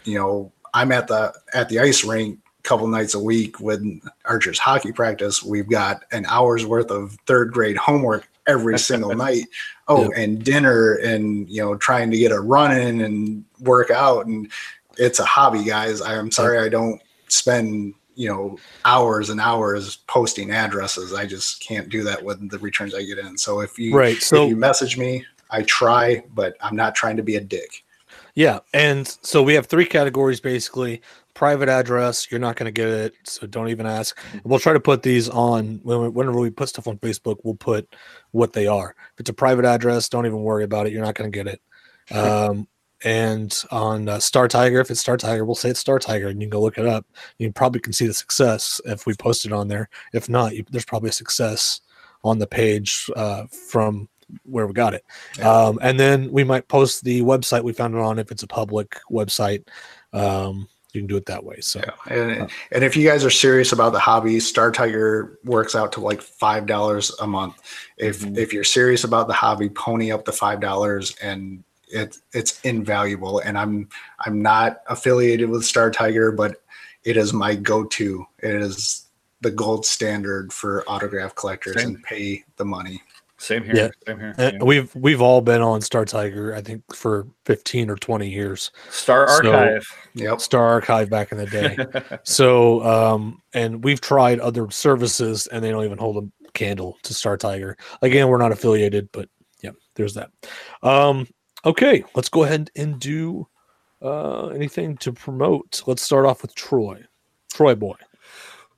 you 0.04 0.20
know 0.20 0.52
I'm 0.76 0.92
at 0.92 1.08
the 1.08 1.34
at 1.54 1.70
the 1.70 1.80
ice 1.80 2.04
rink 2.04 2.38
a 2.60 2.62
couple 2.64 2.86
nights 2.88 3.16
a 3.16 3.20
week 3.20 3.60
with 3.62 3.82
Archer's 4.26 4.60
hockey 4.60 4.92
practice. 4.92 5.42
We've 5.42 5.70
got 5.70 6.04
an 6.12 6.26
hour's 6.28 6.66
worth 6.66 6.92
of 6.92 7.18
third 7.26 7.54
grade 7.54 7.78
homework 7.78 8.28
every 8.46 8.78
single 8.92 9.16
night. 9.16 9.46
Oh, 9.88 10.12
and 10.12 10.44
dinner 10.44 10.96
and 10.96 11.50
you 11.50 11.62
know 11.64 11.76
trying 11.76 12.12
to 12.12 12.18
get 12.18 12.32
a 12.32 12.40
run 12.40 12.78
in 12.78 13.02
and 13.02 13.46
work 13.60 13.90
out 13.90 14.26
and 14.26 14.52
it's 14.98 15.20
a 15.20 15.26
hobby, 15.26 15.64
guys. 15.64 16.02
I'm 16.02 16.32
sorry 16.32 16.60
I 16.60 16.70
don't 16.70 17.02
spend 17.30 17.94
you 18.16 18.30
know 18.30 18.58
hours 18.84 19.30
and 19.30 19.40
hours 19.40 19.98
posting 20.08 20.52
addresses. 20.52 21.14
I 21.14 21.26
just 21.26 21.66
can't 21.66 21.88
do 21.88 22.04
that 22.04 22.22
with 22.22 22.50
the 22.50 22.60
returns 22.60 22.94
I 22.94 23.04
get 23.04 23.18
in. 23.18 23.38
So 23.38 23.62
if 23.62 23.80
you 23.80 23.96
Right. 23.96 24.18
if 24.18 24.50
you 24.50 24.58
message 24.58 24.98
me, 24.98 25.26
I 25.52 25.62
try, 25.64 26.24
but 26.34 26.58
I'm 26.60 26.76
not 26.76 26.96
trying 26.96 27.16
to 27.16 27.24
be 27.24 27.38
a 27.38 27.42
dick. 27.42 27.85
Yeah, 28.36 28.60
and 28.74 29.08
so 29.08 29.42
we 29.42 29.54
have 29.54 29.66
three 29.66 29.86
categories 29.86 30.42
basically. 30.42 31.02
Private 31.34 31.68
address, 31.68 32.30
you're 32.30 32.40
not 32.40 32.56
going 32.56 32.68
to 32.68 32.72
get 32.72 32.88
it, 32.88 33.14
so 33.24 33.48
don't 33.48 33.70
even 33.70 33.86
ask. 33.86 34.18
We'll 34.44 34.60
try 34.60 34.74
to 34.74 34.80
put 34.80 35.04
these 35.04 35.28
on 35.30 35.80
when 35.84 36.14
whenever 36.14 36.40
we 36.40 36.50
put 36.50 36.70
stuff 36.70 36.88
on 36.88 36.98
Facebook. 37.00 37.38
We'll 37.44 37.56
put 37.56 37.94
what 38.32 38.54
they 38.54 38.68
are. 38.68 38.96
If 39.14 39.22
it's 39.22 39.30
a 39.30 39.34
private 39.34 39.66
address, 39.66 40.08
don't 40.08 40.26
even 40.26 40.44
worry 40.44 40.64
about 40.64 40.88
it. 40.88 40.94
You're 40.94 41.04
not 41.04 41.16
going 41.16 41.32
to 41.32 41.44
get 41.44 41.48
it. 41.48 41.62
Um, 42.16 42.68
and 43.04 43.64
on 43.72 44.08
uh, 44.08 44.20
Star 44.20 44.48
Tiger, 44.48 44.80
if 44.80 44.90
it's 44.90 45.02
Star 45.02 45.18
Tiger, 45.18 45.46
we'll 45.46 45.56
say 45.56 45.70
it's 45.70 45.80
Star 45.80 46.00
Tiger, 46.00 46.28
and 46.28 46.42
you 46.42 46.46
can 46.46 46.52
go 46.52 46.62
look 46.62 46.78
it 46.78 46.86
up. 46.86 47.06
You 47.38 47.52
probably 47.52 47.82
can 47.82 47.94
see 47.94 48.08
the 48.08 48.14
success 48.14 48.80
if 48.86 49.06
we 49.06 49.14
post 49.14 49.46
it 49.46 49.52
on 49.52 49.68
there. 49.68 49.90
If 50.14 50.30
not, 50.30 50.56
you, 50.56 50.66
there's 50.72 50.86
probably 50.86 51.10
a 51.10 51.14
success 51.14 51.82
on 52.24 52.40
the 52.40 52.48
page 52.48 53.10
uh, 53.16 53.46
from 53.48 54.10
where 54.44 54.68
we 54.68 54.74
got 54.74 54.94
it. 54.94 55.04
Yeah. 55.38 55.50
Um, 55.52 55.80
and 55.82 56.00
then 56.00 56.32
we 56.32 56.44
might 56.44 56.68
post 56.68 57.04
the 57.04 57.22
website 57.22 57.64
we 57.64 57.74
found 57.74 57.94
it 57.96 58.02
on 58.02 58.20
if 58.20 58.32
it's 58.32 58.44
a 58.44 58.48
public 58.48 59.00
website. 59.12 59.68
Um, 60.14 60.68
you 60.94 61.02
can 61.02 61.08
do 61.08 61.18
it 61.18 61.26
that 61.26 61.44
way. 61.44 61.60
So 61.60 61.82
And 62.08 62.50
and 62.72 62.84
if 62.84 62.96
you 62.96 63.06
guys 63.08 63.26
are 63.26 63.30
serious 63.30 63.74
about 63.74 63.92
the 63.92 64.00
hobby, 64.00 64.40
Star 64.40 64.72
Tiger 64.72 65.38
works 65.44 65.76
out 65.76 65.92
to 65.94 66.00
like 66.00 66.22
five 66.22 66.66
dollars 66.68 67.12
a 67.20 67.28
month. 67.28 67.56
If 67.98 68.22
Mhm. 68.22 68.38
if 68.38 68.54
you're 68.54 68.64
serious 68.64 69.04
about 69.04 69.28
the 69.28 69.34
hobby, 69.34 69.68
pony 69.70 70.12
up 70.12 70.24
the 70.24 70.32
five 70.32 70.62
dollars 70.62 71.14
and 71.22 71.64
it 71.90 72.18
it's 72.34 72.62
invaluable. 72.62 73.40
And 73.40 73.58
I'm 73.58 73.90
I'm 74.26 74.42
not 74.42 74.82
affiliated 74.88 75.50
with 75.50 75.66
Star 75.66 75.92
Tiger, 75.92 76.32
but 76.32 76.62
it 77.04 77.18
is 77.18 77.34
my 77.34 77.56
go-to. 77.56 78.26
It 78.40 78.56
is 78.56 79.06
the 79.42 79.52
gold 79.52 79.86
standard 79.86 80.52
for 80.54 80.84
autograph 80.88 81.36
collectors 81.36 81.76
Same. 81.76 81.96
and 81.96 82.04
pay 82.04 82.44
the 82.56 82.66
money. 82.66 83.04
Same 83.46 83.64
here. 83.64 83.76
Yeah. 83.76 83.90
Same 84.08 84.20
here. 84.20 84.34
Yeah. 84.40 84.64
we've 84.64 84.94
we've 84.96 85.22
all 85.22 85.40
been 85.40 85.62
on 85.62 85.80
Star 85.82 86.04
Tiger, 86.04 86.56
I 86.56 86.62
think, 86.62 86.82
for 86.96 87.28
15 87.46 87.92
or 87.92 87.96
20 87.96 88.28
years. 88.28 88.72
Star 88.90 89.28
So- 89.28 89.54
Archive. 89.54 89.88
Yep. 90.16 90.42
Star 90.42 90.66
Archive 90.66 91.12
back 91.12 91.32
in 91.32 91.38
the 91.38 91.46
day. 91.46 91.78
so 92.24 92.84
um 92.84 93.42
and 93.54 93.84
we've 93.84 94.02
tried 94.02 94.40
other 94.40 94.72
services 94.72 95.46
and 95.48 95.64
they 95.64 95.70
don't 95.70 95.86
even 95.86 96.00
hold 96.00 96.24
a 96.24 96.50
candle 96.54 96.98
to 97.04 97.14
Star 97.14 97.38
Tiger. 97.38 97.78
Again, 98.02 98.30
we're 98.30 98.40
not 98.40 98.52
affiliated, 98.52 99.10
but 99.12 99.30
yeah, 99.62 99.72
there's 99.94 100.16
that. 100.16 100.32
Um 100.82 101.28
okay, 101.64 102.04
let's 102.16 102.30
go 102.30 102.46
ahead 102.46 102.72
and 102.76 103.00
do 103.00 103.48
uh 104.02 104.48
anything 104.48 104.98
to 104.98 105.14
promote. 105.14 105.84
Let's 105.86 106.02
start 106.02 106.26
off 106.26 106.42
with 106.42 106.56
Troy. 106.56 107.04
Troy 107.54 107.76
boy. 107.76 107.96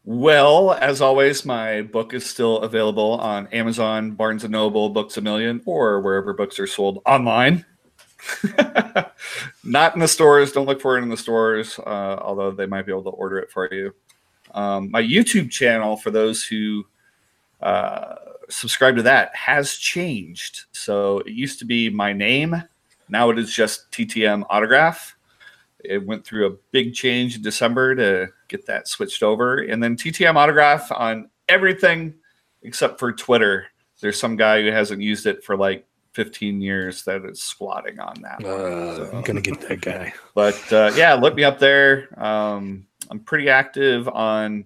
Well, 0.09 0.71
as 0.71 1.01
always, 1.01 1.43
my 1.43 1.81
book 1.81 2.13
is 2.13 2.25
still 2.25 2.59
available 2.59 3.19
on 3.19 3.47
Amazon, 3.47 4.11
Barnes 4.11 4.45
and 4.45 4.53
Noble, 4.53 4.87
Books 4.87 5.17
a 5.17 5.21
Million, 5.21 5.61
or 5.65 5.99
wherever 5.99 6.31
books 6.33 6.57
are 6.59 6.65
sold 6.65 7.01
online. 7.05 7.65
Not 9.65 9.95
in 9.95 9.99
the 9.99 10.07
stores. 10.07 10.53
Don't 10.53 10.65
look 10.65 10.79
for 10.79 10.97
it 10.97 11.01
in 11.01 11.09
the 11.09 11.17
stores, 11.17 11.77
uh, 11.79 12.19
although 12.21 12.51
they 12.51 12.65
might 12.65 12.85
be 12.85 12.93
able 12.93 13.03
to 13.03 13.09
order 13.09 13.37
it 13.37 13.51
for 13.51 13.67
you. 13.69 13.93
Um, 14.53 14.91
my 14.91 15.03
YouTube 15.03 15.51
channel, 15.51 15.97
for 15.97 16.09
those 16.09 16.41
who 16.41 16.85
uh, 17.59 18.15
subscribe 18.47 18.95
to 18.95 19.03
that, 19.03 19.35
has 19.35 19.75
changed. 19.75 20.67
So 20.71 21.19
it 21.19 21.33
used 21.33 21.59
to 21.59 21.65
be 21.65 21.89
my 21.89 22.13
name. 22.13 22.63
Now 23.09 23.29
it 23.29 23.37
is 23.37 23.53
just 23.53 23.91
TTM 23.91 24.45
Autograph 24.49 25.16
it 25.87 26.05
went 26.05 26.25
through 26.25 26.47
a 26.47 26.55
big 26.71 26.93
change 26.93 27.35
in 27.35 27.41
December 27.41 27.95
to 27.95 28.27
get 28.47 28.65
that 28.67 28.87
switched 28.87 29.23
over. 29.23 29.57
And 29.59 29.81
then 29.81 29.95
TTM 29.95 30.35
autograph 30.35 30.91
on 30.91 31.29
everything 31.49 32.13
except 32.63 32.99
for 32.99 33.11
Twitter. 33.13 33.67
There's 34.01 34.19
some 34.19 34.35
guy 34.35 34.61
who 34.61 34.71
hasn't 34.71 35.01
used 35.01 35.25
it 35.25 35.43
for 35.43 35.55
like 35.57 35.85
15 36.13 36.61
years 36.61 37.03
that 37.05 37.23
is 37.25 37.41
squatting 37.41 37.99
on 37.99 38.21
that. 38.21 38.43
Uh, 38.43 38.95
So- 38.95 39.11
I'm 39.17 39.21
gonna 39.23 39.41
get 39.41 39.61
that 39.61 39.81
guy. 39.81 40.13
but 40.35 40.73
uh, 40.73 40.91
yeah, 40.95 41.13
look 41.13 41.35
me 41.35 41.43
up 41.43 41.59
there. 41.59 42.09
Um, 42.23 42.87
I'm 43.09 43.19
pretty 43.19 43.49
active 43.49 44.07
on 44.07 44.65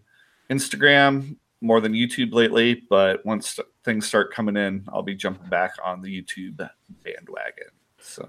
Instagram 0.49 1.35
more 1.61 1.80
than 1.80 1.93
YouTube 1.93 2.34
lately, 2.34 2.84
but 2.89 3.23
once 3.26 3.60
things 3.84 4.07
start 4.07 4.34
coming 4.34 4.57
in, 4.57 4.84
I'll 4.91 5.03
be 5.03 5.15
jumping 5.15 5.48
back 5.49 5.73
on 5.84 6.02
the 6.02 6.10
YouTube 6.22 6.57
bandwagon. 7.03 7.68
So 7.99 8.23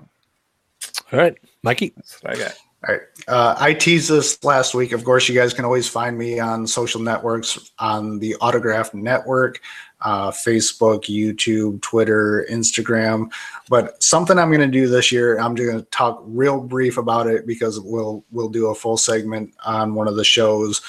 All 1.13 1.19
right, 1.19 1.37
Mikey. 1.63 1.93
that's 1.97 2.23
what 2.23 2.37
I 2.37 2.39
got. 2.39 2.55
All 2.87 2.95
right. 2.95 3.03
Uh, 3.29 3.55
I 3.59 3.75
teased 3.75 4.11
this 4.11 4.43
last 4.43 4.75
week. 4.75 4.91
Of 4.91 5.05
course, 5.05 5.29
you 5.29 5.37
guys 5.37 5.55
can 5.55 5.65
always 5.65 5.89
find 5.89 6.19
me 6.19 6.41
on 6.41 6.67
social 6.67 7.01
networks 7.01 7.71
on 7.79 8.19
the 8.19 8.35
Autograph 8.41 8.93
Network, 8.93 9.61
uh, 10.01 10.33
Facebook, 10.33 11.05
YouTube, 11.05 11.81
Twitter, 11.83 12.45
Instagram. 12.51 13.31
But 13.69 14.03
something 14.03 14.37
I'm 14.37 14.51
going 14.51 14.61
to 14.61 14.67
do 14.67 14.89
this 14.89 15.13
year, 15.13 15.39
I'm 15.39 15.55
going 15.55 15.79
to 15.79 15.85
talk 15.91 16.25
real 16.27 16.61
brief 16.61 16.99
about 16.99 17.29
it 17.29 17.47
because 17.47 17.79
we'll 17.79 18.25
we'll 18.33 18.49
do 18.49 18.67
a 18.67 18.75
full 18.75 18.97
segment 18.97 19.55
on 19.65 19.95
one 19.95 20.09
of 20.09 20.17
the 20.17 20.25
shows. 20.25 20.81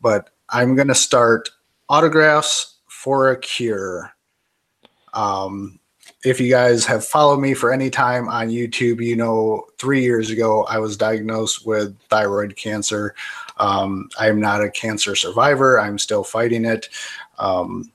But 0.00 0.30
I'm 0.48 0.74
going 0.74 0.88
to 0.88 0.94
start 0.94 1.50
autographs 1.90 2.78
for 2.86 3.30
a 3.30 3.38
cure. 3.38 4.10
Um, 5.12 5.78
if 6.24 6.40
you 6.40 6.48
guys 6.48 6.86
have 6.86 7.04
followed 7.04 7.38
me 7.38 7.52
for 7.54 7.72
any 7.72 7.90
time 7.90 8.28
on 8.28 8.48
YouTube, 8.48 9.04
you 9.04 9.16
know 9.16 9.66
three 9.78 10.02
years 10.02 10.30
ago 10.30 10.64
I 10.64 10.78
was 10.78 10.96
diagnosed 10.96 11.66
with 11.66 11.98
thyroid 12.08 12.56
cancer. 12.56 13.14
Um, 13.58 14.08
I'm 14.18 14.40
not 14.40 14.62
a 14.62 14.70
cancer 14.70 15.16
survivor. 15.16 15.80
I'm 15.80 15.98
still 15.98 16.24
fighting 16.24 16.64
it. 16.64 16.88
Um, 17.38 17.90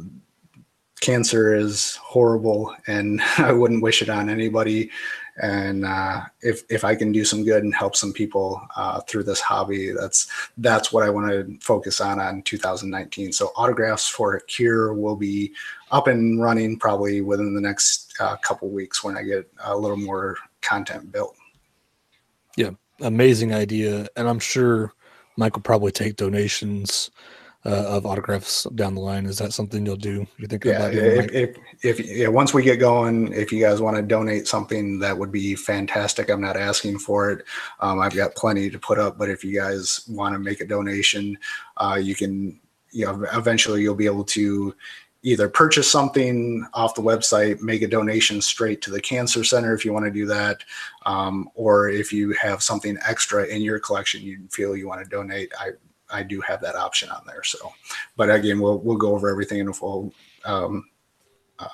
cancer 1.00 1.54
is 1.54 1.96
horrible, 1.96 2.74
and 2.86 3.20
I 3.38 3.52
wouldn't 3.52 3.82
wish 3.82 4.02
it 4.02 4.08
on 4.08 4.30
anybody. 4.30 4.90
And 5.40 5.84
uh, 5.84 6.22
if 6.42 6.64
if 6.68 6.84
I 6.84 6.94
can 6.94 7.12
do 7.12 7.24
some 7.24 7.44
good 7.44 7.62
and 7.62 7.74
help 7.74 7.96
some 7.96 8.12
people 8.12 8.60
uh, 8.76 9.00
through 9.02 9.24
this 9.24 9.40
hobby, 9.40 9.92
that's 9.92 10.28
that's 10.58 10.92
what 10.92 11.04
I 11.04 11.10
want 11.10 11.30
to 11.30 11.58
focus 11.60 12.00
on 12.00 12.18
on 12.18 12.42
2019. 12.42 13.32
So 13.32 13.52
autographs 13.56 14.08
for 14.08 14.38
cure 14.40 14.92
will 14.92 15.16
be 15.16 15.52
up 15.90 16.06
and 16.06 16.42
running 16.42 16.78
probably 16.78 17.20
within 17.20 17.54
the 17.54 17.60
next 17.60 18.14
uh, 18.20 18.36
couple 18.36 18.68
weeks 18.68 19.02
when 19.02 19.16
I 19.16 19.22
get 19.22 19.50
a 19.64 19.76
little 19.76 19.96
more 19.96 20.36
content 20.60 21.10
built. 21.10 21.36
Yeah, 22.56 22.70
amazing 23.00 23.54
idea, 23.54 24.08
and 24.16 24.28
I'm 24.28 24.40
sure 24.40 24.92
Mike 25.36 25.54
will 25.54 25.62
probably 25.62 25.92
take 25.92 26.16
donations 26.16 27.10
uh, 27.66 27.84
of 27.96 28.06
autographs 28.06 28.64
down 28.74 28.94
the 28.94 29.00
line. 29.00 29.26
Is 29.26 29.38
that 29.38 29.52
something 29.52 29.84
you'll 29.84 29.96
do? 29.96 30.26
You 30.38 30.46
think 30.46 30.64
Yeah, 30.64 30.72
about 30.72 30.92
doing? 30.92 31.28
if, 31.32 31.32
if, 31.32 31.56
if 31.82 32.06
yeah, 32.06 32.28
once 32.28 32.54
we 32.54 32.62
get 32.62 32.80
going, 32.80 33.32
if 33.32 33.52
you 33.52 33.60
guys 33.60 33.80
want 33.80 33.96
to 33.96 34.02
donate 34.02 34.48
something, 34.48 34.98
that 35.00 35.16
would 35.16 35.30
be 35.30 35.54
fantastic. 35.54 36.30
I'm 36.30 36.40
not 36.40 36.56
asking 36.56 36.98
for 37.00 37.30
it. 37.30 37.44
Um, 37.80 38.00
I've 38.00 38.14
got 38.14 38.34
plenty 38.34 38.70
to 38.70 38.78
put 38.78 38.98
up, 38.98 39.18
but 39.18 39.28
if 39.28 39.44
you 39.44 39.54
guys 39.58 40.06
want 40.08 40.34
to 40.34 40.38
make 40.38 40.60
a 40.60 40.66
donation, 40.66 41.36
uh, 41.76 41.98
you 42.00 42.14
can. 42.14 42.60
You 42.92 43.06
know, 43.06 43.24
eventually 43.34 43.82
you'll 43.82 43.94
be 43.94 44.06
able 44.06 44.24
to 44.24 44.74
either 45.22 45.48
purchase 45.48 45.88
something 45.88 46.66
off 46.74 46.94
the 46.94 47.02
website, 47.02 47.60
make 47.60 47.82
a 47.82 47.86
donation 47.86 48.40
straight 48.40 48.82
to 48.82 48.90
the 48.90 49.00
cancer 49.00 49.44
center 49.44 49.72
if 49.74 49.84
you 49.84 49.92
want 49.92 50.06
to 50.06 50.10
do 50.10 50.26
that, 50.26 50.64
um, 51.06 51.48
or 51.54 51.88
if 51.88 52.12
you 52.12 52.32
have 52.32 52.62
something 52.64 52.98
extra 53.06 53.44
in 53.44 53.62
your 53.62 53.78
collection 53.78 54.22
you 54.22 54.40
feel 54.50 54.76
you 54.76 54.88
want 54.88 55.00
to 55.00 55.08
donate, 55.08 55.52
I 55.56 55.70
I 56.12 56.22
do 56.22 56.40
have 56.42 56.60
that 56.62 56.76
option 56.76 57.10
on 57.10 57.22
there. 57.26 57.42
So, 57.44 57.72
but 58.16 58.30
again, 58.30 58.60
we'll 58.60 58.78
we'll 58.78 58.96
go 58.96 59.14
over 59.14 59.28
everything 59.28 59.58
in 59.58 59.68
a 59.68 59.72
full 59.72 60.12
um, 60.44 60.88
uh, 61.58 61.66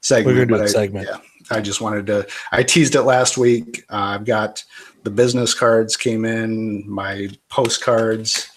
segment. 0.00 0.36
We're 0.36 0.46
gonna 0.46 0.58
do 0.58 0.62
a 0.62 0.66
I- 0.66 0.70
segment. 0.70 1.08
Yeah, 1.10 1.18
I 1.50 1.60
just 1.60 1.80
wanted 1.80 2.06
to. 2.06 2.26
I 2.52 2.62
teased 2.62 2.94
it 2.94 3.02
last 3.02 3.36
week. 3.38 3.84
Uh, 3.90 3.96
I've 3.96 4.24
got 4.24 4.64
the 5.02 5.10
business 5.10 5.54
cards 5.54 5.96
came 5.96 6.24
in, 6.24 6.88
my 6.88 7.28
postcards 7.48 8.48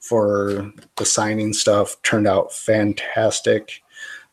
for 0.00 0.70
the 0.96 1.04
signing 1.04 1.52
stuff 1.54 2.00
turned 2.02 2.26
out 2.26 2.52
fantastic. 2.52 3.80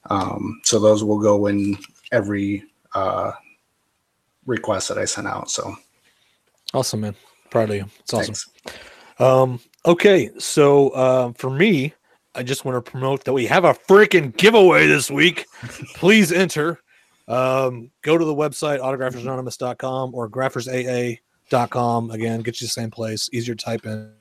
Um, 0.10 0.60
so 0.64 0.80
those 0.80 1.04
will 1.04 1.20
go 1.20 1.48
in 1.48 1.78
every 2.12 2.66
uh, 2.94 3.32
request 4.46 4.90
that 4.90 4.98
I 4.98 5.06
sent 5.06 5.28
out. 5.28 5.50
So 5.50 5.76
Awesome, 6.74 7.02
man. 7.02 7.16
Proud 7.50 7.70
of 7.70 7.76
you. 7.76 7.86
It's 8.00 8.14
awesome. 8.14 8.34
thanks. 8.34 8.50
Um, 9.20 9.60
okay, 9.86 10.30
so 10.38 10.90
uh, 10.90 11.34
for 11.34 11.50
me, 11.50 11.94
I 12.34 12.44
just 12.44 12.64
want 12.66 12.84
to 12.84 12.92
promote 12.92 13.26
that 13.26 13.34
we 13.34 13.46
have 13.48 13.66
a 13.66 13.74
freaking 13.74 14.36
giveaway 14.36 14.88
this 14.88 15.12
week. 15.12 15.46
Please 15.96 16.32
enter. 16.32 16.80
Um, 17.28 17.92
go 18.02 18.18
to 18.18 18.26
the 18.26 18.34
website 18.34 18.80
autographersanonymous.com 18.80 20.16
or 20.16 20.30
graphersaa.com. 20.30 22.12
Again, 22.12 22.42
get 22.42 22.62
you 22.62 22.68
the 22.68 22.72
same 22.72 22.92
place, 22.92 23.30
easier 23.32 23.56
to 23.56 23.64
type 23.64 23.86
in. 23.86 24.12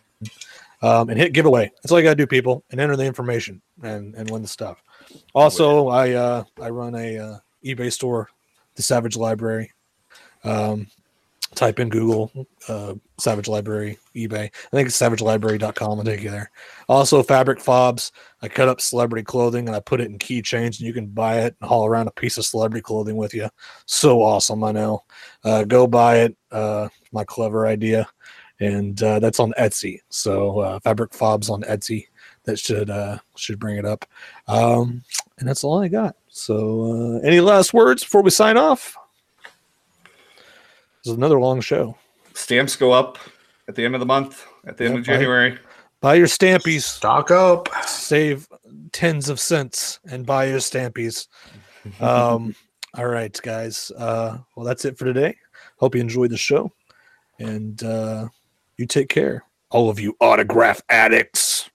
Um, 0.83 1.11
and 1.11 1.19
hit 1.19 1.35
giveaway. 1.35 1.71
That's 1.83 1.93
all 1.93 1.99
you 1.99 2.05
gotta 2.05 2.17
do, 2.17 2.27
people, 2.27 2.65
and 2.71 2.81
enter 2.81 2.97
the 2.97 3.05
information 3.05 3.61
and 3.83 4.15
and 4.15 4.31
win 4.31 4.41
the 4.41 4.49
stuff. 4.49 4.83
Also, 5.35 5.89
I 5.89 6.13
uh, 6.13 6.45
I 6.61 6.71
run 6.71 6.95
a 6.95 7.19
uh, 7.19 7.39
eBay 7.63 7.93
store, 7.93 8.31
the 8.77 8.83
Savage 8.83 9.15
Library. 9.15 9.73
Um, 10.43 10.87
type 11.55 11.81
in 11.81 11.89
Google 11.89 12.31
uh, 12.69 12.95
Savage 13.19 13.49
Library, 13.49 13.99
eBay. 14.15 14.45
I 14.45 14.71
think 14.71 14.89
it's 14.89 14.99
savagelibrary.com. 14.99 15.99
I'll 15.99 16.05
take 16.05 16.23
you 16.23 16.31
there. 16.31 16.51
Also, 16.89 17.23
fabric 17.23 17.61
fobs. 17.61 18.13
I 18.43 18.49
cut 18.49 18.69
up 18.69 18.81
celebrity 18.81 19.25
clothing 19.25 19.67
and 19.67 19.77
I 19.77 19.81
put 19.81 20.01
it 20.01 20.07
in 20.07 20.19
keychains, 20.19 20.79
and 20.79 20.81
you 20.81 20.93
can 20.93 21.07
buy 21.07 21.41
it 21.41 21.57
and 21.61 21.69
haul 21.69 21.87
around 21.87 22.09
a 22.09 22.13
piece 22.13 22.39
of 22.39 22.47
celebrity 22.47 22.83
clothing 22.83 23.17
with 23.17 23.35
you. 23.35 23.49
So 23.87 24.23
awesome, 24.23 24.63
I 24.65 24.73
know. 24.73 25.05
Uh, 25.45 25.65
go 25.65 25.87
buy 25.87 26.19
it. 26.21 26.37
Uh, 26.51 26.89
my 27.13 27.25
clever 27.25 27.67
idea, 27.67 28.09
and 28.61 29.03
uh, 29.03 29.19
that's 29.19 29.41
on 29.41 29.53
Etsy. 29.59 30.01
So 30.09 30.61
uh, 30.61 30.81
fabric 30.81 31.13
fobs 31.13 31.51
on 31.51 31.63
Etsy. 31.63 32.07
That 32.45 32.59
should 32.59 32.89
uh, 32.91 33.19
should 33.37 33.59
bring 33.59 33.77
it 33.77 33.85
up. 33.85 34.07
Um, 34.49 35.03
and 35.39 35.49
that's 35.49 35.65
all 35.65 35.83
I 35.83 35.89
got. 35.89 36.17
So, 36.29 37.19
uh, 37.23 37.27
any 37.27 37.41
last 37.41 37.75
words 37.75 38.05
before 38.05 38.23
we 38.23 38.31
sign 38.31 38.57
off? 38.57 38.97
This 41.05 41.13
is 41.13 41.17
another 41.17 41.41
long 41.41 41.61
show. 41.61 41.97
Stamps 42.35 42.77
go 42.77 42.93
up 42.93 43.19
at 43.69 43.75
the 43.75 43.85
end 43.85 43.95
of 43.95 44.01
the 44.01 44.07
month, 44.07 44.47
at 44.67 44.77
the 44.77 44.85
end 44.85 44.95
of 44.95 45.01
I- 45.01 45.05
January. 45.05 45.59
Buy 46.01 46.15
your 46.15 46.27
stampies. 46.29 46.83
Stock 46.83 47.31
up. 47.31 47.69
save 47.85 48.49
tens 48.93 49.29
of 49.29 49.39
cents 49.39 50.01
and 50.11 50.25
buy 50.25 50.47
your 50.47 50.59
stampies. 50.59 51.27
Um, 51.99 52.55
all 52.95 53.07
right, 53.07 53.39
guys. 53.43 53.91
Uh, 53.97 54.37
well, 54.55 54.67
that's 54.67 54.85
it 54.85 54.99
for 54.99 55.07
today. 55.07 55.35
Hope 55.79 55.95
you 55.95 56.01
enjoyed 56.03 56.31
the 56.31 56.37
show, 56.37 56.71
and 57.39 57.83
uh, 57.83 58.29
you 58.77 58.85
take 58.85 59.09
care, 59.09 59.45
all 59.71 59.89
of 59.89 59.99
you 59.99 60.15
autograph 60.21 60.83
addicts. 60.91 61.71